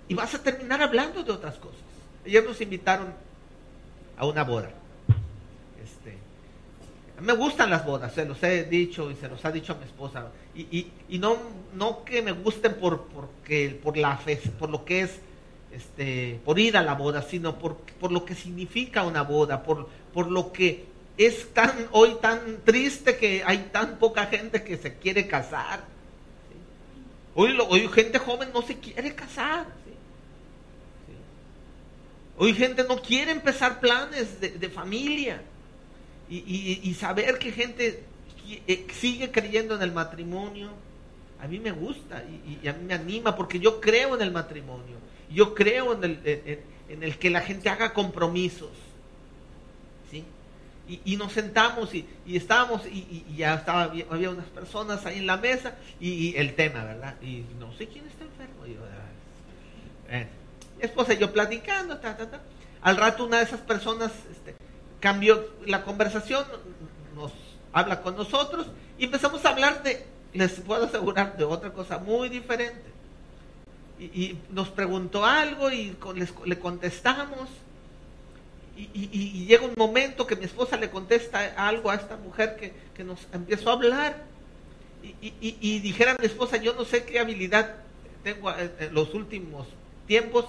y 0.08 0.14
vas 0.14 0.34
a 0.34 0.42
terminar 0.42 0.82
hablando 0.82 1.24
de 1.24 1.32
otras 1.32 1.56
cosas. 1.56 1.82
Ayer 2.26 2.44
nos 2.46 2.60
invitaron 2.62 3.14
a 4.18 4.26
una 4.26 4.44
boda. 4.44 4.70
Este, 5.84 6.18
me 7.22 7.34
gustan 7.34 7.70
las 7.70 7.86
bodas, 7.86 8.14
se 8.14 8.24
los 8.24 8.42
he 8.44 8.64
dicho 8.64 9.12
y 9.12 9.16
se 9.16 9.28
los 9.28 9.44
ha 9.44 9.52
dicho 9.52 9.74
a 9.74 9.76
mi 9.76 9.84
esposa. 9.84 10.28
Y, 10.56 10.88
y, 11.10 11.20
no, 11.20 11.38
no 11.74 12.06
que 12.06 12.22
me 12.22 12.32
gusten 12.32 12.76
por, 12.76 13.08
por 13.08 13.98
la 13.98 14.18
fe, 14.18 14.38
por 14.58 14.70
lo 14.70 14.86
que 14.86 15.02
es, 15.02 15.20
este, 15.78 16.40
por 16.44 16.58
ir 16.58 16.76
a 16.76 16.82
la 16.82 16.96
boda, 16.96 17.22
sino 17.22 17.60
por, 17.60 17.78
por 18.00 18.12
lo 18.12 18.26
que 18.26 18.34
significa 18.34 19.04
una 19.04 19.22
boda, 19.22 19.62
por, 19.62 19.88
por 20.12 20.32
lo 20.32 20.52
que 20.52 20.86
es 21.18 21.54
tan 21.54 21.88
hoy 21.92 22.16
tan 22.22 22.62
triste 22.64 23.18
que 23.18 23.44
hay 23.46 23.70
tan 23.72 23.98
poca 24.00 24.26
gente 24.26 24.64
que 24.64 24.78
se 24.78 24.96
quiere 24.96 25.28
casar. 25.28 25.86
Hoy, 27.36 27.56
hoy 27.70 27.88
gente 27.90 28.18
joven 28.18 28.50
no 28.52 28.64
se 28.64 28.80
quiere 28.80 29.14
casar. 29.14 29.68
Hoy 32.40 32.54
gente 32.54 32.84
no 32.84 33.00
quiere 33.02 33.32
empezar 33.32 33.80
planes 33.80 34.40
de, 34.40 34.70
familia 34.70 35.42
y, 36.30 36.94
saber 36.94 37.40
que 37.40 37.52
gente 37.52 38.04
eh, 38.68 38.88
sigue 38.94 39.32
creyendo 39.32 39.76
en 39.76 39.82
el 39.82 39.92
matrimonio. 39.92 40.70
A 41.40 41.48
mí 41.48 41.60
me 41.60 41.72
gusta 41.72 42.24
y, 42.24 42.68
a 42.68 42.74
mí 42.74 42.86
me 42.86 42.94
anima 42.94 43.36
porque 43.36 43.60
yo 43.60 43.80
creo 43.80 44.16
en 44.16 44.22
el 44.22 44.32
matrimonio. 44.32 44.98
Yo 45.30 45.54
creo 45.54 45.94
en 45.94 46.04
el, 46.04 46.64
en 46.90 47.04
el 47.04 47.18
que 47.18 47.30
la 47.30 47.42
gente 47.42 47.70
haga 47.70 47.94
compromisos. 47.94 48.72
¿sí? 50.10 50.24
Y, 51.04 51.18
nos 51.18 51.34
sentamos 51.34 51.94
y, 51.94 52.08
estábamos 52.28 52.86
y, 52.86 53.26
ya 53.36 53.56
estaba, 53.56 53.94
había 54.10 54.30
unas 54.30 54.46
personas 54.46 55.06
ahí 55.06 55.20
en 55.20 55.28
la 55.28 55.38
mesa 55.38 55.76
y, 56.00 56.36
el 56.38 56.56
tema, 56.56 56.84
¿verdad? 56.84 57.16
Y 57.22 57.44
no 57.60 57.74
sé 57.74 57.88
quién 57.88 58.06
está 58.08 58.24
enfermo. 58.24 58.66
yo, 58.66 58.80
eh, 60.10 60.28
esposa 60.80 61.14
y 61.14 61.18
yo 61.18 61.34
platicando, 61.34 61.98
ta, 61.98 62.16
ta, 62.16 62.30
ta. 62.30 62.42
Al 62.82 62.96
rato 62.96 63.26
una 63.26 63.38
de 63.38 63.44
esas 63.44 63.60
personas 63.62 64.12
este, 64.32 64.56
cambió 65.00 65.56
la 65.66 65.84
conversación, 65.84 66.46
nos 67.16 67.34
habla 67.74 68.02
con 68.02 68.16
nosotros 68.16 68.68
y 68.98 69.06
empezamos 69.06 69.44
a 69.44 69.50
hablar 69.50 69.84
de, 69.84 70.06
les 70.34 70.54
puedo 70.62 70.86
asegurar, 70.86 71.36
de 71.36 71.44
otra 71.44 71.74
cosa 71.74 71.98
muy 71.98 72.30
diferente. 72.30 72.97
Y, 74.00 74.38
nos 74.52 74.70
preguntó 74.70 75.26
algo 75.26 75.72
y 75.72 75.96
le 76.46 76.60
contestamos. 76.60 77.50
Y, 78.78 79.46
llega 79.46 79.66
un 79.66 79.74
momento 79.76 80.28
que 80.28 80.36
mi 80.36 80.46
esposa 80.46 80.78
le 80.78 80.90
contesta 80.90 81.54
algo 81.58 81.90
a 81.90 81.96
esta 81.96 82.18
mujer 82.18 82.58
que, 82.58 82.74
que 82.96 83.04
nos 83.04 83.20
empezó 83.34 83.70
a 83.70 83.74
hablar. 83.74 84.24
Y, 85.22 85.80
dijera 85.80 86.16
mi 86.20 86.26
esposa, 86.26 86.58
yo 86.58 86.74
no 86.74 86.86
sé 86.86 87.06
qué 87.06 87.20
habilidad 87.20 87.76
tengo 88.24 88.52
en 88.52 88.94
los 88.94 89.14
últimos 89.14 89.68
tiempos 90.06 90.46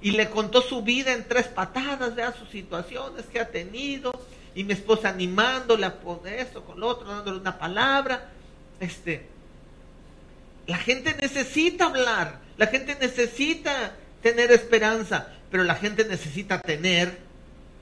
y 0.00 0.12
le 0.12 0.30
contó 0.30 0.62
su 0.62 0.82
vida 0.82 1.12
en 1.12 1.26
tres 1.26 1.48
patadas, 1.48 2.14
vea 2.14 2.32
sus 2.32 2.48
situaciones 2.50 3.26
que 3.26 3.40
ha 3.40 3.48
tenido, 3.48 4.12
y 4.54 4.64
mi 4.64 4.72
esposa 4.72 5.08
animándole 5.08 5.86
a 5.86 6.00
poner 6.00 6.40
esto 6.40 6.64
con 6.64 6.80
lo 6.80 6.88
otro, 6.88 7.08
dándole 7.08 7.38
una 7.38 7.58
palabra. 7.58 8.30
Este, 8.80 9.26
la 10.66 10.76
gente 10.76 11.16
necesita 11.20 11.86
hablar, 11.86 12.40
la 12.58 12.66
gente 12.66 12.96
necesita 13.00 13.92
tener 14.20 14.50
esperanza, 14.50 15.28
pero 15.50 15.62
la 15.64 15.76
gente 15.76 16.04
necesita 16.04 16.60
tener 16.60 17.16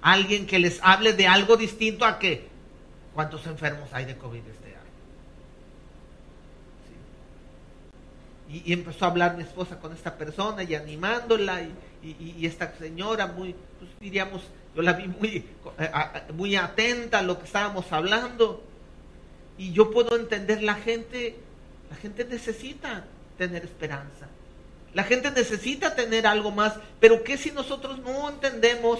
alguien 0.02 0.46
que 0.46 0.58
les 0.58 0.78
hable 0.82 1.14
de 1.14 1.26
algo 1.26 1.56
distinto 1.56 2.04
a 2.04 2.18
que 2.18 2.46
cuántos 3.14 3.46
enfermos 3.46 3.88
hay 3.92 4.04
de 4.04 4.16
COVID 4.16 4.38
este 4.38 4.68
año. 4.68 4.76
Y, 8.66 8.72
empezó 8.72 9.06
a 9.06 9.08
hablar 9.08 9.36
mi 9.36 9.42
esposa 9.42 9.80
con 9.80 9.94
esta 9.94 10.16
persona 10.16 10.62
y 10.62 10.74
animándola 10.74 11.62
y, 11.62 12.46
esta 12.46 12.72
señora 12.78 13.26
muy, 13.26 13.56
pues 13.80 13.90
diríamos, 13.98 14.42
yo 14.76 14.82
la 14.82 14.92
vi 14.92 15.08
muy, 15.08 15.44
muy 16.34 16.54
atenta 16.54 17.20
a 17.20 17.22
lo 17.22 17.38
que 17.38 17.46
estábamos 17.46 17.90
hablando. 17.92 18.62
Y 19.58 19.72
yo 19.72 19.90
puedo 19.90 20.16
entender 20.16 20.62
la 20.62 20.74
gente, 20.74 21.34
la 21.88 21.96
gente 21.96 22.26
necesita 22.26 23.04
tener 23.38 23.64
esperanza. 23.64 24.28
La 24.96 25.04
gente 25.04 25.30
necesita 25.30 25.94
tener 25.94 26.26
algo 26.26 26.50
más, 26.50 26.72
pero 27.00 27.22
¿qué 27.22 27.36
si 27.36 27.50
nosotros 27.50 27.98
no 27.98 28.30
entendemos 28.30 28.98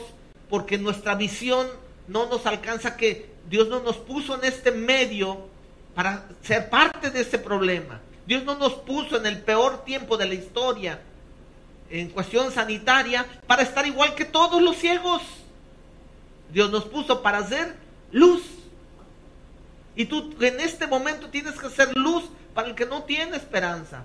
porque 0.50 0.76
nuestra 0.76 1.14
visión 1.14 1.66
no 2.06 2.26
nos 2.26 2.44
alcanza 2.44 2.98
que 2.98 3.30
Dios 3.48 3.68
no 3.68 3.80
nos 3.80 3.96
puso 3.96 4.34
en 4.34 4.44
este 4.44 4.72
medio 4.72 5.48
para 5.94 6.28
ser 6.42 6.68
parte 6.68 7.08
de 7.08 7.22
ese 7.22 7.38
problema? 7.38 8.02
Dios 8.26 8.44
no 8.44 8.56
nos 8.56 8.74
puso 8.74 9.16
en 9.16 9.24
el 9.24 9.40
peor 9.40 9.86
tiempo 9.86 10.18
de 10.18 10.26
la 10.26 10.34
historia 10.34 11.00
en 11.88 12.10
cuestión 12.10 12.52
sanitaria 12.52 13.24
para 13.46 13.62
estar 13.62 13.86
igual 13.86 14.14
que 14.14 14.26
todos 14.26 14.60
los 14.60 14.76
ciegos. 14.76 15.22
Dios 16.52 16.70
nos 16.70 16.84
puso 16.84 17.22
para 17.22 17.38
hacer 17.38 17.74
luz. 18.12 18.42
Y 19.94 20.04
tú 20.04 20.36
en 20.42 20.60
este 20.60 20.86
momento 20.86 21.30
tienes 21.30 21.58
que 21.58 21.70
ser 21.70 21.96
luz 21.96 22.24
para 22.52 22.68
el 22.68 22.74
que 22.74 22.84
no 22.84 23.04
tiene 23.04 23.38
esperanza. 23.38 24.04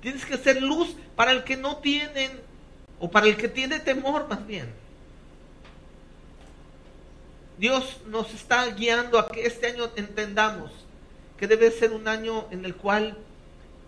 Tienes 0.00 0.24
que 0.24 0.36
ser 0.36 0.62
luz 0.62 0.94
para 1.16 1.32
el 1.32 1.44
que 1.44 1.56
no 1.56 1.78
tiene, 1.78 2.30
o 2.98 3.10
para 3.10 3.26
el 3.26 3.36
que 3.36 3.48
tiene 3.48 3.80
temor 3.80 4.28
más 4.28 4.46
bien. 4.46 4.72
Dios 7.58 8.00
nos 8.06 8.32
está 8.32 8.66
guiando 8.66 9.18
a 9.18 9.28
que 9.28 9.46
este 9.46 9.66
año 9.66 9.90
entendamos 9.96 10.70
que 11.36 11.46
debe 11.46 11.70
ser 11.70 11.92
un 11.92 12.06
año 12.06 12.46
en 12.50 12.64
el 12.64 12.74
cual 12.74 13.16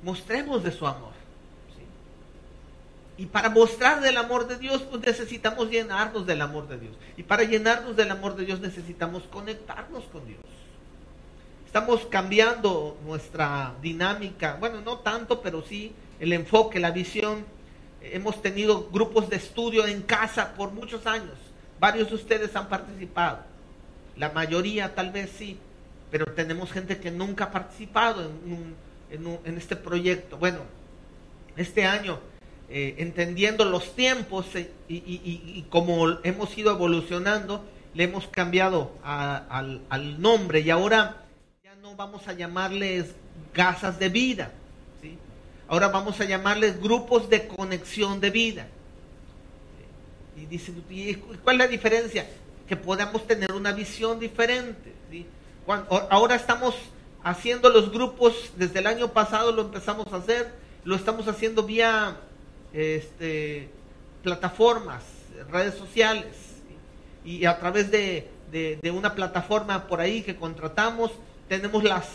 mostremos 0.03 0.63
de 0.65 0.73
su 0.73 0.87
amor. 0.87 1.11
Y 3.17 3.27
para 3.27 3.51
mostrar 3.51 4.01
del 4.01 4.17
amor 4.17 4.49
de 4.49 4.57
Dios, 4.57 4.83
pues 4.83 5.03
necesitamos 5.03 5.69
llenarnos 5.69 6.27
del 6.27 6.41
amor 6.41 6.69
de 6.69 6.79
Dios. 6.79 6.97
Y 7.19 7.23
para 7.23 7.43
llenarnos 7.45 7.95
del 7.95 8.11
amor 8.11 8.35
de 8.35 8.47
Dios 8.47 8.61
necesitamos 8.61 9.25
conectarnos 9.25 10.05
con 10.05 10.27
Dios. 10.27 10.41
Estamos 11.71 12.05
cambiando 12.07 12.99
nuestra 13.07 13.75
dinámica, 13.81 14.57
bueno, 14.59 14.81
no 14.81 14.99
tanto, 14.99 15.41
pero 15.41 15.63
sí 15.63 15.93
el 16.19 16.33
enfoque, 16.33 16.81
la 16.81 16.91
visión. 16.91 17.45
Hemos 18.03 18.43
tenido 18.43 18.89
grupos 18.91 19.31
de 19.31 19.37
estudio 19.37 19.87
en 19.87 20.03
casa 20.03 20.55
por 20.55 20.73
muchos 20.73 21.07
años. 21.07 21.39
Varios 21.79 22.09
de 22.09 22.17
ustedes 22.17 22.57
han 22.57 22.69
participado. 22.69 23.45
La 24.17 24.31
mayoría 24.31 24.97
tal 24.97 25.13
vez 25.13 25.31
sí, 25.39 25.59
pero 26.11 26.27
tenemos 26.33 26.73
gente 26.73 26.99
que 26.99 27.13
nunca 27.13 27.45
ha 27.45 27.51
participado 27.53 28.29
en, 29.09 29.39
en 29.45 29.57
este 29.57 29.77
proyecto. 29.77 30.39
Bueno, 30.39 30.63
este 31.57 31.85
año 31.85 32.19
eh, 32.69 32.97
entendiendo 32.99 33.65
los 33.65 33.97
tiempos 33.97 34.47
eh, 34.55 34.71
y, 34.89 35.65
como 35.71 36.19
hemos 36.25 36.57
ido 36.59 36.73
evolucionando, 36.73 37.65
le 37.95 38.05
hemos 38.05 38.29
cambiado 38.29 38.93
al, 39.03 40.21
nombre 40.21 40.61
y 40.61 40.71
ahora 40.71 41.20
vamos 42.01 42.27
a 42.29 42.33
llamarles 42.33 43.15
gasas 43.53 43.99
de 43.99 44.09
vida, 44.09 44.51
¿sí? 45.03 45.19
ahora 45.69 45.89
vamos 45.89 46.19
a 46.19 46.25
llamarles 46.25 46.81
grupos 46.81 47.29
de 47.29 47.47
conexión 47.47 48.21
de 48.21 48.31
vida. 48.31 48.69
Y 50.35 51.15
¿cuál 51.45 51.57
es 51.57 51.59
la 51.59 51.67
diferencia? 51.67 52.27
Que 52.67 52.75
podamos 52.75 53.27
tener 53.27 53.53
una 53.53 53.73
visión 53.73 54.19
diferente. 54.19 54.95
ahora 56.09 56.37
estamos 56.37 56.75
haciendo 57.23 57.69
los 57.69 57.93
grupos, 57.93 58.51
desde 58.57 58.79
el 58.79 58.87
año 58.87 59.09
pasado 59.09 59.53
lo 59.53 59.61
empezamos 59.61 60.11
a 60.11 60.17
hacer, 60.17 60.51
lo 60.85 60.97
estamos 60.97 61.29
haciendo 61.29 61.65
vía 61.65 62.17
este, 62.73 63.69
plataformas, 64.23 65.03
redes 65.51 65.75
sociales, 65.75 66.35
y 67.27 67.45
a 67.45 67.59
través 67.59 67.91
de, 67.91 68.27
una 68.91 69.15
plataforma 69.15 69.87
por 69.87 70.01
ahí 70.01 70.23
que 70.23 70.35
contratamos, 70.35 71.13
tenemos 71.51 71.83
las, 71.83 72.07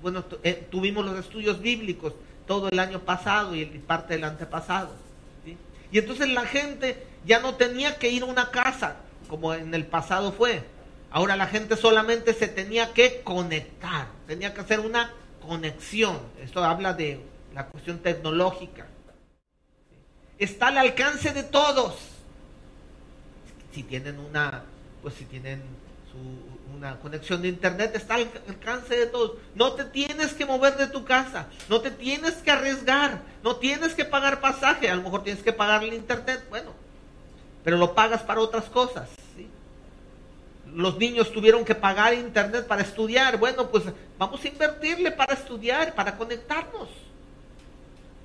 bueno, 0.00 0.24
eh, 0.42 0.66
tuvimos 0.70 1.04
los 1.04 1.18
estudios 1.18 1.60
bíblicos 1.60 2.14
todo 2.46 2.70
el 2.70 2.78
año 2.78 3.00
pasado 3.00 3.54
y 3.54 3.64
parte 3.64 4.14
del 4.14 4.24
antepasado. 4.24 4.90
Y 5.92 5.98
entonces 5.98 6.28
la 6.30 6.46
gente 6.46 7.06
ya 7.26 7.40
no 7.40 7.56
tenía 7.56 7.98
que 7.98 8.08
ir 8.08 8.22
a 8.22 8.26
una 8.26 8.50
casa, 8.50 8.96
como 9.28 9.52
en 9.52 9.74
el 9.74 9.84
pasado 9.84 10.32
fue. 10.32 10.64
Ahora 11.10 11.36
la 11.36 11.46
gente 11.46 11.76
solamente 11.76 12.32
se 12.32 12.48
tenía 12.48 12.92
que 12.94 13.20
conectar, 13.22 14.08
tenía 14.26 14.54
que 14.54 14.62
hacer 14.62 14.80
una 14.80 15.12
conexión. 15.46 16.18
Esto 16.42 16.64
habla 16.64 16.94
de 16.94 17.20
la 17.54 17.66
cuestión 17.66 17.98
tecnológica 17.98 18.86
está 20.40 20.68
al 20.68 20.78
alcance 20.78 21.32
de 21.32 21.42
todos. 21.42 21.96
Si 23.72 23.84
tienen 23.84 24.18
una, 24.18 24.64
pues 25.02 25.14
si 25.14 25.26
tienen 25.26 25.62
una 26.74 26.98
conexión 26.98 27.42
de 27.42 27.48
internet, 27.48 27.92
está 27.94 28.14
al 28.14 28.28
alcance 28.48 28.96
de 28.96 29.06
todos. 29.06 29.32
No 29.54 29.72
te 29.72 29.84
tienes 29.84 30.32
que 30.32 30.46
mover 30.46 30.76
de 30.76 30.86
tu 30.86 31.04
casa, 31.04 31.46
no 31.68 31.80
te 31.80 31.90
tienes 31.90 32.34
que 32.34 32.50
arriesgar, 32.50 33.22
no 33.42 33.56
tienes 33.56 33.94
que 33.94 34.04
pagar 34.04 34.40
pasaje, 34.40 34.88
a 34.88 34.96
lo 34.96 35.02
mejor 35.02 35.24
tienes 35.24 35.42
que 35.42 35.52
pagar 35.52 35.82
el 35.82 35.94
internet, 35.94 36.44
bueno, 36.48 36.72
pero 37.64 37.76
lo 37.76 37.94
pagas 37.94 38.22
para 38.22 38.40
otras 38.40 38.64
cosas. 38.64 39.08
Los 40.72 40.98
niños 40.98 41.32
tuvieron 41.32 41.64
que 41.64 41.74
pagar 41.74 42.14
internet 42.14 42.66
para 42.66 42.82
estudiar, 42.82 43.38
bueno, 43.38 43.68
pues 43.70 43.84
vamos 44.18 44.44
a 44.44 44.48
invertirle 44.48 45.10
para 45.10 45.34
estudiar, 45.34 45.94
para 45.94 46.16
conectarnos. 46.16 46.88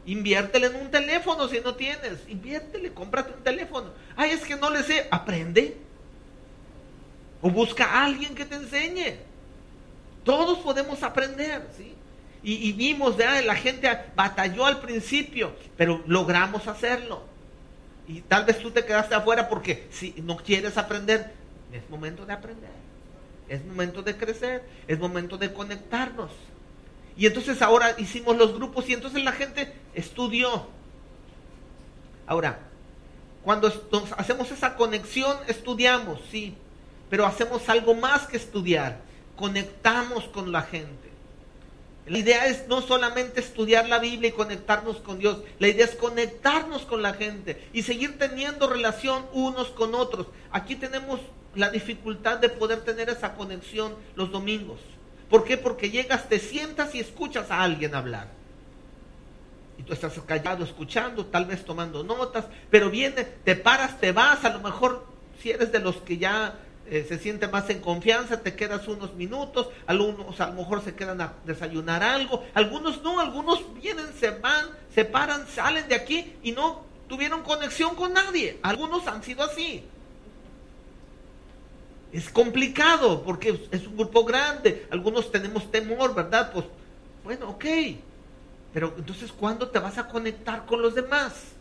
Inviértele 0.06 0.68
en 0.68 0.76
un 0.76 0.92
teléfono 0.92 1.48
si 1.48 1.60
no 1.62 1.74
tienes. 1.74 2.20
Inviértele, 2.28 2.94
cómprate 2.94 3.34
un 3.36 3.44
teléfono. 3.44 3.90
Ay, 4.16 4.32
es 4.32 4.42
que 4.42 4.56
no 4.56 4.70
le 4.70 4.84
sé. 4.84 5.08
Aprende. 5.10 5.78
O 7.46 7.52
busca 7.52 7.86
a 7.86 8.06
alguien 8.06 8.34
que 8.34 8.44
te 8.44 8.56
enseñe. 8.56 9.18
Todos 10.24 10.58
podemos 10.58 11.04
aprender, 11.04 11.70
¿sí? 11.78 11.94
Y, 12.42 12.74
vimos, 12.74 13.18
de 13.18 13.44
la 13.44 13.54
gente 13.54 13.88
batalló 14.16 14.66
al 14.66 14.80
principio, 14.80 15.56
pero 15.78 16.02
logramos 16.08 16.68
hacerlo. 16.68 17.22
Y 18.08 18.22
tal 18.22 18.46
vez 18.46 18.58
tú 18.58 18.72
te 18.72 18.84
quedaste 18.84 19.14
afuera 19.14 19.48
porque 19.48 19.88
si 19.92 20.16
no 20.24 20.38
quieres 20.38 20.76
aprender, 20.76 21.34
es 21.72 21.88
momento 21.88 22.26
de 22.26 22.34
aprender. 22.34 22.72
Es 23.48 23.64
momento 23.64 24.02
de 24.02 24.18
crecer. 24.18 24.64
Es 24.88 24.98
momento 24.98 25.38
de 25.38 25.54
conectarnos. 25.54 26.32
Y 27.16 27.28
entonces 27.28 27.62
ahora 27.62 27.94
hicimos 28.00 28.36
los 28.38 28.56
grupos 28.56 28.90
y 28.90 28.94
entonces 28.94 29.24
la 29.24 29.34
gente 29.34 29.72
estudió. 29.94 30.68
Ahora, 32.26 32.58
Cuando 33.44 33.72
hacemos 34.18 34.50
esa 34.50 34.76
conexión, 34.76 35.38
estudiamos, 35.48 36.20
sí, 36.32 36.58
pero 37.10 37.26
hacemos 37.26 37.68
algo 37.70 37.94
más 37.94 38.28
que 38.28 38.38
estudiar, 38.38 39.02
conectamos 39.36 40.26
con 40.26 40.52
la 40.52 40.62
gente. 40.62 41.06
La 42.08 42.20
idea 42.20 42.46
es 42.46 42.68
no 42.68 42.82
solamente 42.82 43.40
estudiar 43.40 43.90
la 43.90 43.98
Biblia 43.98 44.30
y 44.30 44.34
conectarnos 44.34 44.98
con 44.98 45.18
Dios, 45.18 45.40
la 45.58 45.68
idea 45.68 45.86
es 45.86 45.96
conectarnos 45.96 46.84
con 46.84 47.02
la 47.02 47.14
gente 47.14 47.68
y 47.74 47.82
seguir 47.82 48.20
teniendo 48.20 48.68
relación 48.68 49.26
unos 49.34 49.70
con 49.70 49.96
otros. 49.96 50.28
Aquí 50.52 50.76
tenemos 50.76 51.20
la 51.56 51.72
dificultad 51.72 52.38
de 52.38 52.50
poder 52.50 52.82
tener 52.82 53.10
esa 53.10 53.34
conexión 53.34 53.96
los 54.16 54.32
domingos. 54.32 54.80
¿Por 55.30 55.44
qué? 55.44 55.58
Porque 55.58 55.90
llegas, 55.90 56.30
te 56.30 56.38
sientas 56.40 56.94
y 56.94 57.00
escuchas 57.00 57.50
a 57.50 57.64
alguien 57.64 57.96
hablar. 57.96 58.28
Y 59.80 59.84
tú 59.84 59.94
estás 59.94 60.14
callado 60.28 60.64
escuchando, 60.64 61.26
tal 61.26 61.46
vez 61.46 61.66
tomando 61.66 62.04
notas, 62.04 62.46
pero 62.70 62.92
viene, 62.92 63.24
te 63.24 63.56
paras, 63.56 64.00
te 64.00 64.12
vas, 64.12 64.46
a 64.46 64.50
lo 64.50 64.60
mejor 64.60 65.06
si 65.42 65.50
eres 65.50 65.72
de 65.72 65.80
los 65.80 65.96
que 65.98 66.18
ya 66.18 66.60
eh, 66.88 67.06
se 67.08 67.18
siente 67.18 67.48
más 67.48 67.70
en 67.70 67.80
confianza, 67.82 68.42
te 68.42 68.56
quedas 68.56 68.88
unos 68.88 69.16
minutos, 69.16 69.70
algunos 69.88 70.40
a 70.40 70.48
lo 70.48 70.54
mejor 70.54 70.84
se 70.84 70.94
quedan 70.94 71.20
a 71.20 71.34
desayunar 71.44 72.04
algo, 72.04 72.44
algunos 72.54 73.02
no, 73.02 73.20
algunos 73.20 73.62
vienen, 73.82 74.06
se 74.20 74.30
van, 74.30 74.68
se 74.94 75.04
paran, 75.04 75.48
salen 75.48 75.88
de 75.88 75.96
aquí 75.96 76.34
y 76.44 76.52
no 76.52 76.84
tuvieron 77.08 77.42
conexión 77.42 77.96
con 77.96 78.14
nadie. 78.14 78.60
Algunos 78.62 79.08
han 79.08 79.24
sido 79.24 79.44
así. 79.44 79.84
Es 82.14 82.30
complicado 82.30 83.24
porque 83.24 83.68
es 83.72 83.88
un 83.88 83.98
grupo 83.98 84.24
grande, 84.24 84.86
algunos 84.92 85.32
tenemos 85.32 85.72
temor, 85.72 86.14
¿verdad? 86.14 86.52
Pues 86.54 86.66
bueno, 87.24 87.50
ok. 87.50 87.66
Pero 88.74 88.94
entonces, 88.98 89.32
¿cuándo 89.32 89.70
te 89.70 89.80
vas 89.80 89.98
a 89.98 90.08
conectar 90.08 90.66
con 90.66 90.82
los 90.82 90.94
demás? 90.94 91.55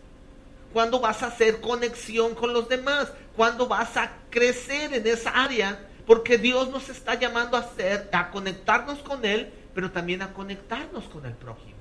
¿Cuándo 0.75 0.99
vas 0.99 1.23
a 1.23 1.29
hacer 1.29 1.61
conexión 1.61 2.35
con 2.35 2.53
los 2.53 2.69
demás? 2.69 3.13
¿Cuándo 3.37 3.69
vas 3.69 3.97
a 3.97 4.11
crecer 4.29 4.93
en 4.93 5.07
esa 5.07 5.31
área? 5.31 5.89
Porque 6.05 6.37
Dios 6.37 6.69
nos 6.69 6.89
está 6.89 7.15
llamando 7.15 7.57
a 7.57 7.61
hacer, 7.61 8.11
a 8.13 8.33
conectarnos 8.33 8.99
con 8.99 9.25
Él, 9.25 9.53
pero 9.73 9.93
también 9.93 10.21
a 10.21 10.33
conectarnos 10.33 11.05
con 11.05 11.25
el 11.27 11.33
prójimo. 11.33 11.75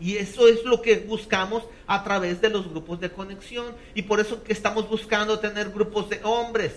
Y 0.00 0.16
eso 0.16 0.48
es 0.48 0.64
lo 0.64 0.82
que 0.82 0.96
buscamos 0.96 1.62
a 1.86 2.02
través 2.02 2.40
de 2.40 2.50
los 2.50 2.68
grupos 2.68 2.98
de 2.98 3.12
conexión. 3.12 3.66
Y 3.94 4.02
por 4.02 4.18
eso 4.18 4.42
que 4.42 4.52
estamos 4.52 4.88
buscando 4.88 5.38
tener 5.38 5.70
grupos 5.70 6.10
de 6.10 6.18
hombres. 6.24 6.72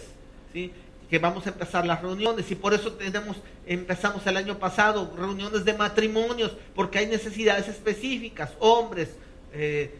¿sí? 0.53 0.71
Que 1.09 1.19
vamos 1.19 1.45
a 1.45 1.49
empezar 1.49 1.85
las 1.85 2.01
reuniones 2.01 2.49
y 2.49 2.55
por 2.55 2.73
eso 2.73 2.93
tenemos, 2.93 3.37
empezamos 3.65 4.25
el 4.25 4.37
año 4.37 4.57
pasado 4.57 5.13
reuniones 5.15 5.63
de 5.63 5.73
matrimonios, 5.73 6.51
porque 6.73 6.99
hay 6.99 7.07
necesidades 7.07 7.67
específicas, 7.67 8.51
hombres, 8.59 9.09
eh, 9.53 9.99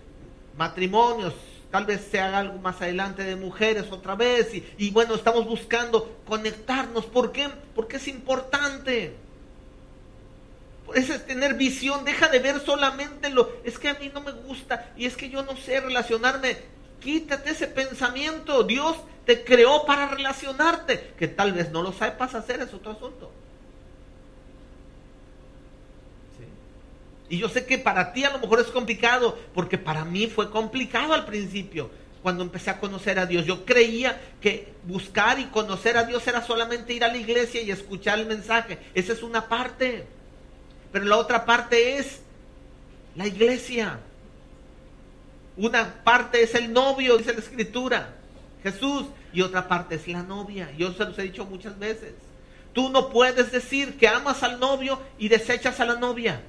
matrimonios, 0.58 1.34
tal 1.70 1.86
vez 1.86 2.08
se 2.10 2.20
haga 2.20 2.40
algo 2.40 2.58
más 2.60 2.82
adelante 2.82 3.24
de 3.24 3.36
mujeres 3.36 3.92
otra 3.92 4.16
vez, 4.16 4.50
y, 4.78 4.90
bueno, 4.92 5.16
estamos 5.16 5.46
buscando 5.46 6.18
conectarnos, 6.26 7.06
¿por 7.06 7.32
qué? 7.32 7.50
Porque 7.76 7.98
es 7.98 8.08
importante. 8.08 9.14
Por 10.86 10.98
eso 10.98 11.14
es 11.14 11.26
tener 11.26 11.56
visión, 11.56 12.06
deja 12.06 12.30
de 12.30 12.40
ver 12.40 12.60
solamente 12.60 13.30
lo, 13.30 13.52
es 13.64 13.80
que 13.80 13.90
a 13.90 13.96
mí 13.96 14.12
no 14.14 14.22
me 14.22 14.32
gusta 14.32 14.92
y 14.96 15.06
es 15.06 15.18
que 15.18 15.30
yo 15.30 15.44
no 15.44 15.58
sé 15.58 15.82
relacionarme. 15.82 16.75
Quítate 17.06 17.52
ese 17.52 17.68
pensamiento. 17.68 18.64
Dios 18.64 18.98
te 19.28 19.44
creó 19.44 19.86
para 19.86 20.08
relacionarte. 20.08 21.14
Que 21.20 21.28
tal 21.28 21.54
vez 21.54 21.70
no 21.70 21.84
lo 21.84 21.94
sepas 21.94 22.34
hacer, 22.34 22.62
es 22.62 22.74
otro 22.74 22.94
asunto. 22.94 23.32
Y 27.30 27.38
yo 27.38 27.48
sé 27.48 27.68
que 27.68 27.78
para 27.78 28.12
ti 28.12 28.24
a 28.24 28.32
lo 28.32 28.40
mejor 28.40 28.60
es 28.60 28.68
complicado, 28.68 29.38
porque 29.54 29.78
para 29.78 30.04
mí 30.04 30.26
fue 30.26 30.50
complicado 30.50 31.14
al 31.14 31.26
principio, 31.26 31.92
cuando 32.24 32.42
empecé 32.42 32.72
a 32.72 32.80
conocer 32.80 33.20
a 33.20 33.28
Dios. 33.28 33.46
Yo 33.46 33.66
creía 33.66 34.20
que 34.42 34.74
buscar 34.84 35.38
y 35.38 35.46
conocer 35.46 35.98
a 35.98 36.06
Dios 36.06 36.26
era 36.26 36.42
solamente 36.42 36.94
ir 36.94 37.04
a 37.04 37.10
la 37.10 37.18
iglesia 37.18 37.62
y 37.62 37.70
escuchar 37.70 38.18
el 38.18 38.26
mensaje. 38.26 38.80
Esa 38.96 39.14
es 39.14 39.22
una 39.22 39.48
parte. 39.48 40.08
Pero 40.92 41.06
la 41.06 41.18
otra 41.18 41.46
parte 41.46 42.00
es 42.00 42.22
la 43.16 43.28
iglesia. 43.28 44.00
Una 45.58 46.04
parte 46.04 46.44
es 46.44 46.54
el 46.56 46.74
novio, 46.74 47.18
dice 47.18 47.34
la 47.34 47.40
escritura. 47.40 48.16
Jesús 48.64 49.06
y 49.32 49.42
otra 49.42 49.68
parte 49.68 49.96
es 49.96 50.08
la 50.08 50.24
novia. 50.24 50.72
Yo 50.78 50.92
se 50.94 51.06
los 51.06 51.18
he 51.20 51.24
dicho 51.24 51.46
muchas 51.46 51.78
veces. 51.78 52.14
Tú 52.74 52.90
no 52.90 53.10
puedes 53.10 53.52
decir 53.52 53.98
que 53.98 54.08
amas 54.08 54.44
al 54.44 54.60
novio 54.60 55.00
y 55.18 55.30
desechas 55.30 55.80
a 55.80 55.86
la 55.86 55.96
novia. 55.96 56.42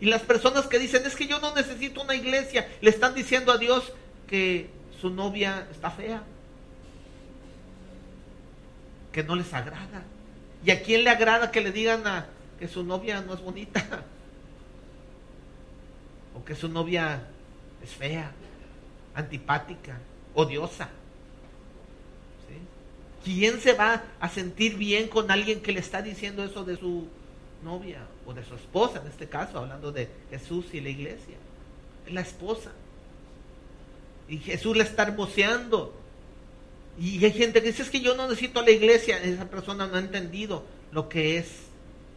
Y 0.00 0.06
las 0.06 0.22
personas 0.22 0.66
que 0.66 0.78
dicen, 0.78 1.06
es 1.06 1.14
que 1.14 1.26
yo 1.26 1.38
no 1.38 1.54
necesito 1.54 2.02
una 2.02 2.14
iglesia, 2.14 2.68
le 2.80 2.90
están 2.90 3.14
diciendo 3.14 3.52
a 3.52 3.58
Dios 3.58 3.92
que 4.26 4.68
su 5.00 5.10
novia 5.10 5.66
está 5.70 5.90
fea, 5.90 6.24
que 9.12 9.22
no 9.22 9.36
les 9.36 9.54
agrada. 9.54 10.02
¿Y 10.64 10.72
a 10.72 10.82
quién 10.82 11.04
le 11.04 11.10
agrada 11.10 11.50
que 11.50 11.60
le 11.60 11.72
digan 11.72 12.02
que 12.58 12.68
su 12.68 12.82
novia 12.82 13.20
no 13.20 13.34
es 13.34 13.40
bonita? 13.40 13.84
O 16.34 16.42
que 16.46 16.54
su 16.54 16.66
novia 16.66 17.28
es 17.82 17.90
fea, 17.90 18.32
antipática, 19.14 19.98
odiosa. 20.34 20.88
¿Quién 23.24 23.60
se 23.60 23.72
va 23.74 24.02
a 24.18 24.28
sentir 24.28 24.76
bien 24.76 25.06
con 25.06 25.30
alguien 25.30 25.60
que 25.60 25.72
le 25.72 25.78
está 25.78 26.02
diciendo 26.02 26.42
eso 26.42 26.64
de 26.64 26.76
su 26.76 27.06
novia 27.62 28.00
o 28.26 28.34
de 28.34 28.44
su 28.44 28.54
esposa, 28.56 29.00
en 29.00 29.06
este 29.06 29.28
caso, 29.28 29.58
hablando 29.58 29.92
de 29.92 30.08
Jesús 30.30 30.66
y 30.72 30.80
la 30.80 30.88
iglesia? 30.88 31.36
Es 32.04 32.12
la 32.12 32.20
esposa. 32.20 32.72
Y 34.28 34.38
Jesús 34.38 34.76
le 34.76 34.82
está 34.82 35.04
hermoseando. 35.04 35.94
Y 36.98 37.24
hay 37.24 37.32
gente 37.32 37.62
que 37.62 37.68
dice, 37.68 37.82
es 37.82 37.90
que 37.90 38.00
yo 38.00 38.16
no 38.16 38.28
necesito 38.28 38.58
a 38.58 38.64
la 38.64 38.72
iglesia. 38.72 39.22
Esa 39.22 39.48
persona 39.48 39.86
no 39.86 39.96
ha 39.96 40.00
entendido 40.00 40.64
lo 40.90 41.08
que 41.08 41.38
es 41.38 41.46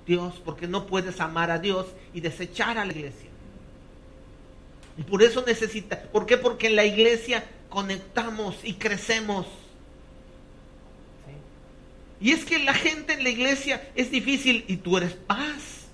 Dios, 0.07 0.41
porque 0.43 0.67
no 0.67 0.87
puedes 0.87 1.19
amar 1.19 1.51
a 1.51 1.59
Dios 1.59 1.85
y 2.13 2.21
desechar 2.21 2.79
a 2.79 2.85
la 2.85 2.91
iglesia. 2.91 3.29
Y 4.97 5.03
por 5.03 5.21
eso 5.21 5.43
necesita, 5.45 6.01
¿por 6.03 6.25
qué? 6.25 6.37
Porque 6.37 6.67
en 6.67 6.75
la 6.75 6.85
iglesia 6.85 7.43
conectamos 7.69 8.57
y 8.63 8.75
crecemos. 8.75 9.45
Y 12.21 12.31
es 12.31 12.45
que 12.45 12.59
la 12.59 12.73
gente 12.73 13.13
en 13.13 13.23
la 13.23 13.29
iglesia 13.29 13.89
es 13.93 14.09
difícil 14.09 14.63
y 14.67 14.77
tú 14.77 14.97
eres 14.97 15.13
paz. 15.13 15.85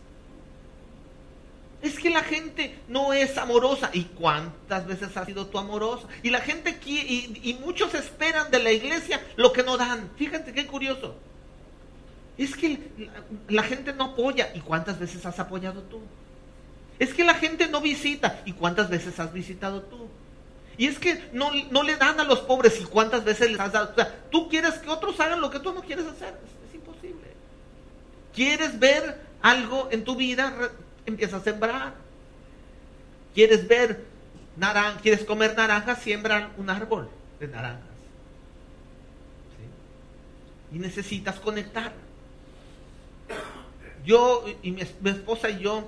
Es 1.81 1.97
que 1.97 2.11
la 2.11 2.23
gente 2.23 2.77
no 2.87 3.11
es 3.11 3.37
amorosa. 3.39 3.89
¿Y 3.91 4.03
cuántas 4.03 4.85
veces 4.85 5.17
has 5.17 5.25
sido 5.25 5.47
tú 5.47 5.57
amorosa? 5.57 6.07
Y 6.21 6.29
la 6.29 6.39
gente 6.41 6.79
y, 6.85 7.39
y 7.41 7.53
muchos 7.55 7.95
esperan 7.95 8.51
de 8.51 8.59
la 8.59 8.71
iglesia 8.71 9.19
lo 9.35 9.51
que 9.51 9.63
no 9.63 9.77
dan. 9.77 10.11
Fíjate 10.15 10.53
qué 10.53 10.67
curioso. 10.67 11.15
Es 12.37 12.55
que 12.55 12.91
la, 13.49 13.63
gente 13.63 13.93
no 13.93 14.05
apoya. 14.05 14.51
¿Y 14.55 14.61
cuántas 14.61 14.99
veces 14.99 15.25
has 15.25 15.39
apoyado 15.39 15.81
tú? 15.83 16.01
Es 17.01 17.15
que 17.15 17.23
la 17.23 17.33
gente 17.33 17.67
no 17.67 17.81
visita. 17.81 18.43
¿Y 18.45 18.53
cuántas 18.53 18.87
veces 18.87 19.19
has 19.19 19.33
visitado 19.33 19.81
tú? 19.81 20.07
Y 20.77 20.85
es 20.85 20.99
que 20.99 21.31
no, 21.33 21.49
no, 21.71 21.81
le 21.81 21.95
dan 21.95 22.19
a 22.19 22.23
los 22.23 22.41
pobres 22.41 22.79
y 22.79 22.83
cuántas 22.83 23.23
veces 23.23 23.49
les 23.49 23.59
has 23.59 23.71
dado. 23.71 23.89
O 23.91 23.95
sea, 23.95 24.15
tú 24.29 24.47
quieres 24.47 24.75
que 24.75 24.87
otros 24.87 25.19
hagan 25.19 25.41
lo 25.41 25.49
que 25.49 25.59
tú 25.59 25.73
no 25.73 25.81
quieres 25.81 26.05
hacer. 26.05 26.37
Es, 26.69 26.75
imposible. 26.75 27.25
¿Quieres 28.35 28.77
ver 28.77 29.19
algo 29.41 29.89
en 29.91 30.03
tu 30.03 30.15
vida? 30.15 30.53
empieza 31.07 31.37
a 31.37 31.41
sembrar. 31.41 31.95
¿Quieres 33.33 33.67
ver 33.67 34.05
naran 34.55 34.99
quieres 34.99 35.25
comer 35.25 35.57
naranjas? 35.57 36.03
Siembra 36.03 36.51
un 36.57 36.69
árbol 36.69 37.09
de 37.39 37.47
naranjas. 37.47 37.81
Y 40.71 40.77
necesitas 40.77 41.39
conectar. 41.39 41.93
Yo 44.05 44.45
y 44.61 44.69
mi, 44.69 44.81
esposa 44.81 45.49
y 45.49 45.61
yo 45.61 45.83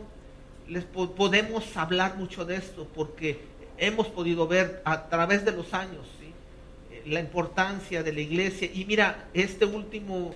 les 0.67 0.83
podemos 0.83 1.77
hablar 1.77 2.17
mucho 2.17 2.45
de 2.45 2.55
esto 2.55 2.87
porque 2.95 3.41
hemos 3.77 4.07
podido 4.07 4.47
ver 4.47 4.81
a 4.85 5.09
través 5.09 5.45
de 5.45 5.51
los 5.51 5.73
años 5.73 6.07
la 7.05 7.19
importancia 7.19 8.03
de 8.03 8.13
la 8.13 8.21
iglesia. 8.21 8.69
Y 8.73 8.85
mira, 8.85 9.25
este 9.33 9.65
último 9.65 10.33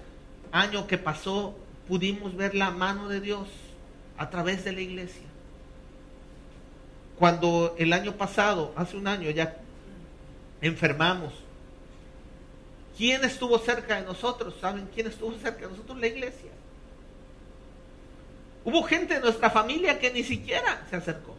año 0.51 0.87
que 0.87 0.97
pasó, 0.97 1.55
pudimos 1.87 2.35
ver 2.35 2.55
la 2.55 2.71
mano 2.71 3.07
de 3.07 3.21
Dios 3.21 3.47
a 4.17 4.29
través 4.29 4.63
de 4.65 4.73
la 4.73 4.81
iglesia. 4.81 5.23
Cuando 7.17 7.75
el 7.77 7.93
año 7.93 8.13
pasado, 8.13 8.73
hace 8.75 8.97
un 8.97 9.07
año 9.07 9.29
ya 9.31 9.57
enfermamos, 10.61 11.33
¿quién 12.97 13.23
estuvo 13.23 13.57
cerca 13.59 13.99
de 13.99 14.05
nosotros? 14.05 14.55
¿Saben 14.59 14.87
quién 14.93 15.07
estuvo 15.07 15.33
cerca 15.37 15.61
de 15.61 15.69
nosotros? 15.69 15.97
La 15.99 16.07
iglesia. 16.07 16.51
Hubo 18.67 18.83
gente 18.83 19.13
de 19.13 19.21
nuestra 19.21 19.49
familia 19.49 19.97
que 19.97 20.11
ni 20.11 20.25
siquiera 20.25 20.85
se 20.89 20.97
acercó. 20.97 21.33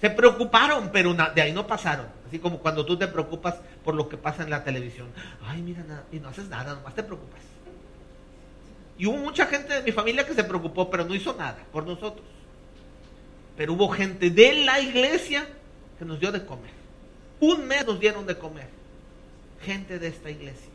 Se 0.00 0.08
preocuparon, 0.08 0.88
pero 0.90 1.12
de 1.12 1.42
ahí 1.42 1.52
no 1.52 1.66
pasaron. 1.66 2.06
Así 2.26 2.38
como 2.38 2.60
cuando 2.60 2.86
tú 2.86 2.96
te 2.96 3.06
preocupas 3.08 3.56
por 3.84 3.94
lo 3.94 4.08
que 4.08 4.16
pasa 4.16 4.42
en 4.42 4.48
la 4.48 4.64
televisión. 4.64 5.08
Ay, 5.44 5.60
mira, 5.60 5.84
y 6.10 6.18
no 6.18 6.30
haces 6.30 6.48
nada, 6.48 6.76
nomás 6.76 6.94
te 6.94 7.02
preocupas. 7.02 7.42
Y 8.96 9.04
hubo 9.04 9.18
mucha 9.18 9.44
gente 9.44 9.74
de 9.74 9.82
mi 9.82 9.92
familia 9.92 10.26
que 10.26 10.32
se 10.32 10.44
preocupó, 10.44 10.88
pero 10.88 11.04
no 11.04 11.14
hizo 11.14 11.34
nada 11.34 11.58
por 11.70 11.86
nosotros. 11.86 12.24
Pero 13.58 13.74
hubo 13.74 13.90
gente 13.90 14.30
de 14.30 14.64
la 14.64 14.80
iglesia 14.80 15.46
que 15.98 16.06
nos 16.06 16.18
dio 16.18 16.32
de 16.32 16.46
comer. 16.46 16.72
Un 17.38 17.66
mes 17.68 17.86
nos 17.86 18.00
dieron 18.00 18.24
de 18.24 18.38
comer. 18.38 18.70
Gente 19.60 19.98
de 19.98 20.06
esta 20.06 20.30
iglesia. 20.30 20.70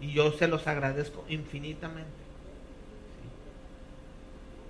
Y 0.00 0.12
yo 0.12 0.32
se 0.32 0.48
los 0.48 0.66
agradezco 0.66 1.26
infinitamente. 1.28 2.17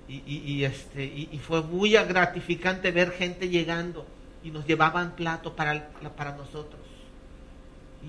Y, 0.09 0.65
este, 0.65 1.05
y, 1.05 1.39
fue 1.39 1.63
muy 1.63 1.91
gratificante 1.91 2.91
ver 2.93 3.11
gente 3.11 3.51
llegando 3.51 4.07
y 4.43 4.51
nos 4.51 4.67
llevaban 4.67 5.15
plato 5.15 5.55
para, 5.55 5.91
para 6.17 6.35
nosotros. 6.35 6.81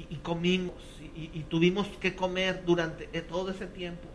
Y, 0.10 0.16
comimos 0.18 0.76
y, 1.16 1.42
tuvimos 1.50 1.88
que 2.00 2.16
comer 2.16 2.64
durante 2.66 3.10
eh, 3.12 3.22
todo 3.22 3.52
ese 3.52 3.68
tiempo. 3.68 4.08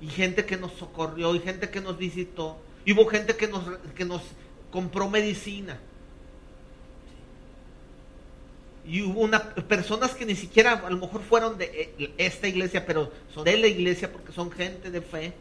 Y 0.00 0.06
gente 0.06 0.44
que 0.44 0.56
nos 0.56 0.72
socorrió 0.74 1.34
y 1.34 1.40
gente 1.40 1.68
que 1.68 1.80
nos 1.80 1.98
visitó. 1.98 2.58
Y 2.84 2.92
hubo 2.92 3.06
gente 3.06 3.34
que 3.34 3.48
nos, 3.48 3.64
que 3.96 4.04
nos 4.04 4.22
compró 4.70 5.10
medicina. 5.10 5.80
Y 8.86 9.02
hubo 9.02 9.22
una, 9.22 9.42
personas 9.42 10.14
que 10.14 10.24
ni 10.24 10.36
siquiera 10.36 10.74
a 10.74 10.90
lo 10.90 10.98
mejor 10.98 11.22
fueron 11.22 11.58
de 11.58 11.92
eh, 11.98 12.14
esta 12.18 12.46
iglesia, 12.46 12.86
pero 12.86 13.10
son 13.34 13.42
de 13.42 13.56
la 13.56 13.66
iglesia 13.66 14.12
porque 14.12 14.32
son 14.32 14.52
gente 14.52 14.92
de 14.92 15.00
fe, 15.00 15.32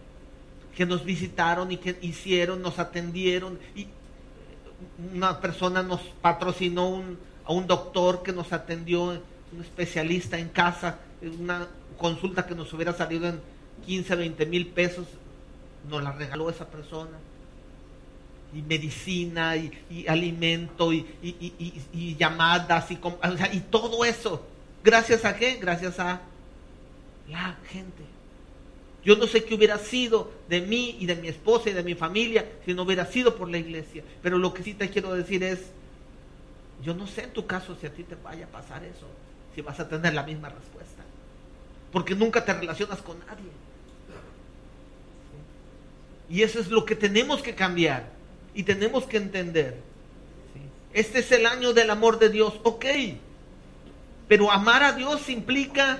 que 0.76 0.86
nos 0.86 1.06
visitaron 1.06 1.72
y 1.72 1.78
que 1.78 1.98
hicieron, 2.02 2.62
nos 2.62 2.80
atendieron. 2.80 3.60
Y 3.76 3.88
una 5.14 5.40
persona 5.40 5.82
nos 5.84 6.02
patrocinó 6.22 7.04
a 7.46 7.54
un 7.54 7.68
doctor 7.68 8.24
que 8.24 8.34
nos 8.34 8.52
atendió, 8.54 9.22
un 9.52 9.62
especialista 9.62 10.38
en 10.38 10.50
casa, 10.50 11.00
una 11.40 11.68
consulta 11.98 12.46
que 12.46 12.56
nos 12.56 12.72
hubiera 12.74 12.94
salido 12.94 13.28
en 13.28 13.40
15, 13.86 14.16
20 14.16 14.46
mil 14.48 14.68
pesos, 14.68 15.08
nos 15.90 16.04
la 16.04 16.12
regaló 16.12 16.50
esa 16.50 16.68
persona 16.68 17.18
y 18.54 18.62
medicina 18.62 19.56
y, 19.56 20.08
alimento 20.08 20.92
y, 20.94 22.16
llamadas 22.18 22.92
y 22.92 23.60
todo 23.60 24.04
eso. 24.04 24.46
¿Gracias 24.84 25.26
a 25.26 25.36
qué? 25.36 25.56
Gracias 25.56 26.00
a 26.00 26.22
la 27.28 27.58
gente. 27.70 28.15
Yo 29.06 29.16
no 29.16 29.28
sé 29.28 29.46
qué 29.46 29.54
hubiera 29.54 29.78
sido 29.78 30.32
de 30.50 30.62
mí 30.62 30.98
y 31.00 31.06
de 31.06 31.16
mi 31.16 31.28
esposa 31.28 31.70
y 31.70 31.74
de 31.74 31.84
mi 31.84 31.94
familia 31.94 32.52
si 32.66 32.74
no 32.74 32.82
hubiera 32.82 33.06
sido 33.06 33.36
por 33.36 33.50
la 33.50 33.60
iglesia. 33.60 34.04
Pero 34.24 34.40
lo 34.40 34.52
que 34.52 34.64
sí 34.64 34.74
te 34.74 34.90
quiero 34.90 35.14
decir 35.14 35.44
es, 35.44 35.60
yo 36.84 36.96
no 36.96 37.06
sé 37.06 37.24
en 37.24 37.32
tu 37.32 37.46
caso 37.46 37.78
si 37.80 37.86
a 37.86 37.94
ti 37.94 38.04
te 38.04 38.16
vaya 38.16 38.46
a 38.46 38.50
pasar 38.50 38.84
eso, 38.84 39.06
si 39.54 39.62
vas 39.62 39.80
a 39.80 39.88
tener 39.88 40.16
la 40.16 40.24
misma 40.24 40.50
respuesta. 40.50 41.04
Porque 41.92 42.16
nunca 42.16 42.44
te 42.44 42.54
relacionas 42.54 43.00
con 43.04 43.20
nadie. 43.20 43.52
Y 46.28 46.42
eso 46.42 46.60
es 46.60 46.70
lo 46.70 46.84
que 46.84 46.96
tenemos 46.96 47.44
que 47.44 47.54
cambiar 47.54 48.10
y 48.56 48.64
tenemos 48.64 49.06
que 49.06 49.18
entender. 49.18 49.78
Este 50.94 51.20
es 51.20 51.32
el 51.32 51.46
año 51.46 51.74
del 51.74 51.92
amor 51.92 52.18
de 52.18 52.30
Dios, 52.30 52.60
ok. 52.64 52.86
Pero 54.28 54.52
amar 54.52 54.82
a 54.82 54.94
Dios 54.94 55.30
implica 55.30 56.00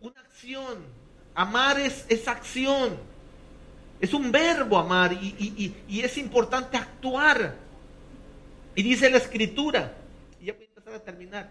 una 0.00 0.20
acción. 0.20 0.89
Amar 1.40 1.80
es, 1.80 2.04
esa 2.10 2.32
acción. 2.32 2.98
Es 3.98 4.12
un 4.12 4.30
verbo 4.30 4.76
amar 4.76 5.14
y, 5.14 5.74
y, 5.88 6.00
es 6.00 6.18
importante 6.18 6.76
actuar. 6.76 7.54
Y 8.74 8.82
dice 8.82 9.08
la 9.08 9.16
escritura, 9.16 9.94
y 10.38 10.46
ya 10.46 10.52
voy 10.52 10.64
a 10.64 10.68
empezar 10.68 10.94
a 10.94 10.98
terminar. 11.00 11.48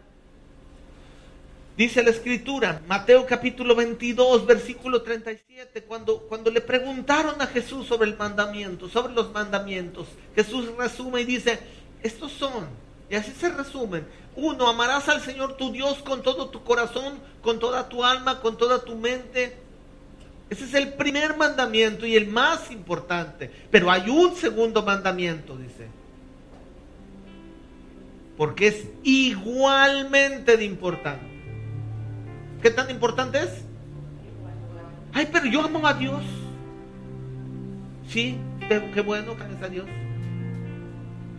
Dice 1.75 2.03
la 2.03 2.11
escritura, 2.11 2.83
Mateo 2.87 3.25
capítulo 3.25 3.73
22, 3.73 4.45
versículo 4.45 5.01
37, 5.01 5.81
cuando, 5.85 6.19
cuando 6.19 6.51
le 6.51 6.61
preguntaron 6.61 7.41
a 7.41 7.47
Jesús 7.47 7.87
sobre 7.87 8.11
el 8.11 8.17
mandamiento, 8.17 8.89
sobre 8.89 9.13
los 9.13 9.31
mandamientos, 9.31 10.07
Jesús 10.35 10.69
resume 10.77 11.21
y 11.21 11.25
dice, 11.25 11.57
estos 12.03 12.31
son, 12.33 12.67
y 13.09 13.15
así 13.15 13.31
se 13.31 13.49
resumen. 13.49 14.05
Uno, 14.35 14.67
amarás 14.67 15.09
al 15.09 15.21
Señor 15.21 15.57
tu 15.57 15.71
Dios 15.71 15.97
con 16.03 16.21
todo 16.21 16.49
tu 16.49 16.63
corazón, 16.63 17.19
con 17.41 17.57
toda 17.57 17.89
tu 17.89 18.05
alma, 18.05 18.39
con 18.39 18.55
toda 18.55 18.85
tu 18.85 18.95
mente. 18.95 19.68
Ese 20.49 20.65
es 20.65 20.73
el 20.73 20.93
primer 20.93 21.37
mandamiento 21.37 22.05
y 22.05 22.15
el 22.15 22.27
más 22.27 22.71
importante. 22.71 23.51
Pero 23.69 23.91
hay 23.91 24.09
un 24.09 24.35
segundo 24.35 24.83
mandamiento, 24.83 25.55
dice. 25.55 25.87
Porque 28.35 28.67
es 28.67 28.87
igualmente 29.03 30.57
de 30.57 30.65
importante. 30.65 31.27
¿Qué 32.61 32.71
tan 32.71 32.89
importante 32.89 33.39
es? 33.39 33.63
Ay, 35.13 35.27
pero 35.31 35.45
yo 35.45 35.61
amo 35.61 35.85
a 35.85 35.93
Dios. 35.93 36.23
Sí, 38.07 38.37
qué 38.67 39.01
bueno 39.01 39.37
que 39.37 39.43
ames 39.43 39.61
a 39.61 39.67
Dios. 39.67 39.85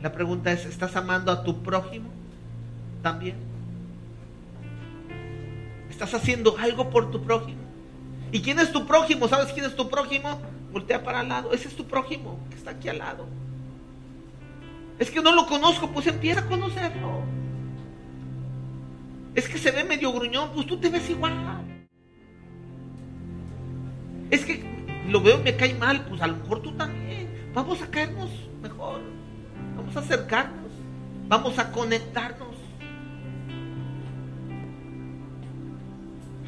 La 0.03 0.13
pregunta 0.13 0.53
es, 0.53 0.65
¿estás 0.67 0.95
amando 0.97 1.33
a 1.33 1.43
tu 1.43 1.63
prójimo 1.63 2.11
también? 3.03 3.37
¿Estás 5.91 6.15
haciendo 6.15 6.57
algo 6.59 6.91
por 6.91 7.11
tu 7.11 7.23
prójimo? 7.23 7.70
¿Y 8.33 8.43
quién 8.43 8.59
es 8.59 8.72
tu 8.72 8.87
prójimo? 8.87 9.28
¿Sabes 9.28 9.53
quién 9.53 9.66
es 9.66 9.74
tu 9.74 9.89
prójimo? 9.89 10.41
Voltea 10.72 11.03
para 11.03 11.20
al 11.20 11.28
lado. 11.28 11.53
Ese 11.53 11.68
es 11.68 11.76
tu 11.76 11.87
prójimo 11.87 12.39
que 12.49 12.57
está 12.57 12.72
aquí 12.72 12.89
al 12.89 12.99
lado. 12.99 13.26
Es 14.99 15.11
que 15.11 15.22
no 15.22 15.35
lo 15.35 15.47
conozco, 15.47 15.91
pues 15.91 16.07
empieza 16.07 16.41
a 16.41 16.47
conocerlo. 16.47 17.22
Es 19.35 19.49
que 19.49 19.59
se 19.59 19.70
ve 19.70 19.85
medio 19.85 20.12
gruñón, 20.12 20.51
pues 20.55 20.66
tú 20.66 20.78
te 20.78 20.91
ves 20.91 21.09
igual. 21.09 21.33
Es 24.31 24.45
que 24.45 24.62
lo 25.09 25.20
veo 25.20 25.41
y 25.41 25.43
me 25.43 25.57
cae 25.57 25.74
mal, 25.74 26.05
pues 26.07 26.20
a 26.20 26.26
lo 26.26 26.37
mejor 26.37 26.61
tú 26.62 26.72
también. 26.72 27.51
Vamos 27.55 27.83
a 27.83 27.91
caernos 27.91 28.31
mejor. 28.62 29.01
Vamos 29.76 29.97
a 29.97 30.01
acercarnos. 30.01 30.70
Vamos 31.28 31.59
a 31.59 31.72
conectarnos. 31.72 32.49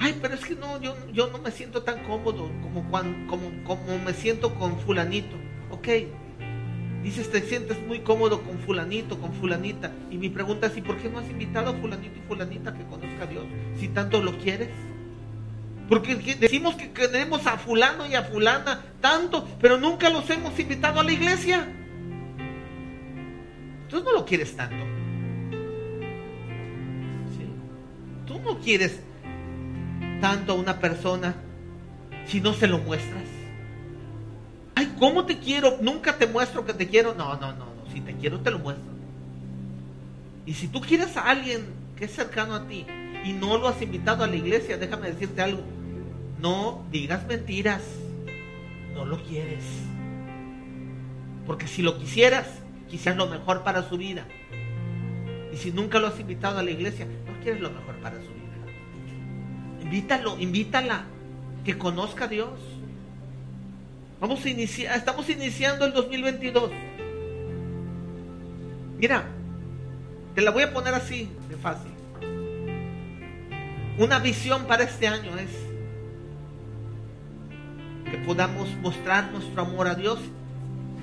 Ay, 0.03 0.19
pero 0.21 0.35
es 0.35 0.45
que 0.45 0.57
no, 0.57 0.81
yo, 0.81 0.97
yo 1.13 1.29
no 1.29 1.39
me 1.39 1.53
siento 1.53 1.83
tan 1.83 2.03
cómodo 2.03 2.51
como, 2.61 2.91
cuando, 2.91 3.29
como, 3.29 3.53
como 3.63 3.99
me 4.05 4.13
siento 4.13 4.53
con 4.57 4.79
fulanito. 4.81 5.37
Ok, 5.71 5.89
Dices, 7.03 7.31
te 7.33 7.41
sientes 7.41 7.81
muy 7.85 8.01
cómodo 8.01 8.43
con 8.43 8.59
fulanito, 8.61 9.19
con 9.19 9.33
fulanita. 9.33 9.91
Y 10.11 10.19
mi 10.19 10.29
pregunta 10.29 10.69
es, 10.69 10.77
¿y 10.77 10.83
por 10.83 10.99
qué 10.99 11.09
no 11.09 11.19
has 11.19 11.29
invitado 11.29 11.71
a 11.71 11.75
fulanito 11.75 12.17
y 12.17 12.29
fulanita 12.29 12.73
que 12.73 12.85
conozca 12.85 13.25
a 13.25 13.27
Dios 13.27 13.45
si 13.79 13.89
tanto 13.89 14.23
lo 14.23 14.39
quieres? 14.39 14.69
Porque 15.89 16.15
decimos 16.15 16.77
que 16.77 16.93
queremos 16.93 17.47
a 17.47 17.59
fulano 17.59 18.07
y 18.07 18.15
a 18.15 18.23
fulana 18.23 18.85
tanto, 19.01 19.47
pero 19.61 19.79
nunca 19.79 20.11
los 20.11 20.31
hemos 20.31 20.57
invitado 20.59 21.01
a 21.01 21.03
la 21.03 21.13
iglesia. 21.13 21.67
Tú 23.89 24.03
no 24.05 24.13
lo 24.13 24.25
quieres 24.25 24.57
tanto. 24.57 24.85
Tú 28.27 28.39
no 28.39 28.61
quieres 28.61 29.01
tanto 30.23 30.53
a 30.53 30.55
una 30.55 30.79
persona 30.79 31.35
si 32.27 32.41
no 32.41 32.55
se 32.55 32.69
lo 32.69 32.79
muestras. 32.79 33.25
Ay, 34.77 34.95
¿cómo 34.97 35.27
te 35.27 35.39
quiero? 35.39 35.79
Nunca 35.83 36.17
te 36.17 36.29
muestro 36.29 36.65
que 36.65 36.73
te 36.73 36.87
quiero. 36.87 37.13
No, 37.13 37.35
no, 37.35 37.53
no, 37.53 37.67
no. 37.67 37.93
Si 37.93 38.01
te 38.01 38.15
quiero, 38.15 38.39
te 38.39 38.53
lo 38.53 38.61
muestro. 38.61 38.87
Y 40.47 40.55
si 40.55 40.69
tú 40.69 40.81
quieres 40.81 41.17
a 41.17 41.29
alguien 41.29 41.67
que 41.97 42.05
es 42.05 42.13
cercano 42.13 42.55
a 42.55 42.69
ti 42.69 42.87
y 43.25 43.33
no 43.33 43.59
lo 43.59 43.67
has 43.67 43.83
invitado 43.83 44.23
a 44.23 44.29
la 44.29 44.37
iglesia, 44.37 44.79
déjame 44.79 45.09
decirte 45.09 45.43
algo. 45.43 45.63
No 46.41 46.87
digas 46.93 47.27
mentiras. 47.27 47.83
No 48.95 49.05
lo 49.05 49.21
quieres. 49.25 49.65
Porque 51.49 51.67
si 51.67 51.83
lo 51.83 51.99
quisieras, 51.99 52.47
quizás 52.89 53.17
lo 53.17 53.27
mejor 53.27 53.65
para 53.65 53.89
su 53.89 53.99
vida. 53.99 54.25
Y 55.53 55.57
si 55.57 55.73
nunca 55.73 55.99
lo 55.99 56.07
has 56.07 56.21
invitado 56.21 56.61
a 56.61 56.63
la 56.63 56.71
iglesia, 56.71 57.07
no 57.07 57.41
quieres 57.43 57.61
lo 57.61 57.71
mejor 57.71 57.97
para 57.97 58.17
su 58.23 58.29
vida. 58.29 58.42
Invítalo, 59.93 60.39
invítala, 60.39 61.05
que 61.67 61.77
conozca 61.77 62.25
a 62.25 62.29
Dios. 62.29 62.59
Vamos 64.23 64.43
a 64.43 64.49
iniciar, 64.49 64.97
estamos 64.97 65.29
iniciando 65.29 65.85
el 65.85 65.93
2022. 65.93 66.71
Mira, 68.97 69.25
te 70.35 70.41
la 70.41 70.51
voy 70.51 70.63
a 70.63 70.73
poner 70.73 70.95
así 70.95 71.29
de 71.51 71.59
fácil. 71.59 71.93
Una 73.99 74.19
visión 74.19 74.65
para 74.65 74.85
este 74.85 75.09
año 75.09 75.37
es 75.37 75.51
que 78.11 78.17
podamos 78.17 78.75
mostrar 78.77 79.31
nuestro 79.31 79.61
amor 79.61 79.89
a 79.89 79.95
Dios 79.95 80.21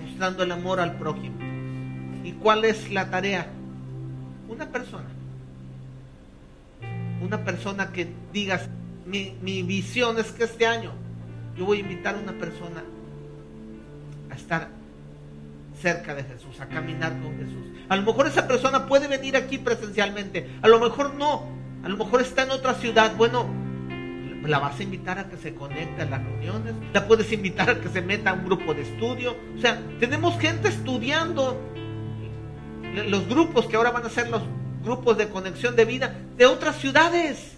mostrando 0.04 0.42
el 0.42 0.52
amor 0.52 0.80
al 0.80 0.98
prójimo. 0.98 1.38
¿Y 2.24 2.32
cuál 2.32 2.66
es 2.66 2.90
la 2.90 3.08
tarea? 3.12 3.52
Una 4.48 4.68
persona. 4.68 5.19
Una 7.22 7.44
persona 7.44 7.92
que 7.92 8.08
digas, 8.32 8.70
mi, 9.06 9.36
mi 9.42 9.64
visión 9.64 10.20
es 10.20 10.32
que 10.32 10.46
este 10.46 10.66
año 10.66 10.92
yo 11.58 11.66
voy 11.66 11.78
a 11.78 11.82
invitar 11.82 12.16
a 12.16 12.20
una 12.20 12.34
persona 12.34 12.84
a 14.30 14.36
estar 14.36 14.70
cerca 15.82 16.14
de 16.16 16.24
Jesús, 16.24 16.60
a 16.60 16.68
caminar 16.68 17.12
con 17.22 17.38
Jesús. 17.38 17.66
A 17.88 17.96
lo 17.96 18.04
mejor 18.04 18.28
esa 18.28 18.48
persona 18.48 18.88
puede 18.88 19.08
venir 19.08 19.36
aquí 19.36 19.58
presencialmente, 19.58 20.50
a 20.62 20.68
lo 20.68 20.80
mejor 20.80 21.16
no, 21.16 21.48
a 21.84 21.90
lo 21.90 21.98
mejor 21.98 22.22
está 22.22 22.44
en 22.44 22.52
otra 22.52 22.74
ciudad. 22.76 23.16
Bueno, 23.16 23.48
la 24.46 24.60
vas 24.60 24.80
a 24.80 24.84
invitar 24.84 25.20
a 25.20 25.30
que 25.30 25.38
se 25.38 25.54
conecte 25.54 26.02
a 26.02 26.06
las 26.06 26.24
reuniones, 26.24 26.74
la 26.94 27.08
puedes 27.08 27.32
invitar 27.32 27.70
a 27.70 27.80
que 27.80 27.90
se 27.90 28.02
meta 28.02 28.32
a 28.32 28.34
un 28.34 28.46
grupo 28.46 28.74
de 28.74 28.84
estudio. 28.84 29.36
O 29.58 29.60
sea, 29.60 29.82
tenemos 30.00 30.40
gente 30.40 30.70
estudiando 30.70 31.60
los 33.08 33.28
grupos 33.28 33.66
que 33.68 33.76
ahora 33.76 33.92
van 33.92 34.06
a 34.06 34.10
ser 34.10 34.30
los 34.30 34.44
grupos 34.84 35.18
de 35.18 35.30
conexión 35.30 35.76
de 35.76 35.86
vida 35.86 36.16
de 36.38 36.46
otras 36.46 36.78
ciudades. 36.78 37.58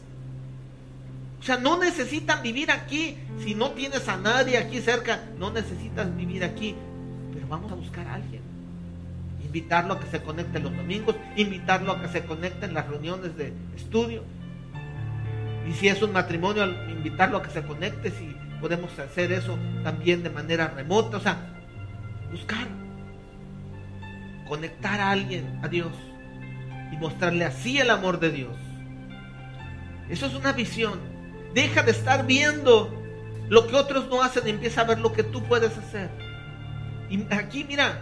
O 1.40 1.44
sea, 1.44 1.58
no 1.58 1.80
necesitan 1.80 2.44
vivir 2.44 2.72
aquí. 2.72 3.18
Si 3.44 3.56
no 3.56 3.72
tienes 3.72 4.08
a 4.08 4.18
nadie 4.18 4.58
aquí 4.58 4.80
cerca, 4.80 5.24
no 5.38 5.52
necesitas 5.52 6.16
vivir 6.16 6.44
aquí. 6.44 6.76
Pero 7.34 7.48
vamos 7.48 7.72
a 7.72 7.76
buscar 7.76 8.08
a 8.08 8.16
alguien. 8.16 8.42
Invitarlo 9.44 9.96
a 9.96 10.00
que 10.00 10.08
se 10.08 10.22
conecte 10.22 10.60
los 10.60 10.76
domingos, 10.76 11.16
invitarlo 11.36 11.94
a 11.94 12.02
que 12.02 12.08
se 12.10 12.24
conecte 12.26 12.68
en 12.68 12.76
las 12.76 12.88
reuniones 12.88 13.36
de 13.36 13.54
estudio. 13.76 14.24
Y 15.68 15.74
si 15.74 15.88
es 15.88 16.02
un 16.02 16.14
matrimonio, 16.14 16.66
invitarlo 16.90 17.38
a 17.38 17.44
que 17.44 17.50
se 17.50 17.64
conecte, 17.64 18.12
si 18.12 18.36
podemos 18.60 18.98
hacer 19.00 19.32
eso 19.32 19.58
también 19.84 20.22
de 20.22 20.30
manera 20.30 20.68
remota. 20.68 21.18
O 21.18 21.22
sea, 21.22 21.38
buscar, 22.32 22.68
conectar 24.48 25.00
a 25.00 25.10
alguien, 25.10 25.60
a 25.64 25.68
Dios, 25.68 25.92
y 26.92 26.98
mostrarle 26.98 27.46
así 27.46 27.80
el 27.80 27.90
amor 27.90 28.20
de 28.20 28.32
Dios. 28.32 28.58
Eso 30.10 30.26
es 30.26 30.34
una 30.34 30.52
visión. 30.52 31.00
Deja 31.54 31.84
de 31.84 31.92
estar 31.92 32.26
viendo 32.26 32.94
lo 33.50 33.68
que 33.68 33.76
otros 33.76 34.08
no 34.10 34.22
hacen 34.22 34.48
y 34.48 34.52
empieza 34.52 34.82
a 34.82 34.86
ver 34.86 35.00
lo 35.00 35.14
que 35.14 35.24
tú 35.24 35.44
puedes 35.44 35.78
hacer. 35.78 36.10
Y 37.10 37.26
aquí, 37.34 37.66
mira, 37.66 38.02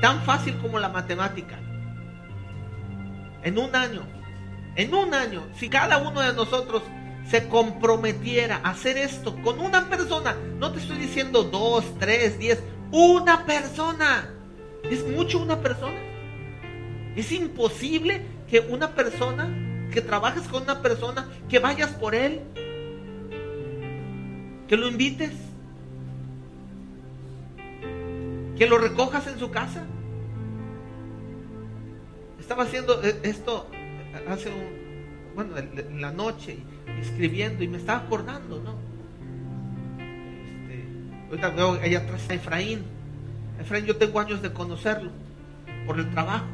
tan 0.00 0.22
fácil 0.22 0.56
como 0.58 0.78
la 0.78 0.88
matemática. 0.88 1.58
En 3.42 3.58
un 3.58 3.74
año, 3.74 4.02
en 4.76 4.94
un 4.94 5.14
año, 5.14 5.42
si 5.56 5.68
cada 5.68 5.98
uno 5.98 6.20
de 6.20 6.34
nosotros 6.34 6.82
se 7.28 7.48
comprometiera 7.48 8.60
a 8.62 8.70
hacer 8.70 8.96
esto 8.98 9.40
con 9.42 9.60
una 9.60 9.88
persona, 9.88 10.34
no 10.58 10.72
te 10.72 10.80
estoy 10.80 10.98
diciendo 10.98 11.44
dos, 11.44 11.84
tres, 11.98 12.38
diez, 12.38 12.62
una 12.90 13.44
persona. 13.44 14.28
Es 14.84 15.06
mucho 15.06 15.38
una 15.38 15.60
persona. 15.60 16.09
Es 17.16 17.32
imposible 17.32 18.22
que 18.48 18.60
una 18.60 18.94
persona, 18.94 19.48
que 19.92 20.00
trabajes 20.00 20.42
con 20.44 20.62
una 20.62 20.82
persona, 20.82 21.28
que 21.48 21.58
vayas 21.58 21.90
por 21.90 22.14
él, 22.14 22.40
que 24.68 24.76
lo 24.76 24.88
invites, 24.88 25.32
que 28.56 28.66
lo 28.66 28.78
recojas 28.78 29.26
en 29.26 29.38
su 29.38 29.50
casa. 29.50 29.84
Estaba 32.38 32.64
haciendo 32.64 33.02
eh, 33.02 33.18
esto 33.22 33.68
hace 34.28 34.50
un, 34.50 35.34
bueno, 35.34 35.56
en 35.56 36.00
la 36.00 36.12
noche, 36.12 36.58
escribiendo 37.00 37.64
y 37.64 37.68
me 37.68 37.78
estaba 37.78 38.00
acordando, 38.00 38.60
¿no? 38.60 38.74
Este, 40.44 40.84
ahorita 41.30 41.50
veo 41.50 41.72
allá 41.72 41.98
atrás 42.00 42.28
a 42.28 42.34
Efraín. 42.34 42.84
Efraín, 43.60 43.86
yo 43.86 43.96
tengo 43.96 44.20
años 44.20 44.42
de 44.42 44.52
conocerlo 44.52 45.10
por 45.86 45.98
el 45.98 46.10
trabajo. 46.10 46.46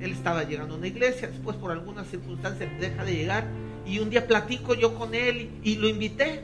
Él 0.00 0.12
estaba 0.12 0.44
llegando 0.44 0.74
a 0.74 0.78
una 0.78 0.86
iglesia, 0.86 1.28
después 1.28 1.56
por 1.56 1.70
algunas 1.70 2.06
circunstancias 2.08 2.70
deja 2.80 3.04
de 3.04 3.14
llegar 3.14 3.46
y 3.86 4.00
un 4.00 4.10
día 4.10 4.26
platico 4.26 4.74
yo 4.74 4.94
con 4.94 5.14
él 5.14 5.50
y, 5.62 5.76
lo 5.76 5.88
invité. 5.88 6.42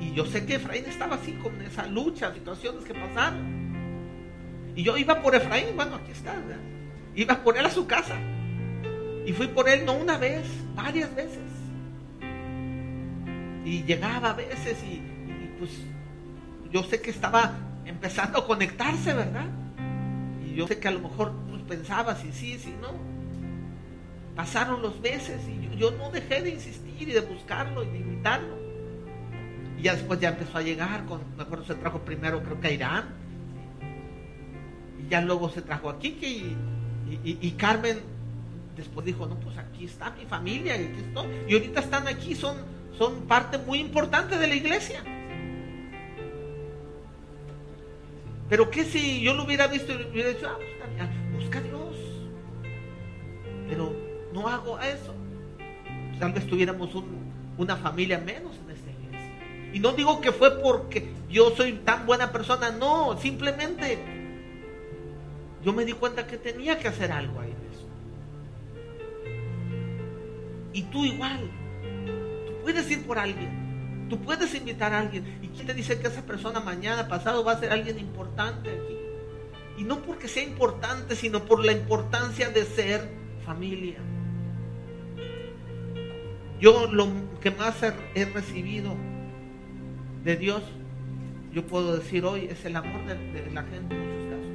Y, 0.00 0.14
yo 0.14 0.24
sé 0.26 0.46
que 0.46 0.54
Efraín 0.54 0.86
estaba 0.86 1.16
así 1.16 1.32
con 1.32 1.60
esa 1.62 1.86
lucha, 1.86 2.32
situaciones 2.32 2.84
que 2.84 2.94
pasaron. 2.94 4.72
Y 4.74 4.82
yo 4.82 4.96
iba 4.96 5.20
por 5.20 5.34
Efraín, 5.34 5.76
bueno, 5.76 5.96
aquí 5.96 6.12
está, 6.12 6.36
iba 7.14 7.42
por 7.42 7.58
él 7.58 7.66
a 7.66 7.70
su 7.70 7.86
casa. 7.86 8.16
Y 9.26 9.32
fui 9.32 9.48
por 9.48 9.68
él 9.68 9.84
no 9.84 9.94
una 9.94 10.16
vez, 10.16 10.46
varias 10.74 11.14
veces. 11.14 11.42
Y 13.64 13.82
llegaba 13.84 14.30
a 14.30 14.34
veces 14.34 14.78
y, 14.82 15.02
pues 15.58 15.70
yo 16.70 16.82
sé 16.82 17.00
que 17.00 17.10
estaba 17.10 17.54
empezando 17.84 18.38
a 18.38 18.46
conectarse, 18.46 19.12
¿verdad? 19.12 19.46
Y 20.54 20.58
yo 20.58 20.68
sé 20.68 20.78
que 20.78 20.86
a 20.86 20.92
lo 20.92 21.00
mejor 21.00 21.32
pues, 21.48 21.62
pensaba 21.62 22.14
si 22.14 22.32
sí, 22.32 22.58
si 22.58 22.70
no. 22.80 22.92
Pasaron 24.36 24.82
los 24.82 25.00
meses 25.00 25.40
y 25.48 25.76
yo, 25.76 25.90
no 25.90 26.10
dejé 26.10 26.42
de 26.42 26.50
insistir 26.50 27.08
y 27.08 27.12
de 27.12 27.20
buscarlo 27.20 27.82
y 27.82 27.88
de 27.88 27.98
invitarlo. 27.98 28.56
Y 29.76 29.82
ya 29.82 29.94
después 29.94 30.20
ya 30.20 30.28
empezó 30.28 30.58
a 30.58 30.62
llegar, 30.62 31.04
con, 31.06 31.20
me 31.36 31.42
acuerdo 31.42 31.64
se 31.64 31.74
trajo 31.74 32.00
primero 32.00 32.42
creo 32.42 32.60
que 32.60 32.68
a 32.68 32.70
Irán. 32.70 33.04
Y 35.00 35.08
ya 35.08 35.20
luego 35.20 35.50
se 35.50 35.60
trajo 35.60 35.90
a 35.90 35.98
Kiki 35.98 36.56
y, 37.24 37.50
Carmen 37.52 37.98
después 38.76 39.04
dijo, 39.04 39.26
no, 39.26 39.38
pues 39.40 39.58
aquí 39.58 39.84
está 39.84 40.10
mi 40.10 40.24
familia 40.24 40.76
y 40.80 40.84
aquí 40.84 41.00
estoy. 41.00 41.26
Y 41.48 41.54
ahorita 41.54 41.80
están 41.80 42.06
aquí, 42.06 42.36
son, 42.36 42.56
son 42.96 43.22
parte 43.22 43.58
muy 43.58 43.80
importante 43.80 44.38
de 44.38 44.46
la 44.46 44.54
iglesia. 44.54 45.02
Pero 48.48 48.70
que 48.70 48.84
si 48.84 49.22
yo 49.22 49.34
lo 49.34 49.44
hubiera 49.44 49.66
visto 49.66 49.92
y 49.92 50.10
hubiera 50.10 50.30
dicho, 50.30 50.46
ah, 50.48 50.58
pues, 50.58 51.44
busca 51.44 51.58
a 51.58 51.62
Dios. 51.62 51.96
Pero 53.68 53.94
no 54.32 54.48
hago 54.48 54.78
eso, 54.80 55.14
tal 56.18 56.32
vez 56.32 56.46
tuviéramos 56.46 56.90
una 57.56 57.76
familia 57.76 58.18
menos 58.18 58.52
en 58.64 58.70
esta 58.70 58.90
iglesia. 58.90 59.70
Y 59.72 59.78
no 59.78 59.92
digo 59.92 60.20
que 60.20 60.32
fue 60.32 60.60
porque 60.60 61.08
yo 61.30 61.54
soy 61.56 61.72
tan 61.84 62.04
buena 62.06 62.30
persona, 62.32 62.70
no, 62.70 63.18
simplemente 63.20 63.98
yo 65.64 65.72
me 65.72 65.84
di 65.84 65.92
cuenta 65.92 66.26
que 66.26 66.36
tenía 66.36 66.78
que 66.78 66.88
hacer 66.88 67.10
algo 67.10 67.40
ahí 67.40 67.48
de 67.48 67.54
eso. 67.74 67.88
Y 70.74 70.82
tú 70.82 71.04
igual, 71.04 71.50
tú 72.46 72.52
puedes 72.62 72.90
ir 72.90 73.06
por 73.06 73.18
alguien, 73.18 73.63
tú 74.08 74.20
puedes 74.20 74.54
invitar 74.54 74.92
a 74.92 75.00
alguien. 75.00 75.38
¿Y 75.42 75.48
quién 75.48 75.66
te 75.66 75.74
dice 75.74 75.98
que 75.98 76.08
esa 76.08 76.22
persona 76.22 76.60
mañana, 76.60 77.08
pasado, 77.08 77.44
va 77.44 77.52
a 77.52 77.60
ser 77.60 77.72
alguien 77.72 77.98
importante 77.98 78.70
aquí? 78.70 78.96
Y 79.78 79.84
no 79.84 80.02
porque 80.02 80.28
sea 80.28 80.42
importante, 80.42 81.16
sino 81.16 81.44
por 81.44 81.64
la 81.64 81.72
importancia 81.72 82.50
de 82.50 82.64
ser 82.64 83.10
familia. 83.44 83.98
Yo 86.60 86.86
lo 86.86 87.08
que 87.40 87.50
más 87.50 87.76
he 88.14 88.24
recibido 88.26 88.96
de 90.24 90.36
Dios, 90.36 90.62
yo 91.52 91.66
puedo 91.66 91.96
decir 91.96 92.24
hoy, 92.24 92.46
es 92.50 92.64
el 92.64 92.74
amor 92.76 93.04
de, 93.06 93.50
la 93.52 93.62
gente 93.64 93.94
en 93.94 94.00
muchos 94.00 94.24
casos. 94.30 94.48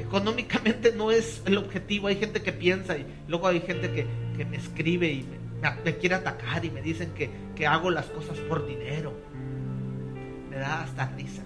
Económicamente 0.00 0.92
no 0.92 1.10
es 1.10 1.42
el 1.44 1.58
objetivo, 1.58 2.08
hay 2.08 2.16
gente 2.16 2.40
que 2.42 2.52
piensa 2.52 2.96
y 2.96 3.06
luego 3.28 3.46
hay 3.48 3.60
gente 3.60 3.92
que, 3.92 4.06
me 4.44 4.56
escribe 4.56 5.10
y 5.10 5.22
me, 5.24 5.45
quiere 6.00 6.14
atacar 6.14 6.64
y 6.64 6.70
me 6.70 6.82
dicen 6.82 7.12
que, 7.12 7.30
que 7.54 7.66
hago 7.66 7.90
las 7.90 8.06
cosas 8.06 8.38
por 8.38 8.66
dinero. 8.66 9.12
Me 10.50 10.56
da 10.56 10.82
hasta 10.82 11.06
risa. 11.16 11.42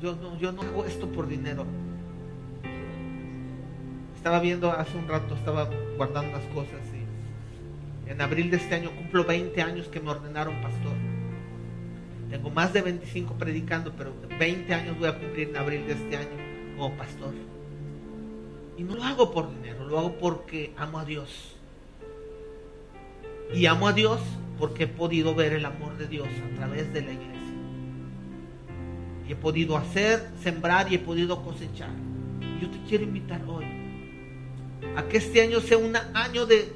Yo, 0.00 0.14
no, 0.16 0.38
yo 0.38 0.52
no 0.52 0.62
hago 0.62 0.84
esto 0.84 1.10
por 1.10 1.26
dinero 1.26 1.66
estaba 4.26 4.40
viendo 4.40 4.72
hace 4.72 4.98
un 4.98 5.06
rato, 5.06 5.36
estaba 5.36 5.70
guardando 5.96 6.30
unas 6.30 6.44
cosas 6.46 6.80
y 6.92 8.10
en 8.10 8.20
abril 8.20 8.50
de 8.50 8.56
este 8.56 8.74
año 8.74 8.90
cumplo 8.90 9.22
20 9.22 9.62
años 9.62 9.86
que 9.86 10.00
me 10.00 10.10
ordenaron 10.10 10.60
pastor. 10.62 10.94
Tengo 12.28 12.50
más 12.50 12.72
de 12.72 12.82
25 12.82 13.34
predicando, 13.34 13.92
pero 13.96 14.12
20 14.36 14.74
años 14.74 14.98
voy 14.98 15.08
a 15.10 15.16
cumplir 15.16 15.50
en 15.50 15.56
abril 15.56 15.86
de 15.86 15.92
este 15.92 16.16
año 16.16 16.76
como 16.76 16.96
pastor. 16.96 17.34
Y 18.76 18.82
no 18.82 18.96
lo 18.96 19.04
hago 19.04 19.30
por 19.30 19.48
dinero, 19.48 19.86
lo 19.86 19.96
hago 19.96 20.18
porque 20.18 20.74
amo 20.76 20.98
a 20.98 21.04
Dios. 21.04 21.55
Y 23.54 23.66
amo 23.66 23.88
a 23.88 23.92
Dios 23.92 24.20
porque 24.58 24.84
he 24.84 24.88
podido 24.88 25.34
ver 25.34 25.52
el 25.52 25.64
amor 25.64 25.96
de 25.96 26.06
Dios 26.06 26.28
a 26.28 26.56
través 26.56 26.92
de 26.92 27.02
la 27.02 27.12
iglesia. 27.12 27.32
Y 29.28 29.32
he 29.32 29.36
podido 29.36 29.76
hacer, 29.76 30.30
sembrar 30.42 30.90
y 30.90 30.96
he 30.96 30.98
podido 30.98 31.42
cosechar. 31.42 31.90
Y 32.40 32.62
yo 32.62 32.70
te 32.70 32.78
quiero 32.88 33.04
invitar 33.04 33.42
hoy 33.46 33.64
a 34.96 35.06
que 35.08 35.18
este 35.18 35.42
año 35.42 35.60
sea 35.60 35.78
un 35.78 35.94
año 36.14 36.46
de, 36.46 36.72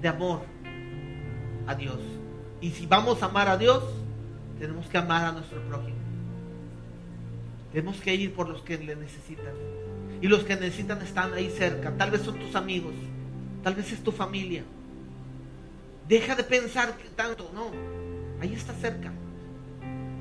de 0.00 0.08
amor 0.08 0.42
a 1.66 1.74
Dios. 1.74 1.98
Y 2.60 2.70
si 2.70 2.86
vamos 2.86 3.22
a 3.22 3.26
amar 3.26 3.48
a 3.48 3.56
Dios, 3.56 3.82
tenemos 4.58 4.86
que 4.86 4.98
amar 4.98 5.24
a 5.24 5.32
nuestro 5.32 5.60
prójimo. 5.62 5.96
Tenemos 7.72 8.00
que 8.00 8.14
ir 8.14 8.32
por 8.32 8.48
los 8.48 8.62
que 8.62 8.78
le 8.78 8.96
necesitan. 8.96 9.54
Y 10.20 10.26
los 10.26 10.44
que 10.44 10.56
necesitan 10.56 11.00
están 11.02 11.32
ahí 11.34 11.50
cerca. 11.50 11.92
Tal 11.96 12.10
vez 12.10 12.22
son 12.22 12.38
tus 12.38 12.54
amigos. 12.54 12.94
Tal 13.62 13.74
vez 13.74 13.92
es 13.92 14.02
tu 14.02 14.10
familia. 14.10 14.64
Deja 16.08 16.34
de 16.34 16.42
pensar 16.42 16.96
tanto. 17.14 17.50
No. 17.54 17.70
Ahí 18.40 18.54
está 18.54 18.72
cerca. 18.74 19.12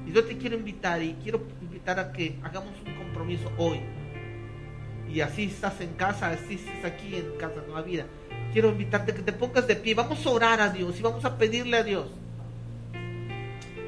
Y 0.06 0.12
yo 0.12 0.24
te 0.26 0.38
quiero 0.38 0.56
invitar 0.56 1.02
y 1.02 1.14
quiero 1.24 1.42
invitar 1.62 2.00
a 2.00 2.12
que 2.12 2.38
hagamos 2.44 2.74
un 2.86 2.96
compromiso 2.96 3.52
hoy 3.58 3.82
y 5.10 5.22
así 5.22 5.46
estás 5.46 5.80
en 5.82 5.94
casa, 5.94 6.30
así 6.30 6.56
estás 6.56 6.92
aquí 6.92 7.16
en 7.16 7.38
casa 7.38 7.62
Nueva 7.66 7.82
Vida. 7.82 8.06
Quiero 8.54 8.70
invitarte 8.70 9.12
a 9.12 9.16
que 9.16 9.22
te 9.22 9.34
pongas 9.34 9.68
de 9.68 9.76
pie. 9.76 9.94
Vamos 9.94 10.26
a 10.26 10.30
orar 10.30 10.62
a 10.62 10.70
Dios 10.70 11.00
y 11.00 11.02
vamos 11.02 11.24
a 11.26 11.38
pedirle 11.38 11.78
a 11.78 11.84
Dios 11.84 12.08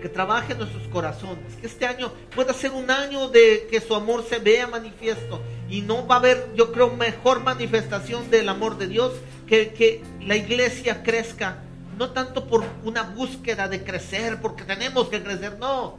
que 0.02 0.08
trabaje 0.08 0.54
en 0.54 0.60
nuestros 0.60 0.88
corazones. 0.88 1.56
Que 1.60 1.68
este 1.68 1.86
año 1.86 2.12
pueda 2.34 2.54
ser 2.54 2.72
un 2.72 2.90
año 2.90 3.28
de 3.30 3.68
que 3.70 3.82
su 3.82 3.96
amor 3.96 4.26
se 4.28 4.40
vea 4.40 4.68
manifiesto. 4.68 5.42
Y 5.70 5.82
no 5.82 6.08
va 6.08 6.16
a 6.16 6.20
haber, 6.20 6.50
yo 6.56 6.72
creo, 6.72 6.96
mejor 6.96 7.44
manifestación 7.44 8.30
del 8.30 8.48
amor 8.50 8.78
de 8.78 8.88
Dios 8.88 9.14
que 9.48 9.74
que 9.74 10.02
la 10.22 10.36
iglesia 10.36 11.04
crezca 11.04 11.64
no 12.00 12.12
tanto 12.12 12.48
por 12.48 12.64
una 12.86 13.04
búsqueda 13.04 13.68
de 13.68 13.84
crecer, 13.84 14.40
porque 14.42 14.64
tenemos 14.64 15.10
que 15.10 15.22
crecer, 15.22 15.58
no, 15.60 15.98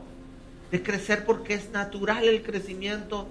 de 0.71 0.83
crecer 0.83 1.27
porque 1.27 1.53
es 1.53 1.71
natural 1.73 2.25
el 2.25 2.43
crecimiento 2.43 3.29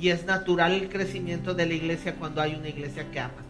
y 0.00 0.10
es 0.10 0.24
natural 0.24 0.70
el 0.70 0.88
crecimiento 0.88 1.52
de 1.52 1.66
la 1.66 1.74
iglesia 1.74 2.14
cuando 2.14 2.40
hay 2.40 2.54
una 2.54 2.68
iglesia 2.68 3.10
que 3.10 3.18
ama. 3.18 3.42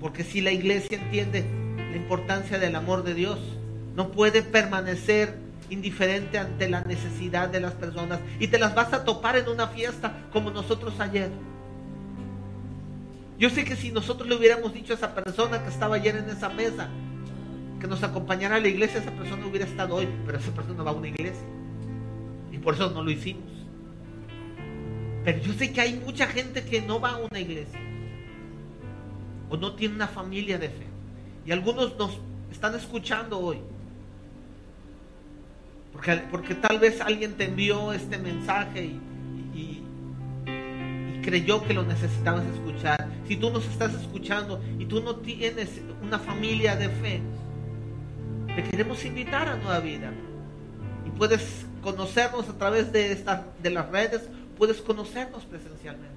Porque 0.00 0.24
si 0.24 0.40
la 0.40 0.52
iglesia 0.52 0.96
entiende 0.96 1.44
la 1.76 1.96
importancia 1.96 2.58
del 2.58 2.74
amor 2.74 3.04
de 3.04 3.12
Dios, 3.12 3.38
no 3.94 4.10
puede 4.10 4.40
permanecer 4.40 5.34
indiferente 5.68 6.38
ante 6.38 6.66
la 6.66 6.80
necesidad 6.80 7.50
de 7.50 7.60
las 7.60 7.72
personas 7.72 8.20
y 8.40 8.48
te 8.48 8.58
las 8.58 8.74
vas 8.74 8.94
a 8.94 9.04
topar 9.04 9.36
en 9.36 9.48
una 9.50 9.68
fiesta 9.68 10.14
como 10.32 10.50
nosotros 10.50 10.98
ayer. 10.98 11.30
Yo 13.38 13.50
sé 13.50 13.64
que 13.64 13.76
si 13.76 13.92
nosotros 13.92 14.28
le 14.28 14.36
hubiéramos 14.36 14.72
dicho 14.72 14.92
a 14.92 14.96
esa 14.96 15.14
persona 15.14 15.62
que 15.62 15.68
estaba 15.68 15.96
ayer 15.96 16.16
en 16.16 16.30
esa 16.30 16.48
mesa 16.48 16.88
que 17.80 17.86
nos 17.86 18.02
acompañara 18.02 18.56
a 18.56 18.60
la 18.60 18.68
iglesia, 18.68 19.00
esa 19.00 19.10
persona 19.10 19.46
hubiera 19.46 19.66
estado 19.66 19.96
hoy, 19.96 20.08
pero 20.24 20.38
esa 20.38 20.50
persona 20.52 20.82
va 20.82 20.92
a 20.92 20.94
una 20.94 21.08
iglesia. 21.08 21.46
Y 22.50 22.58
por 22.58 22.74
eso 22.74 22.90
no 22.90 23.02
lo 23.02 23.10
hicimos. 23.10 23.44
Pero 25.24 25.38
yo 25.40 25.52
sé 25.52 25.72
que 25.72 25.80
hay 25.80 25.94
mucha 25.94 26.26
gente 26.26 26.64
que 26.64 26.80
no 26.80 27.00
va 27.00 27.10
a 27.10 27.16
una 27.16 27.38
iglesia. 27.38 27.80
O 29.50 29.56
no 29.56 29.74
tiene 29.74 29.96
una 29.96 30.08
familia 30.08 30.56
de 30.58 30.68
fe. 30.68 30.86
Y 31.44 31.52
algunos 31.52 31.98
nos 31.98 32.18
están 32.50 32.74
escuchando 32.74 33.38
hoy. 33.38 33.58
Porque, 35.92 36.22
porque 36.30 36.54
tal 36.54 36.78
vez 36.78 37.00
alguien 37.00 37.34
te 37.34 37.44
envió 37.44 37.92
este 37.92 38.18
mensaje 38.18 38.84
y, 38.84 39.00
y, 39.54 41.22
creyó 41.22 41.66
que 41.66 41.74
lo 41.74 41.82
necesitabas 41.82 42.44
escuchar. 42.46 43.15
Si 43.28 43.36
tú 43.36 43.50
nos 43.50 43.66
estás 43.66 43.92
escuchando 43.94 44.62
y 44.78 44.86
tú 44.86 45.02
no 45.02 45.16
tienes 45.16 45.80
una 46.02 46.18
familia 46.18 46.76
de 46.76 46.88
fe, 46.88 47.20
te 48.54 48.62
queremos 48.62 49.04
invitar 49.04 49.48
a 49.48 49.56
Nueva 49.56 49.80
Vida. 49.80 50.12
Y 51.04 51.10
puedes 51.10 51.66
conocernos 51.82 52.48
a 52.48 52.56
través 52.56 52.92
de, 52.92 53.22
las 53.70 53.90
redes 53.90 54.28
puedes 54.56 54.80
conocernos 54.80 55.44
presencialmente. 55.44 56.16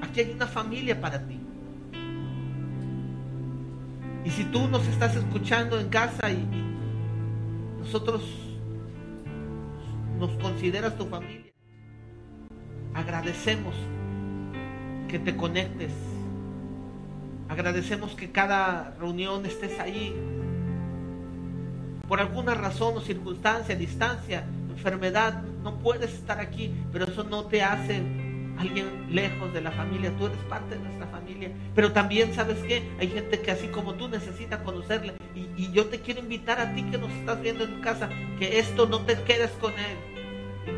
Aquí 0.00 0.20
hay 0.20 0.30
una 0.32 0.46
familia 0.46 1.00
para 1.00 1.26
ti. 1.26 1.40
Y 4.24 4.30
si 4.30 4.44
tú 4.44 4.68
nos 4.68 4.86
estás 4.86 5.16
escuchando 5.16 5.78
en 5.78 5.88
casa 5.88 6.30
y, 6.30 6.46
nosotros 7.80 8.22
nos 10.18 10.30
consideras 10.42 10.96
tu 10.96 11.04
familia, 11.06 11.52
agradecemos 12.94 13.74
que 15.14 15.20
te 15.20 15.36
conectes. 15.36 15.92
Agradecemos 17.48 18.16
que 18.16 18.32
cada 18.32 18.96
reunión 18.98 19.46
estés 19.46 19.78
ahí. 19.78 20.12
Por 22.08 22.18
alguna 22.18 22.54
razón 22.54 22.96
o 22.96 23.00
circunstancia, 23.00 23.76
distancia, 23.76 24.44
enfermedad, 24.68 25.40
no 25.62 25.78
puedes 25.78 26.14
estar 26.14 26.40
aquí, 26.40 26.74
pero 26.92 27.04
eso 27.04 27.22
no 27.22 27.44
te 27.44 27.62
hace 27.62 28.02
alguien 28.58 29.06
lejos 29.08 29.54
de 29.54 29.60
la 29.60 29.70
familia, 29.70 30.12
tú 30.18 30.26
eres 30.26 30.38
parte 30.48 30.74
de 30.74 30.80
nuestra 30.80 31.06
familia. 31.06 31.52
Pero 31.76 31.92
también, 31.92 32.34
¿sabes 32.34 32.58
qué? 32.66 32.82
Hay 32.98 33.06
gente 33.06 33.40
que 33.40 33.52
así 33.52 33.68
como 33.68 33.94
tú 33.94 34.08
necesita 34.08 34.64
conocerle. 34.64 35.14
Y, 35.36 35.70
yo 35.70 35.86
te 35.86 36.00
quiero 36.00 36.18
invitar 36.18 36.58
a 36.58 36.74
ti 36.74 36.82
que 36.90 36.98
nos 36.98 37.12
estás 37.12 37.40
viendo 37.40 37.62
en 37.62 37.76
tu 37.76 37.80
casa, 37.82 38.08
que 38.40 38.58
esto 38.58 38.86
no 38.86 39.02
te 39.02 39.14
quedes 39.22 39.52
con 39.60 39.74
él. 39.74 40.13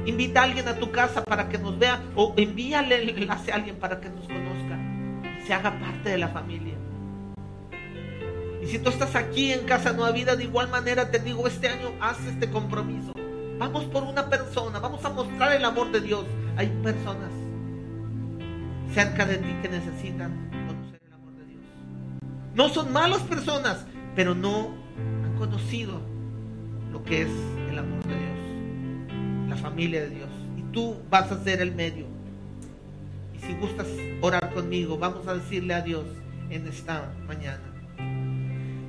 Invita 0.05 0.41
a 0.41 0.45
alguien 0.45 0.68
a 0.68 0.78
tu 0.78 0.91
casa 0.91 1.22
para 1.24 1.49
que 1.49 1.59
nos 1.59 1.78
vea 1.78 2.03
o 2.14 2.34
envíale 2.37 3.03
el 3.03 3.11
enlace 3.11 3.53
a 3.53 3.57
alguien 3.57 3.76
para 3.76 4.01
que 4.01 4.09
nos 4.09 4.26
conozca 4.26 4.78
y 5.39 5.47
se 5.47 5.55
haga 5.55 5.78
parte 5.78 6.11
de 6.11 6.18
la 6.18 6.28
familia. 6.28 6.74
Y 8.62 8.66
si 8.66 8.78
tú 8.78 8.91
estás 8.91 9.14
aquí 9.14 9.53
en 9.53 9.64
Casa 9.64 9.93
Nueva 9.93 10.12
Vida, 10.12 10.34
de 10.34 10.45
igual 10.45 10.68
manera 10.68 11.11
te 11.11 11.18
digo, 11.18 11.47
este 11.47 11.68
año 11.68 11.93
haz 12.01 12.18
este 12.26 12.51
compromiso. 12.51 13.12
Vamos 13.59 13.84
por 13.84 14.03
una 14.03 14.28
persona, 14.28 14.78
vamos 14.80 15.05
a 15.05 15.11
mostrar 15.11 15.53
el 15.53 15.64
amor 15.64 15.93
de 15.93 16.01
Dios. 16.01 16.24
Hay 16.57 16.68
personas 16.82 17.30
cerca 18.93 19.26
de 19.26 19.39
ti 19.39 19.55
que 19.62 19.68
necesitan 19.68 20.51
conocer 20.66 21.01
el 21.07 21.12
amor 21.12 21.34
de 21.34 21.45
Dios. 21.45 21.62
No 22.55 22.68
son 22.68 22.93
malas 22.93 23.20
personas, 23.22 23.87
pero 24.14 24.34
no 24.34 24.74
han 25.24 25.37
conocido 25.37 26.01
lo 26.91 27.03
que 27.05 27.22
es 27.22 27.30
el 27.70 27.78
amor 27.78 28.03
de 28.05 28.14
Dios, 28.14 28.39
familia 29.57 30.02
de 30.02 30.11
Dios. 30.11 30.28
Y 30.57 30.62
tú 30.72 30.96
vas 31.11 31.30
a 31.30 31.42
ser 31.42 31.61
el 31.61 31.74
medio. 31.74 32.07
Y 33.34 33.46
si 33.46 33.54
gustas 33.54 33.86
orar 34.20 34.52
conmigo, 34.54 34.98
vamos 34.98 35.26
a 35.26 35.34
decirle 35.34 35.74
a 35.74 35.82
Dios 35.82 36.04
en 36.50 36.66
esta 36.66 37.12
mañana. 37.26 37.62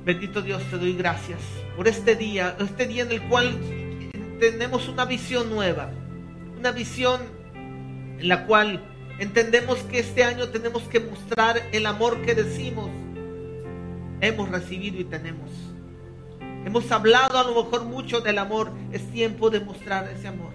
Bendito 0.04 0.40
Dios, 0.40 0.62
te 0.70 0.78
doy 0.78 0.94
gracias 0.94 1.40
por 1.76 1.86
este 1.86 2.16
día, 2.16 2.56
este 2.60 2.86
día 2.86 3.02
en 3.02 3.12
el 3.12 3.22
cual 3.28 3.58
tenemos 4.40 4.88
una 4.88 5.04
visión 5.04 5.50
nueva, 5.50 5.90
una 6.58 6.72
visión 6.72 7.20
en 7.54 8.28
la 8.28 8.46
cual 8.46 8.80
entendemos 9.18 9.78
que 9.80 9.98
este 9.98 10.24
año 10.24 10.48
tenemos 10.48 10.82
que 10.84 11.00
mostrar 11.00 11.60
el 11.72 11.84
amor 11.84 12.22
que 12.22 12.34
decimos 12.34 12.88
hemos 14.20 14.48
recibido 14.48 15.00
y 15.00 15.04
tenemos. 15.04 15.50
Hemos 16.68 16.92
hablado 16.92 17.38
a 17.38 17.44
lo 17.44 17.64
mejor 17.64 17.86
mucho 17.86 18.20
del 18.20 18.36
amor, 18.36 18.70
es 18.92 19.10
tiempo 19.10 19.48
de 19.48 19.58
mostrar 19.58 20.06
ese 20.10 20.28
amor. 20.28 20.52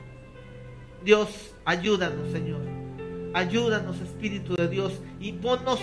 Dios, 1.03 1.55
ayúdanos, 1.65 2.31
Señor. 2.31 2.61
Ayúdanos, 3.33 3.99
Espíritu 3.99 4.53
de 4.53 4.67
Dios, 4.67 5.01
y 5.19 5.31
ponnos 5.31 5.79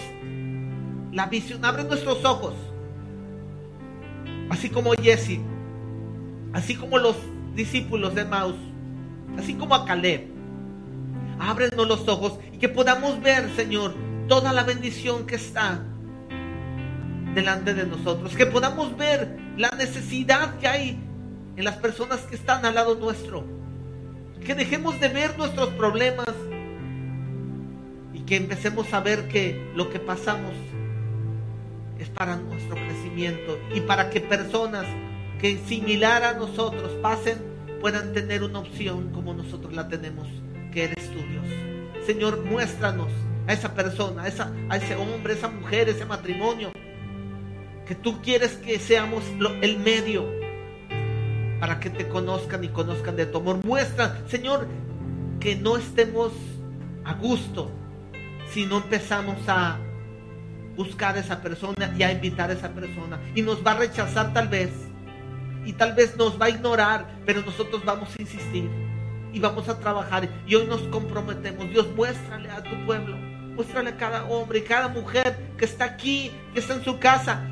la 1.10 1.26
visión, 1.26 1.64
abre 1.64 1.82
nuestros 1.82 2.24
ojos. 2.24 2.54
Así 4.50 4.70
como 4.70 4.92
Jesse, 4.92 5.40
así 6.52 6.76
como 6.76 6.98
los 6.98 7.16
discípulos 7.56 8.14
de 8.14 8.24
Maus, 8.24 8.54
así 9.36 9.54
como 9.54 9.74
a 9.74 9.84
Caleb. 9.84 10.28
Ábrenos 11.40 11.88
los 11.88 12.06
ojos 12.06 12.38
y 12.52 12.58
que 12.58 12.68
podamos 12.68 13.20
ver, 13.20 13.50
Señor, 13.56 13.96
toda 14.28 14.52
la 14.52 14.62
bendición 14.62 15.26
que 15.26 15.34
está 15.34 15.84
delante 17.34 17.74
de 17.74 17.86
nosotros. 17.86 18.34
Que 18.36 18.46
podamos 18.46 18.96
ver 18.96 19.38
la 19.56 19.70
necesidad 19.70 20.58
que 20.58 20.68
hay 20.68 20.98
en 21.56 21.64
las 21.64 21.76
personas 21.76 22.20
que 22.20 22.36
están 22.36 22.64
al 22.64 22.74
lado 22.74 22.94
nuestro. 22.96 23.44
Que 24.44 24.54
dejemos 24.54 24.98
de 25.00 25.08
ver 25.08 25.36
nuestros 25.36 25.70
problemas 25.70 26.28
y 28.14 28.20
que 28.20 28.36
empecemos 28.36 28.92
a 28.92 29.00
ver 29.00 29.28
que 29.28 29.70
lo 29.74 29.90
que 29.90 29.98
pasamos 29.98 30.52
es 31.98 32.08
para 32.08 32.36
nuestro 32.36 32.76
crecimiento 32.76 33.58
y 33.74 33.80
para 33.82 34.08
que 34.08 34.20
personas 34.20 34.86
que 35.40 35.58
similar 35.66 36.22
a 36.22 36.34
nosotros 36.34 36.92
pasen, 37.02 37.38
puedan 37.80 38.12
tener 38.12 38.42
una 38.42 38.58
opción 38.58 39.10
como 39.10 39.32
nosotros 39.32 39.72
la 39.72 39.88
tenemos, 39.88 40.28
que 40.72 40.84
eres 40.84 41.10
tú, 41.10 41.18
Dios. 41.18 42.06
Señor, 42.06 42.44
muéstranos 42.44 43.08
a 43.46 43.52
esa 43.52 43.74
persona, 43.74 44.24
a, 44.24 44.28
esa, 44.28 44.52
a 44.68 44.76
ese 44.76 44.96
hombre, 44.96 45.32
esa 45.32 45.48
mujer, 45.48 45.88
ese 45.88 46.04
matrimonio, 46.04 46.72
que 47.90 47.96
tú 47.96 48.22
quieres 48.22 48.52
que 48.52 48.78
seamos 48.78 49.24
el 49.62 49.80
medio 49.80 50.24
para 51.58 51.80
que 51.80 51.90
te 51.90 52.06
conozcan 52.06 52.62
y 52.62 52.68
conozcan 52.68 53.16
de 53.16 53.26
tu 53.26 53.38
amor. 53.38 53.64
Muestra, 53.64 54.22
Señor, 54.28 54.68
que 55.40 55.56
no 55.56 55.76
estemos 55.76 56.30
a 57.04 57.14
gusto 57.14 57.68
si 58.52 58.64
no 58.64 58.76
empezamos 58.76 59.38
a 59.48 59.76
buscar 60.76 61.16
a 61.16 61.18
esa 61.18 61.42
persona 61.42 61.92
y 61.98 62.04
a 62.04 62.12
invitar 62.12 62.50
a 62.50 62.52
esa 62.52 62.68
persona. 62.68 63.18
Y 63.34 63.42
nos 63.42 63.66
va 63.66 63.72
a 63.72 63.78
rechazar 63.78 64.32
tal 64.32 64.46
vez 64.46 64.70
y 65.64 65.72
tal 65.72 65.94
vez 65.94 66.16
nos 66.16 66.40
va 66.40 66.46
a 66.46 66.50
ignorar, 66.50 67.18
pero 67.26 67.42
nosotros 67.42 67.84
vamos 67.84 68.10
a 68.16 68.22
insistir 68.22 68.70
y 69.32 69.40
vamos 69.40 69.68
a 69.68 69.80
trabajar. 69.80 70.28
Y 70.46 70.54
hoy 70.54 70.68
nos 70.68 70.82
comprometemos. 70.82 71.68
Dios, 71.70 71.88
muéstrale 71.96 72.50
a 72.50 72.62
tu 72.62 72.86
pueblo, 72.86 73.16
muéstrale 73.16 73.90
a 73.90 73.96
cada 73.96 74.26
hombre 74.26 74.60
y 74.60 74.62
cada 74.62 74.86
mujer 74.86 75.54
que 75.58 75.64
está 75.64 75.86
aquí, 75.86 76.30
que 76.54 76.60
está 76.60 76.74
en 76.74 76.84
su 76.84 77.00
casa. 77.00 77.49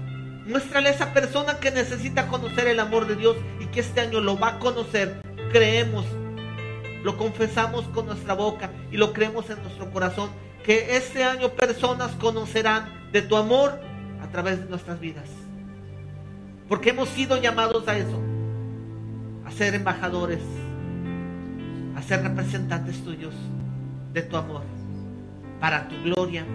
Muéstrale 0.49 0.89
a 0.89 0.93
esa 0.93 1.13
persona 1.13 1.61
que 1.61 1.71
necesita 1.71 2.27
conocer 2.27 2.69
el 2.69 2.81
amor 2.81 3.07
de 3.07 3.17
Dios 3.17 3.37
y 3.61 3.67
que 3.67 3.81
este 3.81 4.01
año 4.01 4.21
lo 4.21 4.39
va 4.39 4.55
a 4.55 4.59
conocer. 4.59 5.21
Creemos, 5.53 6.07
lo 7.05 7.19
confesamos 7.19 7.85
con 7.89 8.07
nuestra 8.07 8.33
boca 8.33 8.71
y 8.91 8.97
lo 8.97 9.13
creemos 9.13 9.51
en 9.51 9.63
nuestro 9.63 9.91
corazón. 9.93 10.31
Que 10.65 10.97
este 10.97 11.23
año 11.23 11.51
personas 11.51 12.13
conocerán 12.13 13.11
de 13.13 13.21
tu 13.21 13.37
amor 13.37 13.79
a 14.23 14.29
través 14.29 14.59
de 14.61 14.71
nuestras 14.71 14.99
vidas. 14.99 15.29
Porque 16.67 16.91
hemos 16.91 17.11
sido 17.11 17.37
llamados 17.37 17.87
a 17.87 17.99
eso, 17.99 18.19
a 19.45 19.51
ser 19.51 19.75
embajadores, 19.75 20.41
a 21.95 22.01
ser 22.01 22.23
representantes 22.23 23.05
tuyos 23.05 23.35
de 24.15 24.23
tu 24.23 24.35
amor, 24.39 24.63
para 25.61 25.89
tu 25.89 26.03
gloria 26.05 26.47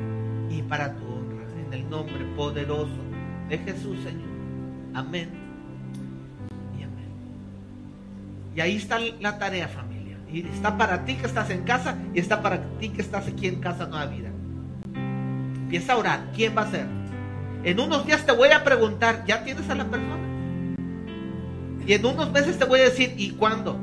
y 0.49 0.63
para 0.63 0.95
tu 0.95 1.05
honra. 1.05 1.45
En 1.67 1.73
el 1.73 1.87
nombre 1.87 2.25
poderoso 2.35 3.02
de 3.49 3.57
Jesús, 3.57 3.97
Señor. 4.03 4.29
Amén 4.93 5.29
y 6.77 6.83
amén. 6.83 7.11
Y 8.55 8.61
ahí 8.61 8.75
está 8.75 8.99
la 8.99 9.37
tarea, 9.37 9.67
familia. 9.67 10.17
Y 10.31 10.47
está 10.47 10.77
para 10.77 11.05
ti 11.05 11.15
que 11.15 11.27
estás 11.27 11.49
en 11.49 11.63
casa 11.63 11.97
y 12.13 12.19
está 12.19 12.41
para 12.41 12.61
ti 12.79 12.89
que 12.89 13.01
estás 13.01 13.27
aquí 13.27 13.47
en 13.47 13.59
casa 13.59 13.85
Nueva 13.85 14.05
Vida. 14.07 14.29
Empieza 14.95 15.93
a 15.93 15.97
orar. 15.97 16.31
¿Quién 16.35 16.55
va 16.57 16.63
a 16.63 16.71
ser? 16.71 16.87
En 17.63 17.79
unos 17.79 18.05
días 18.05 18.25
te 18.25 18.31
voy 18.31 18.49
a 18.49 18.63
preguntar, 18.63 19.23
¿ya 19.25 19.43
tienes 19.43 19.69
a 19.69 19.75
la 19.75 19.85
persona? 19.85 20.17
Y 21.85 21.93
en 21.93 22.05
unos 22.05 22.31
meses 22.31 22.57
te 22.57 22.65
voy 22.65 22.79
a 22.79 22.83
decir, 22.83 23.13
¿y 23.17 23.31
cuándo? 23.31 23.77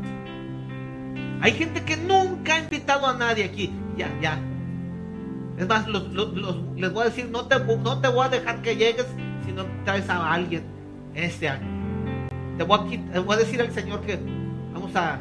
Hay 1.41 1.53
gente 1.53 1.83
que 1.85 1.97
nunca 1.97 2.55
ha 2.55 2.59
invitado 2.59 3.07
a 3.07 3.15
nadie 3.15 3.45
aquí. 3.45 3.73
Ya, 3.97 4.11
ya. 4.21 4.39
Es 5.59 5.69
más, 5.69 5.87
les 5.89 6.93
voy 6.93 7.03
a 7.03 7.05
decir, 7.05 7.29
no 7.31 7.47
te, 7.47 7.59
no 7.59 8.01
te 8.01 8.09
voy 8.09 8.27
a 8.27 8.29
dejar 8.29 8.63
que 8.63 8.77
llegues 8.77 9.07
si 9.51 9.57
no 9.57 9.67
traes 9.85 10.09
a 10.09 10.33
alguien 10.33 10.63
este 11.15 11.49
año. 11.49 11.67
Te 12.57 12.63
voy 12.63 13.01
a, 13.35 13.37
decir 13.37 13.61
al 13.61 13.73
Señor 13.73 14.01
que 14.03 14.19
vamos 14.73 14.95
a, 14.95 15.21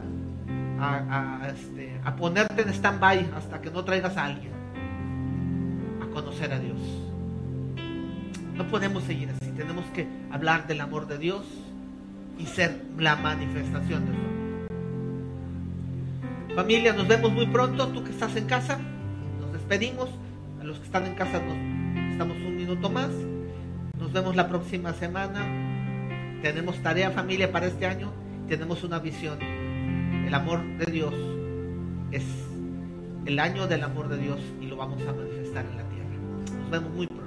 a, 0.79 1.47
este, 1.47 1.99
a 2.03 2.15
ponerte 2.15 2.61
en 2.61 2.69
stand-by 2.69 3.31
hasta 3.35 3.59
que 3.59 3.71
no 3.71 3.83
traigas 3.83 4.15
a 4.17 4.25
alguien 4.25 4.51
a 6.01 6.05
conocer 6.13 6.53
a 6.53 6.59
Dios. 6.59 6.77
No 8.55 8.67
podemos 8.67 9.03
seguir 9.03 9.29
así. 9.29 9.51
Tenemos 9.51 9.85
que 9.95 10.07
hablar 10.31 10.67
del 10.67 10.81
amor 10.81 11.07
de 11.07 11.17
Dios 11.17 11.45
y 12.37 12.45
ser 12.45 12.83
la 12.97 13.15
manifestación 13.15 14.05
de 14.05 14.11
Dios. 14.11 14.25
Familia, 16.55 16.93
nos 16.93 17.07
vemos 17.07 17.31
muy 17.31 17.47
pronto. 17.47 17.87
Tú 17.87 18.03
que 18.03 18.11
estás 18.11 18.35
en 18.35 18.45
casa, 18.45 18.79
nos 19.39 19.53
despedimos. 19.53 20.09
A 20.59 20.65
los 20.65 20.77
que 20.77 20.85
están 20.85 21.05
en 21.05 21.15
casa 21.15 21.39
nos 21.39 22.11
estamos 22.11 22.35
un 22.37 22.57
minuto 22.57 22.89
más. 22.89 23.09
Nos 24.09 24.23
vemos 24.23 24.35
la 24.35 24.49
próxima 24.49 24.91
semana. 24.91 25.45
Tenemos 26.41 26.81
tarea 26.81 27.11
familia 27.11 27.51
para 27.51 27.67
este 27.67 27.85
año. 27.85 28.11
Tenemos 28.47 28.83
una 28.83 28.97
visión. 28.97 29.37
El 29.39 30.33
amor 30.33 30.63
de 30.79 30.91
Dios 30.91 31.13
es 32.09 32.23
el 33.27 33.37
año 33.37 33.67
del 33.67 33.83
amor 33.83 34.09
de 34.09 34.17
Dios 34.17 34.39
y 34.59 34.65
lo 34.65 34.77
vamos 34.77 34.99
a 35.03 35.13
manifestar 35.13 35.63
en 35.63 35.77
la 35.77 35.83
tierra. 35.83 36.59
Nos 36.59 36.71
vemos 36.71 36.91
muy 36.95 37.05
pronto. 37.05 37.18